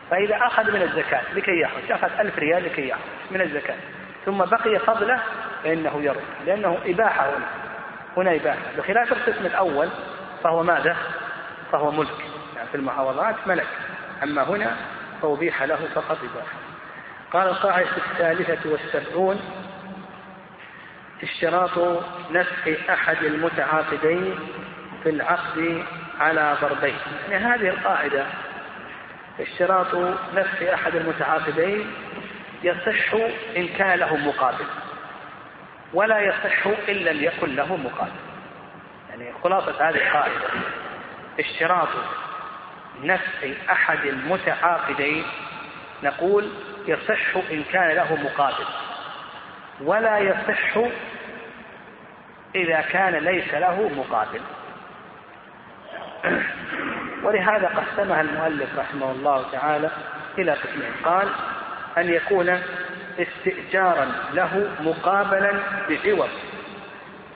فإذا 0.09 0.37
أخذ 0.47 0.71
من 0.71 0.81
الزكاة 0.81 1.21
لكي 1.35 1.59
يحج 1.59 1.91
أخذ 1.91 2.19
ألف 2.19 2.39
ريال 2.39 2.63
لكي 2.63 2.87
يحج 2.87 3.01
من 3.31 3.41
الزكاة. 3.41 3.77
ثم 4.25 4.37
بقي 4.37 4.79
فضله 4.79 5.19
فإنه 5.63 6.01
يرد. 6.01 6.23
لأنه 6.45 6.77
إباحة 6.85 7.29
هنا. 7.29 7.45
هنا 8.17 8.35
إباحة. 8.35 8.59
بخلاف 8.77 9.11
القسم 9.11 9.45
الأول 9.45 9.89
فهو 10.43 10.63
ماذا؟ 10.63 10.97
فهو 11.71 11.91
ملك. 11.91 12.25
يعني 12.55 12.69
في 12.69 12.75
المعاوضات 12.75 13.35
ملك. 13.47 13.67
أما 14.23 14.43
هنا 14.43 14.75
فأبيح 15.21 15.63
له 15.63 15.79
فقط 15.95 16.17
إباحة. 16.33 16.58
قال 17.33 17.47
القاعدة 17.47 17.97
الثالثة 17.97 18.69
والسبعون 18.69 19.39
اشتراط 21.23 22.03
نسخ 22.31 22.89
أحد 22.89 23.23
المتعاقدين 23.23 24.39
في 25.03 25.09
العقد 25.09 25.83
على 26.19 26.57
ضربين. 26.61 26.95
يعني 27.29 27.45
هذه 27.45 27.69
القاعدة 27.69 28.25
اشتراط 29.39 29.95
نسخ 30.35 30.61
أحد 30.73 30.95
المتعاقدين 30.95 31.91
يصح 32.63 33.13
إن 33.57 33.67
كان 33.67 33.99
له 33.99 34.17
مقابل 34.17 34.65
ولا 35.93 36.19
يصح 36.19 36.67
إن 36.89 36.95
لم 36.95 37.23
يكن 37.23 37.55
له 37.55 37.75
مقابل. 37.75 38.11
يعني 39.09 39.33
خلاصة 39.43 39.89
هذه 39.89 39.95
القاعدة 40.07 40.47
اشتراط 41.39 41.89
نسخ 43.03 43.45
أحد 43.71 44.05
المتعاقدين 44.05 45.23
نقول 46.03 46.49
يصح 46.89 47.51
إن 47.51 47.63
كان 47.63 47.95
له 47.95 48.15
مقابل 48.15 48.65
ولا 49.81 50.17
يصح 50.17 50.77
إذا 52.55 52.81
كان 52.81 53.15
ليس 53.15 53.53
له 53.53 53.89
مقابل. 53.97 54.41
ولهذا 57.23 57.67
قسمها 57.67 58.21
المؤلف 58.21 58.79
رحمه 58.79 59.11
الله 59.11 59.51
تعالى 59.51 59.89
إلى 60.37 60.51
قسمين. 60.51 60.91
قال 61.03 61.29
أن 61.97 62.13
يكون 62.13 62.61
استئجارا 63.19 64.11
له 64.33 64.71
مقابلا 64.79 65.59
بعوض 65.89 66.29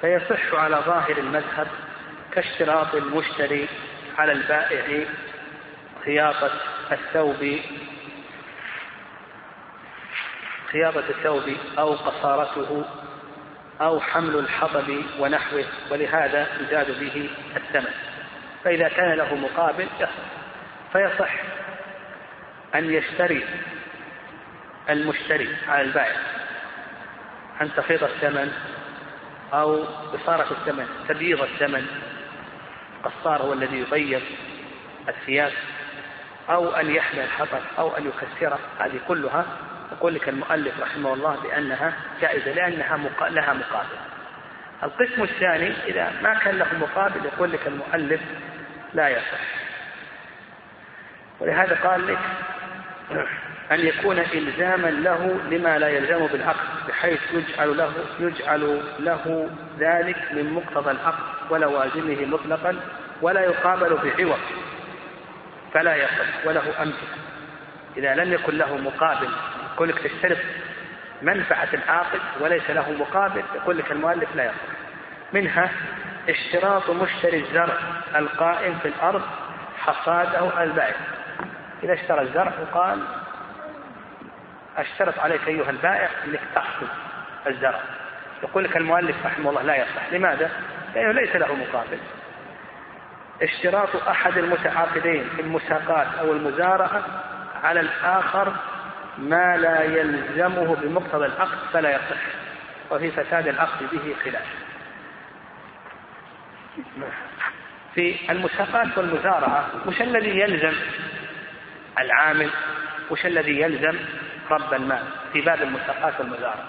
فيصح 0.01 0.53
على 0.53 0.75
ظاهر 0.75 1.17
المذهب 1.17 1.67
كاشتراط 2.31 2.95
المشتري 2.95 3.67
على 4.17 4.31
البائع 4.31 5.05
خياطة 6.05 6.51
الثوب 6.91 7.59
خياطة 10.73 11.03
الثوب 11.09 11.55
أو 11.79 11.93
قصارته 11.93 12.85
أو 13.81 13.99
حمل 13.99 14.35
الحطب 14.35 15.03
ونحوه 15.19 15.65
ولهذا 15.91 16.47
يزاد 16.61 16.99
به 16.99 17.29
الثمن. 17.55 17.93
فإذا 18.63 18.87
كان 18.87 19.13
له 19.13 19.35
مقابل 19.35 19.87
يصح. 19.99 20.11
فيصح 20.93 21.33
أن 22.75 22.93
يشتري 22.93 23.45
المشتري 24.89 25.55
على 25.67 25.81
البائع 25.81 26.15
أن 27.61 27.73
تخيط 27.75 28.03
الثمن 28.03 28.53
أو 29.53 29.83
إصارة 30.15 30.51
الثمن 30.51 30.87
تبييض 31.07 31.41
الثمن. 31.41 31.87
القصار 33.05 33.41
هو 33.41 33.53
الذي 33.53 33.77
يبيض 33.77 34.21
الثياب. 35.09 35.51
أو 36.49 36.69
أن 36.69 36.95
يحمل 36.95 37.19
الحطب 37.19 37.61
أو 37.79 37.97
أن 37.97 38.07
يكسره. 38.07 38.59
هذه 38.79 38.99
كلها 39.07 39.45
يقول 39.97 40.15
لك 40.15 40.29
المؤلف 40.29 40.79
رحمه 40.81 41.13
الله 41.13 41.35
بأنها 41.43 41.93
جائزة 42.21 42.51
لأنها 42.51 42.97
لها 43.29 43.53
مقابل. 43.53 43.97
القسم 44.83 45.23
الثاني 45.23 45.73
إذا 45.87 46.11
ما 46.21 46.33
كان 46.33 46.57
له 46.57 46.67
مقابل 46.81 47.25
يقول 47.25 47.51
لك 47.51 47.67
المؤلف 47.67 48.21
لا 48.93 49.09
يصح. 49.09 49.39
ولهذا 51.39 51.75
قال 51.83 52.07
لك 52.07 52.19
أن 53.71 53.79
يكون 53.79 54.19
إلزاما 54.19 54.87
له 54.87 55.39
لما 55.51 55.79
لا 55.79 55.87
يلزم 55.87 56.27
بالعقد 56.27 56.87
بحيث 56.87 57.19
يجعل 57.33 57.77
له 57.77 57.93
يجعل 58.19 58.81
له 58.99 59.49
ذلك 59.79 60.17
من 60.31 60.53
مقتضى 60.53 60.91
العقد 60.91 61.23
ولوازمه 61.49 62.25
مطلقا 62.25 62.79
ولا 63.21 63.41
يقابل 63.41 63.89
بعوض. 63.89 64.39
فلا 65.73 65.95
يصح 65.95 66.45
وله 66.45 66.81
أمثلة. 66.81 67.17
إذا 67.97 68.15
لم 68.15 68.33
يكن 68.33 68.57
له 68.57 68.77
مقابل 68.77 69.29
يقول 69.73 69.89
لك 69.89 69.99
تشترط 69.99 70.37
منفعة 71.21 71.67
العاقد 71.73 72.19
وليس 72.39 72.69
له 72.69 72.91
مقابل. 72.91 73.43
يقول 73.55 73.77
لك 73.77 73.91
المؤلف 73.91 74.35
لا 74.35 74.45
يصح 74.45 74.55
منها 75.33 75.69
اشتراط 76.29 76.89
مشتري 76.89 77.39
الزرع 77.39 77.77
القائم 78.15 78.79
في 78.79 78.87
الأرض 78.87 79.21
حصاده 79.79 80.63
البائع. 80.63 80.95
إذا 81.83 81.93
اشترى 81.93 82.21
الزرع 82.21 82.51
وقال 82.61 83.03
أشترط 84.77 85.19
عليك 85.19 85.47
أيها 85.47 85.69
البائع 85.69 86.09
أنك 86.25 86.39
تحصد 86.55 86.87
الزرع. 87.47 87.79
يقول 88.43 88.63
لك 88.63 88.77
المؤلف 88.77 89.25
رحمه 89.25 89.49
الله 89.49 89.61
لا 89.61 89.75
يصح. 89.75 90.13
لماذا؟ 90.13 90.51
لأنه 90.95 91.11
ليس 91.11 91.35
له 91.35 91.55
مقابل. 91.55 91.99
اشتراط 93.41 93.95
أحد 93.95 94.37
المتعاقدين 94.37 95.29
في 95.35 95.41
المساقات 95.41 96.07
أو 96.19 96.31
المزارعة 96.31 97.03
على 97.63 97.79
الآخر 97.79 98.53
ما 99.17 99.57
لا 99.57 99.83
يلزمه 99.83 100.75
بمقتضى 100.75 101.25
العقد 101.25 101.57
فلا 101.73 101.91
يصح 101.91 102.21
وفي 102.91 103.11
فساد 103.11 103.47
العقد 103.47 103.83
به 103.91 104.15
خلاف. 104.23 104.45
في 107.95 108.31
المساقات 108.31 108.97
والمزارعة 108.97 109.69
وش 109.85 110.01
الذي 110.01 110.39
يلزم 110.39 110.73
العامل؟ 111.99 112.49
وش 113.09 113.25
الذي 113.25 113.61
يلزم 113.61 113.97
رب 114.51 114.73
المال 114.73 115.03
في 115.33 115.41
باب 115.41 115.61
المساقات 115.61 116.19
والمزارعة؟ 116.19 116.65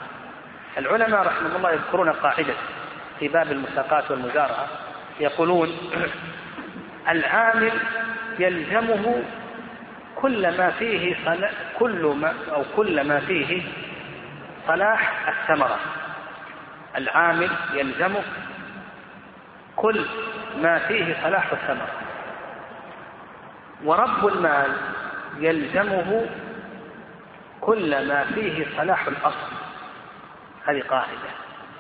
العلماء 0.79 1.23
رحمه 1.23 1.57
الله 1.57 1.73
يذكرون 1.73 2.11
قاعدة 2.11 2.55
في 3.21 3.29
باب 3.29 3.53
المساقات 3.53 4.11
والمزارعة 4.11 4.67
يقولون 5.21 5.79
العامل 7.15 7.73
يلزمه 8.39 9.23
كل 10.17 10.57
ما 10.59 10.71
فيه 10.71 11.17
كل 11.79 12.15
ما 12.21 12.35
أو 12.53 12.65
كل 12.77 13.09
ما 13.09 13.21
فيه 13.21 13.63
صلاح 14.67 15.29
الثمرة. 15.29 15.79
العامل 16.97 17.51
يلزمه 17.73 18.23
كل 19.77 20.07
ما 20.63 20.79
فيه 20.79 21.17
صلاح 21.23 21.53
الثمرة. 21.53 21.93
ورب 23.85 24.27
المال 24.27 24.77
يلزمه 25.39 26.27
كل 27.61 28.09
ما 28.09 28.25
فيه 28.25 28.67
صلاح 28.77 29.07
الأصل. 29.07 29.53
هذه 30.67 30.83
قاعدة. 30.83 31.31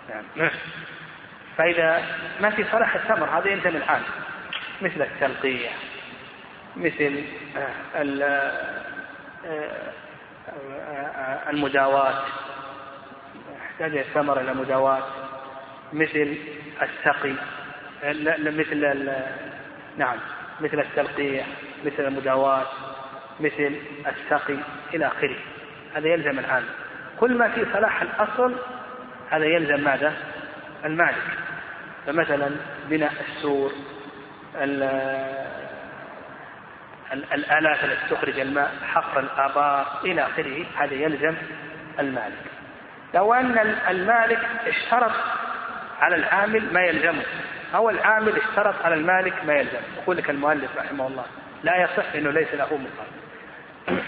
نعم. 0.08 0.50
فإذا 1.56 2.02
ما 2.40 2.50
في 2.50 2.64
صلاح 2.64 2.94
الثمر 2.94 3.38
هذا 3.38 3.48
يلزم 3.48 3.76
العامل. 3.76 4.04
مثل 4.82 5.02
التلقية 5.02 5.68
مثل 6.76 7.24
المداواة 11.48 12.24
يحتاج 13.56 13.96
الثمر 13.96 14.40
إلى 14.40 14.54
مداواة 14.54 15.02
مثل 15.92 16.36
السقي 16.82 17.34
مثل 18.38 19.10
نعم 19.96 20.16
مثل 20.60 20.80
التلقيح 20.80 21.46
مثل 21.84 22.06
المداواة 22.06 22.66
مثل 23.40 23.76
السقي 24.06 24.56
إلى 24.94 25.06
آخره. 25.06 25.36
هذا 25.94 26.08
يلزم 26.08 26.38
العامل 26.38 26.68
كل 27.20 27.34
ما 27.38 27.48
في 27.48 27.66
صلاح 27.72 28.02
الأصل 28.02 28.56
هذا 29.30 29.44
يلزم 29.44 29.84
ماذا؟ 29.84 30.14
المالك. 30.84 31.22
فمثلا 32.06 32.50
بناء 32.90 33.12
السور 33.28 33.72
الآلات 37.12 37.84
التي 37.84 38.14
تخرج 38.14 38.38
الماء 38.38 38.72
حفر 38.86 39.20
الآبار 39.20 39.86
إلى 40.04 40.22
آخره 40.26 40.64
هذا 40.76 40.94
يلزم 40.94 41.34
المالك. 41.98 42.44
لو 43.14 43.34
أن 43.34 43.58
المالك 43.88 44.40
اشترط 44.66 45.12
على 46.00 46.16
العامل 46.16 46.72
ما 46.72 46.80
يلزمه 46.80 47.22
أو 47.74 47.90
العامل 47.90 48.36
اشترط 48.36 48.74
على 48.84 48.94
المالك 48.94 49.44
ما 49.44 49.54
يلزم 49.54 49.80
يقول 50.02 50.16
لك 50.16 50.30
المؤلف 50.30 50.76
رحمه 50.76 51.06
الله 51.06 51.24
لا 51.62 51.82
يصح 51.82 52.14
أنه 52.14 52.30
ليس 52.30 52.54
له 52.54 52.66
مقابل 52.66 54.02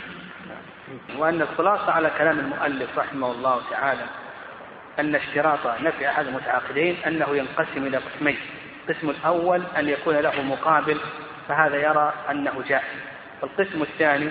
وأن 1.18 1.42
الخلاصة 1.42 1.92
على 1.92 2.10
كلام 2.18 2.38
المؤلف 2.38 2.98
رحمه 2.98 3.32
الله 3.32 3.60
تعالى 3.70 4.04
أن 4.98 5.14
اشتراط 5.14 5.66
نفع 5.80 6.10
أحد 6.10 6.26
المتعاقدين 6.26 6.96
أنه 7.06 7.36
ينقسم 7.36 7.86
إلى 7.86 7.96
قسمين. 7.96 8.38
القسم 8.88 9.10
الأول 9.10 9.62
أن 9.78 9.88
يكون 9.88 10.16
له 10.16 10.42
مقابل 10.42 11.00
فهذا 11.48 11.76
يرى 11.76 12.12
أنه 12.30 12.62
جائز. 12.68 13.00
القسم 13.42 13.82
الثاني 13.82 14.30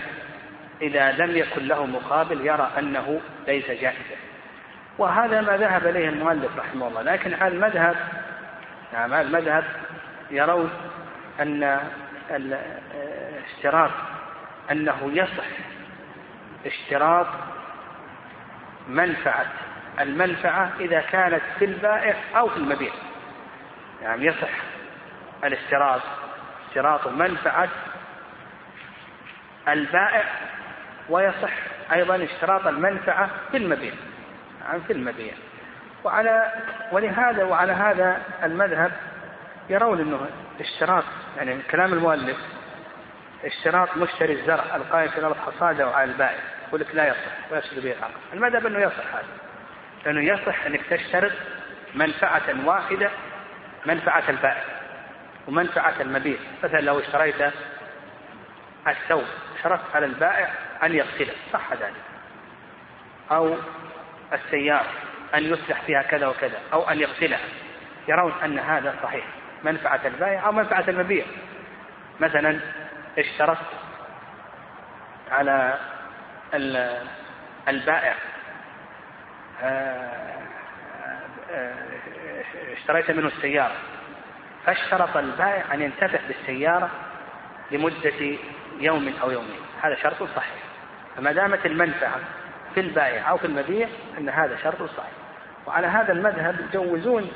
إذا 0.81 1.11
لم 1.11 1.37
يكن 1.37 1.67
له 1.67 1.85
مقابل 1.85 2.45
يرى 2.45 2.71
أنه 2.79 3.21
ليس 3.47 3.67
جائزا. 3.67 4.15
وهذا 4.97 5.41
ما 5.41 5.57
ذهب 5.57 5.87
إليه 5.87 6.09
المؤلف 6.09 6.57
رحمه 6.57 6.87
الله. 6.87 7.01
لكن 7.01 7.33
على 7.33 7.53
المذهب 7.53 7.95
نعم 8.93 9.13
على 9.13 9.27
المذهب 9.27 9.63
يرون 10.31 10.69
أن 11.39 11.79
الاشتراط 12.31 13.91
أنه 14.71 15.11
يصح 15.13 15.45
اشتراط 16.65 17.27
منفعة. 18.87 19.45
المنفعة 19.99 20.71
إذا 20.79 21.01
كانت 21.01 21.41
في 21.59 21.65
البائع 21.65 22.15
أو 22.35 22.49
في 22.49 22.57
المبيع. 22.57 22.91
يعني 24.01 24.25
يصح 24.25 24.49
الاشتراط 25.43 26.01
اشتراط 26.75 27.07
منفعة 27.07 27.69
البائع 29.67 30.23
ويصح 31.09 31.51
أيضا 31.93 32.23
اشتراط 32.23 32.67
المنفعة 32.67 33.29
في 33.51 33.57
المبيع 33.57 33.93
يعني 34.61 34.81
في 34.87 34.93
المبيع. 34.93 35.33
وعلى 36.03 36.53
ولهذا 36.91 37.43
وعلى 37.43 37.73
هذا 37.73 38.21
المذهب 38.43 38.91
يرون 39.69 39.99
إنه 39.99 40.27
اشتراط 40.59 41.03
يعني 41.37 41.61
كلام 41.71 41.93
المؤلف 41.93 42.37
اشتراط 43.45 43.97
مشتري 43.97 44.33
الزرع 44.33 44.75
القائم 44.75 45.09
في 45.09 45.17
الأرض 45.17 45.37
حصاده 45.37 45.87
وعلى 45.87 46.11
البائع 46.11 46.39
يقول 46.67 46.81
لك 46.81 46.95
لا 46.95 47.07
يصح 47.07 47.51
ويفسد 47.51 47.83
به 47.83 47.91
العقد 47.91 48.13
المذهب 48.33 48.65
إنه 48.65 48.79
يصح 48.79 49.15
هذا 49.15 49.27
لأنه 50.05 50.33
يصح 50.33 50.65
إنك 50.65 50.81
تشترط 50.89 51.31
منفعة 51.95 52.65
واحدة 52.65 53.09
منفعة 53.85 54.23
البائع. 54.29 54.74
ومنفعة 55.47 56.01
المبيع 56.01 56.37
مثلا 56.63 56.81
لو 56.81 56.99
اشتريت 56.99 57.53
الثوب 58.87 59.25
شرطت 59.63 59.95
على 59.95 60.05
البائع 60.05 60.49
أن 60.83 60.93
يغسله 60.93 61.33
صح 61.53 61.73
ذلك. 61.73 62.01
أو 63.31 63.55
السيارة 64.33 64.89
أن 65.35 65.43
يصلح 65.43 65.81
فيها 65.81 66.01
كذا 66.01 66.27
وكذا 66.27 66.59
أو 66.73 66.89
أن 66.89 66.99
يغسلها. 67.01 67.39
يرون 68.07 68.33
أن 68.43 68.59
هذا 68.59 68.95
صحيح. 69.03 69.25
منفعة 69.63 70.01
البائع 70.05 70.45
أو 70.45 70.51
منفعة 70.51 70.83
المبيع. 70.87 71.25
مثلا 72.19 72.59
اشترطت 73.17 73.65
على 75.31 75.79
البائع. 77.67 78.15
آه، 79.61 80.41
آه، 81.51 81.75
اشتريت 82.73 83.11
منه 83.11 83.27
السيارة. 83.27 83.75
فاشترط 84.65 85.17
البائع 85.17 85.73
أن 85.73 85.81
ينتفع 85.81 86.19
بالسيارة 86.27 86.89
لمدة 87.71 88.37
يوم 88.79 89.13
أو 89.23 89.31
يومين. 89.31 89.59
هذا 89.81 89.95
شرط 89.95 90.23
صحيح. 90.23 90.63
فما 91.17 91.31
دامت 91.31 91.65
المنفعة 91.65 92.19
في 92.73 92.79
البائع 92.79 93.29
أو 93.29 93.37
في 93.37 93.47
المبيع 93.47 93.87
أن 94.17 94.29
هذا 94.29 94.57
شرط 94.63 94.83
صحيح. 94.97 95.11
وعلى 95.65 95.87
هذا 95.87 96.11
المذهب 96.11 96.55
يجوزون 96.59 97.31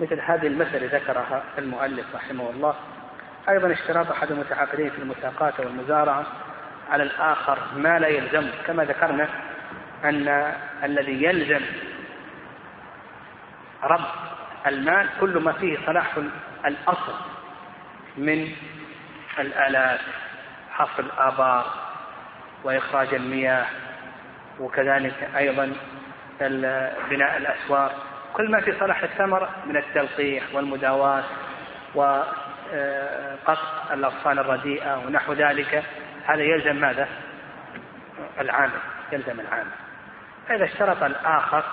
مثل 0.00 0.20
هذه 0.20 0.46
المسألة 0.46 0.98
ذكرها 0.98 1.42
المؤلف 1.58 2.14
رحمه 2.14 2.50
الله. 2.50 2.74
أيضا 3.48 3.72
اشتراط 3.72 4.10
أحد 4.10 4.30
المتعاقدين 4.30 4.90
في 4.90 4.98
المساقات 4.98 5.60
والمزارعة 5.60 6.26
على 6.90 7.02
الآخر 7.02 7.58
ما 7.76 7.98
لا 7.98 8.08
يلزم. 8.08 8.50
كما 8.66 8.84
ذكرنا 8.84 9.28
أن 10.04 10.54
الذي 10.84 11.22
يلزم 11.22 11.60
رب 13.84 14.06
المال 14.66 15.08
كل 15.20 15.38
ما 15.38 15.52
فيه 15.52 15.78
صلاح 15.86 16.18
الأصل 16.66 17.14
من 18.16 18.52
الآلات 19.38 20.00
حفر 20.70 21.02
الآبار 21.02 21.66
وإخراج 22.64 23.14
المياه 23.14 23.66
وكذلك 24.60 25.30
أيضا 25.36 25.72
بناء 27.10 27.36
الأسوار. 27.36 27.92
كل 28.34 28.50
ما 28.50 28.60
في 28.60 28.78
صلاح 28.80 29.02
الثمر 29.02 29.48
من 29.66 29.76
التلقيح 29.76 30.44
والمداواة 30.52 31.24
وقص 31.94 33.62
الأغصان 33.90 34.38
الرديئة 34.38 34.96
ونحو 35.06 35.32
ذلك 35.32 35.84
هذا 36.26 36.42
يلزم 36.42 36.76
ماذا؟ 36.76 37.08
العامل 38.40 38.80
يلزم 39.12 39.40
العامل. 39.40 39.70
إذا 40.50 40.64
اشترط 40.64 41.02
الآخر 41.02 41.64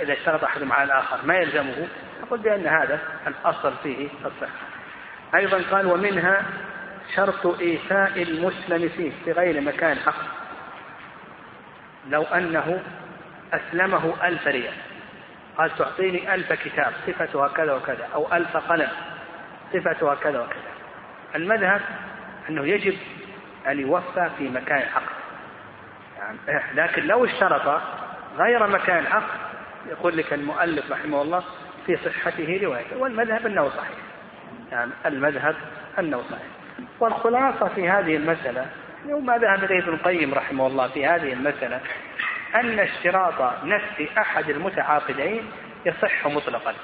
إذا 0.00 0.12
اشترط 0.12 0.44
أحدهم 0.44 0.72
على 0.72 0.84
الآخر 0.84 1.18
ما 1.24 1.34
يلزمه؟ 1.34 1.88
نقول 2.22 2.38
بأن 2.38 2.66
هذا 2.66 2.98
الأصل 3.26 3.72
فيه 3.82 4.08
الصحة. 4.24 4.66
أيضا 5.34 5.62
قال 5.70 5.86
ومنها 5.86 6.42
شرط 7.16 7.46
إيفاء 7.60 8.22
المسلم 8.22 8.88
فيه 8.88 9.12
في 9.24 9.32
غير 9.32 9.60
مكان 9.60 9.98
حق. 9.98 10.22
لو 12.08 12.22
أنه 12.22 12.82
أسلمه 13.52 14.14
ألف 14.24 14.46
ريال. 14.46 14.74
قال 15.58 15.76
تعطيني 15.76 16.34
ألف 16.34 16.52
كتاب 16.52 16.92
صفتها 17.06 17.48
كذا 17.48 17.72
وكذا 17.72 18.08
أو 18.14 18.32
ألف 18.32 18.56
قلم 18.56 18.88
صفتها 19.72 20.14
كذا 20.14 20.40
وكذا. 20.40 20.70
المذهب 21.34 21.80
أنه 22.48 22.66
يجب 22.66 22.96
أن 23.68 23.80
يوفى 23.80 24.30
في 24.38 24.48
مكان 24.48 24.82
حق. 24.82 25.20
يعني 26.18 26.38
لكن 26.74 27.02
لو 27.02 27.24
اشترط 27.24 27.82
غير 28.38 28.66
مكان 28.66 29.06
حق 29.06 29.50
يقول 29.86 30.16
لك 30.16 30.32
المؤلف 30.32 30.92
رحمه 30.92 31.22
الله 31.22 31.42
في 31.96 32.10
صحته 32.10 32.60
رواية 32.62 32.96
والمذهب 32.96 33.46
أنه 33.46 33.68
صحيح. 33.68 33.98
يعني 34.72 34.90
المذهب 35.06 35.56
أنه 35.98 36.22
صحيح. 36.30 36.46
والخلاصة 37.00 37.68
في 37.68 37.88
هذه 37.88 38.16
المسألة 38.16 38.66
وما 39.08 39.38
ذهب 39.38 39.64
إليه 39.64 39.78
ابن 39.78 39.94
القيم 39.94 40.34
رحمه 40.34 40.66
الله 40.66 40.88
في 40.88 41.06
هذه 41.06 41.32
المسألة 41.32 41.80
أن 42.54 42.78
اشتراط 42.78 43.64
نفس 43.64 44.18
أحد 44.18 44.50
المتعاقدين 44.50 45.50
يصح 45.86 46.26
مطلقا. 46.26 46.74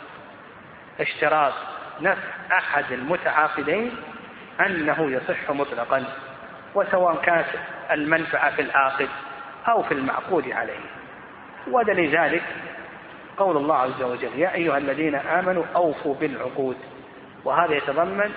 اشتراط 1.01 1.53
نفس 2.01 2.23
أحد 2.53 2.93
المتعاقدين 2.93 3.97
أنه 4.67 5.11
يصح 5.11 5.51
مطلقا 5.51 6.05
وسواء 6.75 7.17
كانت 7.23 7.49
المنفعة 7.91 8.57
في 8.57 8.63
العاقد 8.63 9.09
أو 9.69 9.83
في 9.83 9.95
المعقود 9.95 10.53
عليه. 10.53 10.81
ودليل 11.71 12.17
ذلك 12.17 12.43
قول 13.37 13.57
الله 13.57 13.75
عز 13.77 14.03
وجل 14.03 14.39
يا 14.39 14.55
أيها 14.55 14.79
الذين 14.79 15.15
آمنوا 15.15 15.65
أوفوا 15.77 16.15
بالعقود. 16.15 16.77
وهذا 17.45 17.75
يتضمن 17.75 18.33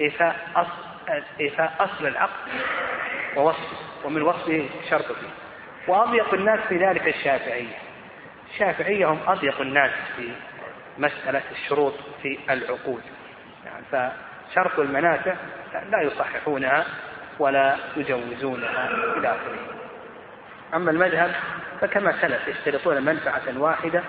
إيفاء 0.00 0.36
أصل, 0.56 1.22
إيفاء 1.40 1.72
أصل 1.80 2.06
العقد 2.06 2.50
ووصفه 3.36 3.76
ومن 4.04 4.22
وصفه 4.22 4.68
شرط 4.90 5.04
فيه. 5.04 5.28
وأضيق 5.88 6.34
الناس 6.34 6.60
في 6.60 6.76
ذلك 6.76 7.08
الشافعية. 7.08 7.78
الشافعية 8.50 9.06
هم 9.06 9.18
أضيق 9.26 9.60
الناس 9.60 9.90
في 10.16 10.32
مسألة 10.98 11.42
الشروط 11.50 11.94
في 12.22 12.38
العقود. 12.50 13.02
يعني 13.64 13.84
فشرط 14.50 14.78
المنافع 14.78 15.34
لا 15.90 16.02
يصححونها 16.02 16.84
ولا 17.38 17.76
يجوزونها 17.96 18.90
إلى 19.16 19.28
آخره. 19.28 19.77
أما 20.74 20.90
المذهب 20.90 21.34
فكما 21.80 22.14
سلف 22.20 22.48
يشترطون 22.48 23.02
منفعة 23.02 23.42
واحدة 23.58 24.02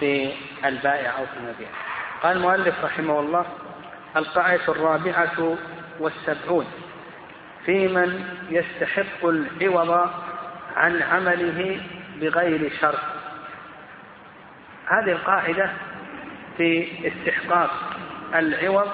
في 0.00 0.32
البائع 0.64 1.18
أو 1.18 1.26
في 1.26 1.36
المبيع. 1.36 1.68
قال 2.22 2.36
المؤلف 2.36 2.84
رحمه 2.84 3.20
الله 3.20 3.46
القاعدة 4.16 4.68
الرابعة 4.68 5.56
والسبعون 6.00 6.66
في 7.66 7.88
من 7.88 8.24
يستحق 8.50 9.24
العوض 9.24 10.10
عن 10.76 11.02
عمله 11.02 11.80
بغير 12.20 12.72
شرط. 12.80 13.00
هذه 14.86 15.12
القاعدة 15.12 15.70
في 16.56 16.88
استحقاق 17.08 17.70
العوض 18.34 18.88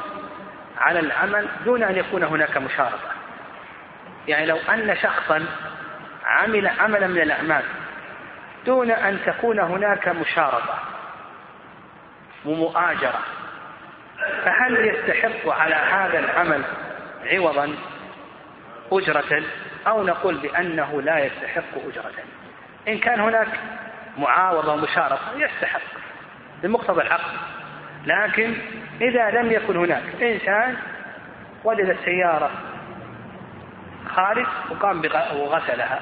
على 0.78 1.00
العمل 1.00 1.48
دون 1.64 1.82
أن 1.82 1.96
يكون 1.96 2.22
هناك 2.22 2.56
مشارطة. 2.56 3.12
يعني 4.28 4.46
لو 4.46 4.56
أن 4.56 4.96
شخصا 4.96 5.46
عمل 6.24 6.68
عملا 6.68 7.06
من 7.06 7.20
الأعمال 7.20 7.62
دون 8.66 8.90
أن 8.90 9.18
تكون 9.26 9.60
هناك 9.60 10.08
مشارطة 10.08 10.78
ومؤاجرة. 12.44 13.20
فهل 14.44 14.88
يستحق 14.88 15.48
على 15.48 15.74
هذا 15.74 16.18
العمل 16.18 16.62
عوضا 17.24 17.74
أجرة؟ 18.92 19.42
أو 19.86 20.04
نقول 20.04 20.36
بأنه 20.36 21.02
لا 21.02 21.18
يستحق 21.18 21.86
أجرة. 21.88 22.12
إن 22.88 22.98
كان 22.98 23.20
هناك 23.20 23.48
معاوضة 24.18 24.72
ومشارطة 24.72 25.32
يستحق 25.36 25.80
بمقتضى 26.62 27.02
العقد 27.02 27.36
لكن 28.06 28.54
إذا 29.00 29.30
لم 29.30 29.52
يكن 29.52 29.76
هناك 29.76 30.22
إنسان 30.22 30.76
وجد 31.64 31.88
السيارة 31.88 32.50
خارج 34.08 34.46
وقام 34.70 35.02
وغسلها 35.34 36.00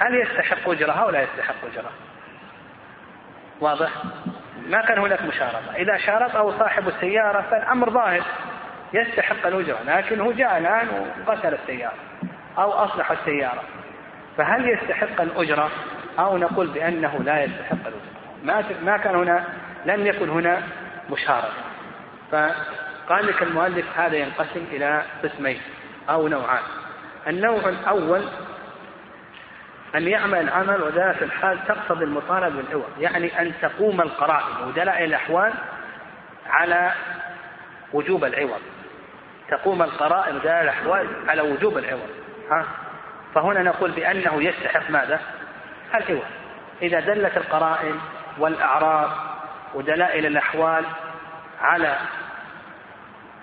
هل 0.00 0.14
يستحق 0.14 0.68
أجرة 0.68 0.92
أو 0.92 1.10
لا 1.10 1.22
يستحق 1.22 1.64
أجرة 1.72 1.90
واضح؟ 3.60 3.90
ما 4.68 4.82
كان 4.82 4.98
هناك 4.98 5.22
مشارطة. 5.22 5.74
إذا 5.76 5.96
شارط 5.96 6.36
أو 6.36 6.58
صاحب 6.58 6.88
السيارة 6.88 7.44
فالأمر 7.50 7.90
ظاهر. 7.90 8.22
يستحق 8.92 9.46
الأجرة 9.46 9.78
لكن 9.86 10.20
هو 10.20 10.32
جاء 10.32 10.58
الآن 10.58 10.88
وغسل 10.88 11.54
السيارة 11.54 11.94
أو 12.58 12.72
أصلح 12.72 13.10
السيارة. 13.10 13.62
فهل 14.36 14.68
يستحق 14.68 15.20
الأجرة؟ 15.20 15.70
أو 16.18 16.38
نقول 16.38 16.66
بأنه 16.66 17.18
لا 17.24 17.44
يستحق 17.44 17.72
الأجرة. 17.72 18.10
ما 18.44 18.64
ما 18.82 18.96
كان 18.96 19.14
هنا 19.14 19.44
لم 19.86 20.06
يكن 20.06 20.28
هنا 20.28 20.62
مشارطة. 21.10 21.52
فقال 22.32 23.26
لك 23.26 23.42
المؤلف 23.42 23.98
هذا 23.98 24.16
ينقسم 24.16 24.64
إلى 24.72 25.02
قسمين 25.24 25.60
أو 26.10 26.28
نوعان. 26.28 26.62
النوع 27.26 27.68
الأول 27.68 28.24
أن 29.94 30.08
يعمل 30.08 30.38
العمل 30.38 30.82
وذلك 30.82 31.22
الحال 31.22 31.58
تقتضي 31.66 32.04
المطالبة 32.04 32.62
بالعوض 32.62 32.88
يعني 32.98 33.40
أن 33.40 33.52
تقوم 33.62 34.00
القرائن 34.00 34.68
ودلائل 34.68 35.04
الأحوال 35.04 35.52
على 36.50 36.92
وجوب 37.92 38.24
العوض. 38.24 38.60
تقوم 39.50 39.82
القرائن 39.82 40.36
ودلائل 40.36 40.64
الأحوال 40.64 41.06
على 41.28 41.42
وجوب 41.42 41.78
العوض. 41.78 42.10
ها؟ 42.50 42.64
فهنا 43.34 43.62
نقول 43.62 43.90
بأنه 43.90 44.42
يستحق 44.42 44.90
ماذا؟ 44.90 45.20
العوض 45.94 46.24
إذا 46.82 47.00
دلت 47.00 47.36
القرائن 47.36 48.00
والأعراض 48.38 49.10
ودلائل 49.74 50.26
الأحوال 50.26 50.84
على 51.60 51.98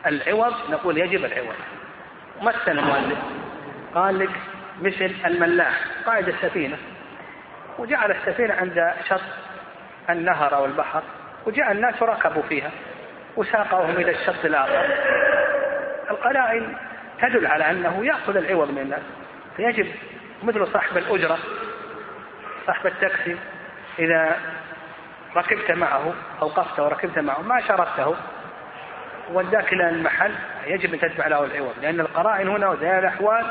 العوض 0.05 0.53
نقول 0.69 0.97
يجب 0.97 1.25
العوض. 1.25 1.55
مثل 2.41 2.71
المؤلف 2.71 3.17
قال 3.95 4.19
لك 4.19 4.31
مثل 4.81 5.15
الملاح 5.25 5.81
قائد 6.05 6.27
السفينة 6.27 6.77
وجعل 7.77 8.11
السفينة 8.11 8.53
عند 8.53 8.93
شط 9.09 9.21
النهر 10.09 10.55
أو 10.55 10.65
البحر 10.65 11.03
وجاء 11.45 11.71
الناس 11.71 12.01
وركبوا 12.01 12.41
فيها 12.41 12.71
وساقهم 13.35 13.89
إلى 13.89 14.11
الشط 14.11 14.45
الآخر. 14.45 14.85
القرائن 16.09 16.77
تدل 17.21 17.47
على 17.47 17.69
أنه 17.71 18.05
يأخذ 18.05 18.37
العوض 18.37 18.71
من 18.71 18.77
الناس. 18.77 19.01
فيجب 19.57 19.87
مثل 20.43 20.67
صاحب 20.67 20.97
الأجرة 20.97 21.37
صاحب 22.67 22.87
التاكسي 22.87 23.37
إذا 23.99 24.37
ركبت 25.35 25.71
معه 25.71 26.13
أوقفت 26.41 26.79
وركبت 26.79 27.19
معه 27.19 27.41
ما 27.41 27.61
شرطته 27.67 28.15
وداك 29.31 29.73
إلى 29.73 29.89
المحل 29.89 30.31
يجب 30.65 30.93
أن 30.93 30.99
تدفع 30.99 31.27
له 31.27 31.43
العوض. 31.45 31.73
لأن 31.81 31.99
القرائن 31.99 32.47
هنا 32.47 32.69
وزي 32.69 32.99
الأحوال 32.99 33.45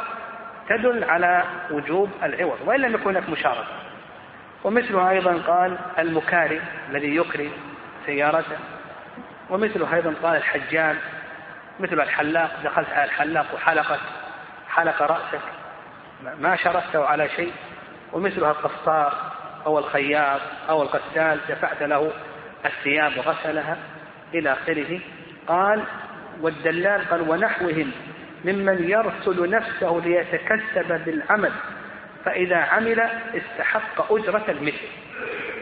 تدل 0.69 1.05
على 1.05 1.45
وجوب 1.71 2.11
العوض 2.23 2.59
وإن 2.65 2.81
لم 2.81 2.95
يكن 2.95 3.11
هناك 3.11 3.29
مشاركة. 3.29 3.67
ومثله 4.65 5.11
أيضا 5.11 5.43
قال 5.47 5.79
المكاري 5.99 6.61
الذي 6.91 7.17
يكري 7.17 7.51
سيارته 8.07 8.57
ومثله 9.51 9.95
أيضا 9.95 10.15
قال 10.23 10.37
الحجام 10.37 10.97
مثل 11.81 12.01
الحلاق 12.01 12.51
دخلت 12.65 12.89
على 12.89 13.05
الحلاق 13.05 13.47
وحلقت 13.55 14.01
حلق 14.69 15.03
رأسك 15.03 15.41
ما 16.39 16.57
شرفته 16.57 17.07
على 17.07 17.29
شيء. 17.29 17.53
ومثلها 18.13 18.51
القصار 18.51 19.15
أو 19.67 19.79
الخياط 19.79 20.41
أو 20.69 20.83
الغسال 20.83 21.41
دفعت 21.49 21.83
له 21.83 22.13
الثياب 22.65 23.13
وغسلها 23.19 23.77
إلى 24.35 24.53
آخره. 24.53 25.01
قال 25.49 25.83
والدلال 26.41 27.09
قال 27.09 27.31
ونحوهم 27.31 27.93
ممن 28.47 28.91
يرسل 28.91 29.51
نفسه 29.51 30.03
ليتكسب 30.05 31.05
بالعمل 31.05 31.53
فإذا 32.25 32.57
عمل 32.57 33.01
استحق 33.35 34.13
أجرة 34.13 34.45
المثل. 34.49 34.89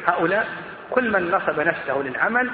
هؤلاء 0.07 0.49
كل 0.91 1.12
من 1.12 1.30
نصب 1.30 1.61
نفسه 1.61 1.99
للعمل 1.99 2.51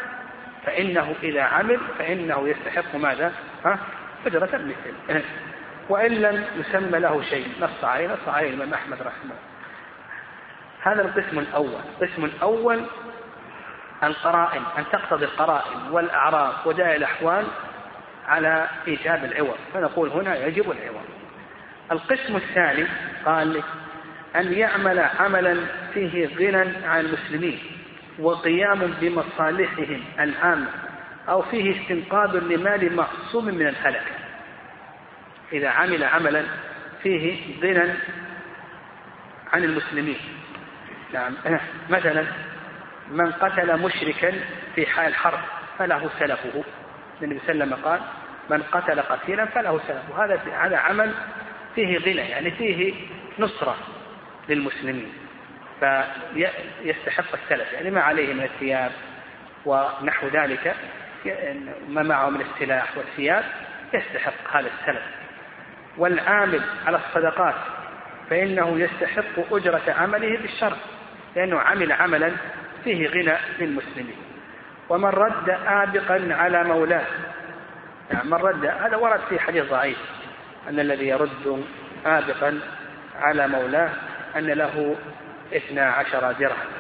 فإنه 0.67 1.15
إذا 1.23 1.43
عمل 1.43 1.81
فإنه 1.99 2.49
يستحق 2.49 2.97
ماذا؟ 2.97 3.33
ها؟ 3.65 3.79
أجرة 4.27 4.51
المثل. 4.55 5.25
وإن 5.89 6.13
لم 6.13 6.45
يسمى 6.57 6.99
له 6.99 7.23
شيء 7.23 7.49
نص 7.61 7.85
عليه 7.85 8.09
نص 8.09 8.29
عليه 8.29 8.49
الإمام 8.49 8.75
أحمد 8.75 9.03
رحمه 9.03 9.35
هذا 10.83 11.03
القسم 11.03 11.39
الأول. 11.39 11.81
القسم 12.01 12.25
الأول 12.25 12.85
القرائن 14.03 14.63
أن 14.79 14.85
تقتضي 14.93 15.25
القرائن 15.25 15.91
والأعراض 15.91 16.55
وداعي 16.67 16.97
الأحوال 16.97 17.47
على 18.31 18.69
إيجاب 18.89 19.25
العوض 19.25 19.57
فنقول 19.75 20.09
هنا 20.09 20.47
يجب 20.47 20.71
العوض. 20.71 21.05
القسم 21.93 22.37
الثاني 22.37 22.87
قال 23.25 23.63
أن 24.37 24.53
يعمل 24.53 24.99
عملا 24.99 25.57
فيه 25.95 26.27
غنى 26.37 26.87
عن 26.87 27.01
المسلمين 27.01 27.59
وقيام 28.19 28.95
بمصالحهم 29.01 30.05
العامة 30.21 30.69
أو 31.29 31.43
فيه 31.43 31.81
استنقاذ 31.81 32.39
لمال 32.39 32.97
معصوم 32.97 33.45
من 33.45 33.67
الهلك. 33.67 34.03
إذا 35.53 35.69
عمل 35.69 36.05
عملا 36.05 36.45
فيه 37.03 37.41
غنى 37.63 37.93
عن 39.53 39.65
المسلمين. 39.65 40.19
نعم. 41.13 41.33
مثلا 41.91 42.25
من 43.11 43.33
قتل 43.33 43.81
مشركا 43.81 44.33
في 44.75 44.87
حال 44.87 45.15
حرب 45.15 45.41
فله 45.79 46.11
سلفه. 46.19 46.65
النبي 47.25 47.41
صلى 47.47 47.53
الله 47.53 47.65
عليه 47.65 47.75
وسلم 47.75 47.85
قال 47.85 48.01
من 48.51 48.63
قتل 48.63 49.01
قتيلا 49.01 49.45
فله 49.45 49.81
سلفه 49.89 50.25
هذا 50.25 50.41
هذا 50.61 50.77
عمل 50.77 51.15
فيه 51.75 51.99
غنى 51.99 52.31
يعني 52.31 52.51
فيه 52.51 52.95
نصرة 53.39 53.77
للمسلمين. 54.49 55.13
فيستحق 55.81 57.35
السلف 57.43 57.73
يعني 57.73 57.91
ما 57.91 58.01
عليه 58.01 58.35
من 58.35 58.43
الثياب 58.43 58.93
ونحو 59.65 60.27
ذلك 60.27 60.75
ما 61.89 62.03
معه 62.03 62.31
من 62.31 62.41
السلاح 62.41 62.97
والثياب 62.97 63.45
يستحق 63.95 64.57
هذا 64.57 64.71
السلف. 64.81 65.03
والعامل 65.99 66.63
على 66.87 66.97
الصدقات 66.97 67.55
فإنه 68.31 68.81
يستحق 68.81 69.55
أجرة 69.55 69.83
عمله 69.89 70.39
بالشرع 70.39 70.77
لأنه 71.37 71.61
عمل 71.61 71.93
عملا 71.93 72.33
فيه 72.85 73.09
غنى 73.09 73.37
للمسلمين. 73.59 74.30
ومن 74.91 75.09
رد 75.09 75.51
آبقا 75.67 76.29
على 76.31 76.65
مولاه. 76.65 77.07
يعني 78.11 78.25
من 78.25 78.35
رد 78.35 78.65
هذا 78.65 78.97
ورد 78.97 79.21
في 79.29 79.41
حديث 79.41 79.71
ضعيف 79.71 79.99
أن 80.69 80.81
الذي 80.81 81.09
يرد 81.09 81.65
آبقا 82.07 82.61
على 83.21 83.49
مولاه 83.49 83.91
أن 84.37 84.47
له 84.47 84.97
اثنا 85.57 85.91
عشر 85.91 86.33
درهم. 86.33 86.71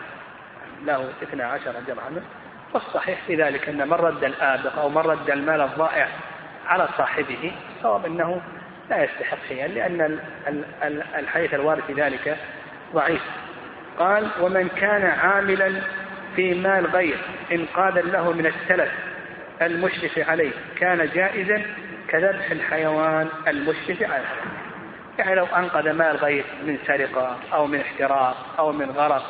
له 0.84 1.08
اثنا 1.22 1.44
عشر 1.44 1.72
درهما 1.86 2.22
والصحيح 2.74 3.18
في 3.26 3.34
ذلك 3.42 3.68
أن 3.68 3.88
من 3.88 3.92
رد 3.92 4.24
الآبق 4.24 4.78
أو 4.78 4.88
من 4.88 4.98
رد 4.98 5.30
المال 5.30 5.60
الضائع 5.60 6.08
على 6.66 6.88
صاحبه 6.98 7.52
صواب 7.82 8.06
أنه 8.06 8.40
لا 8.90 9.04
يستحق 9.04 9.38
شيئا 9.48 9.68
لأن 9.68 10.18
الحديث 11.18 11.54
الوارد 11.54 11.82
في 11.86 11.92
ذلك 11.92 12.36
ضعيف. 12.94 13.22
قال 13.98 14.28
ومن 14.40 14.68
كان 14.68 15.06
عاملا 15.06 15.82
في 16.36 16.54
مال 16.54 16.86
غير 16.86 17.18
إنقاذا 17.52 18.00
له 18.00 18.32
من 18.32 18.46
السلف 18.46 18.90
المشرف 19.62 20.28
عليه 20.28 20.50
كان 20.78 21.08
جائزا 21.14 21.62
كذبح 22.08 22.50
الحيوان 22.50 23.28
المشرف 23.48 24.02
عليه. 24.02 24.24
يعني 25.18 25.34
لو 25.34 25.44
أنقذ 25.44 25.92
مال 25.92 26.16
غير 26.16 26.44
من 26.62 26.78
سرقة 26.86 27.36
أو 27.52 27.66
من 27.66 27.80
احتراق 27.80 28.36
أو 28.58 28.72
من 28.72 28.90
غرق 28.90 29.22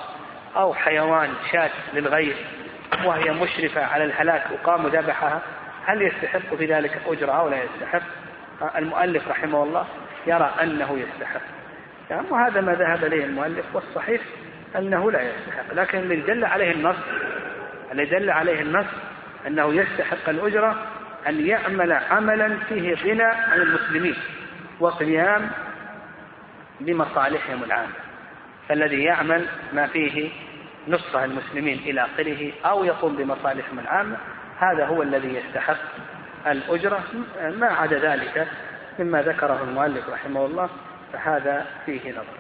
أو 0.57 0.75
حيوان 0.75 1.29
شاة 1.53 1.71
للغير 1.95 2.37
وهي 3.05 3.31
مشرفة 3.31 3.85
على 3.85 4.05
الهلاك 4.05 4.43
وقام 4.53 4.87
ذبحها 4.87 5.41
هل 5.85 6.03
يستحق 6.03 6.55
في 6.59 6.67
ذلك 6.67 7.01
أجرة 7.07 7.33
أو 7.33 7.49
لا 7.49 7.59
يستحق؟ 7.63 8.03
المؤلف 8.77 9.29
رحمه 9.29 9.63
الله 9.63 9.87
يرى 10.27 10.51
أنه 10.63 10.99
يستحق. 10.99 11.41
يعني 12.11 12.27
وهذا 12.31 12.61
ما 12.61 12.75
ذهب 12.75 13.05
إليه 13.05 13.25
المؤلف 13.25 13.65
والصحيح 13.75 14.21
أنه 14.77 15.11
لا 15.11 15.23
يستحق 15.23 15.75
لكن 15.75 15.99
الذي 15.99 16.21
دل 16.21 16.45
عليه 16.45 16.71
النص 16.73 16.97
الذي 17.93 18.11
دل 18.11 18.31
عليه 18.31 18.61
النص 18.61 18.87
أنه 19.47 19.75
يستحق 19.75 20.29
الأجرة 20.29 20.87
أن 21.29 21.47
يعمل 21.47 21.93
عملا 21.93 22.57
فيه 22.69 22.95
غنى 22.95 23.23
عن 23.23 23.61
المسلمين 23.61 24.17
وقيام 24.81 25.51
بمصالحهم 26.81 27.65
العامة. 27.65 27.93
فالذي 28.69 29.03
يعمل 29.05 29.47
ما 29.73 29.87
فيه 29.87 30.31
نصرة 30.89 31.25
المسلمين 31.25 31.79
إلى 31.79 32.05
آخره 32.05 32.53
أو 32.65 32.85
يقوم 32.85 33.17
بمصالحهم 33.17 33.79
العامة 33.79 34.17
هذا 34.59 34.87
هو 34.87 35.03
الذي 35.03 35.35
يستحق 35.35 35.79
الأجرة. 36.47 37.05
ما 37.41 37.67
عدا 37.67 37.99
ذلك 37.99 38.49
مما 38.99 39.23
ذكره 39.23 39.63
المؤلف 39.63 40.09
رحمه 40.09 40.47
الله 40.47 40.69
فهذا 41.13 41.67
فيه 41.87 42.11
نظر. 42.11 42.39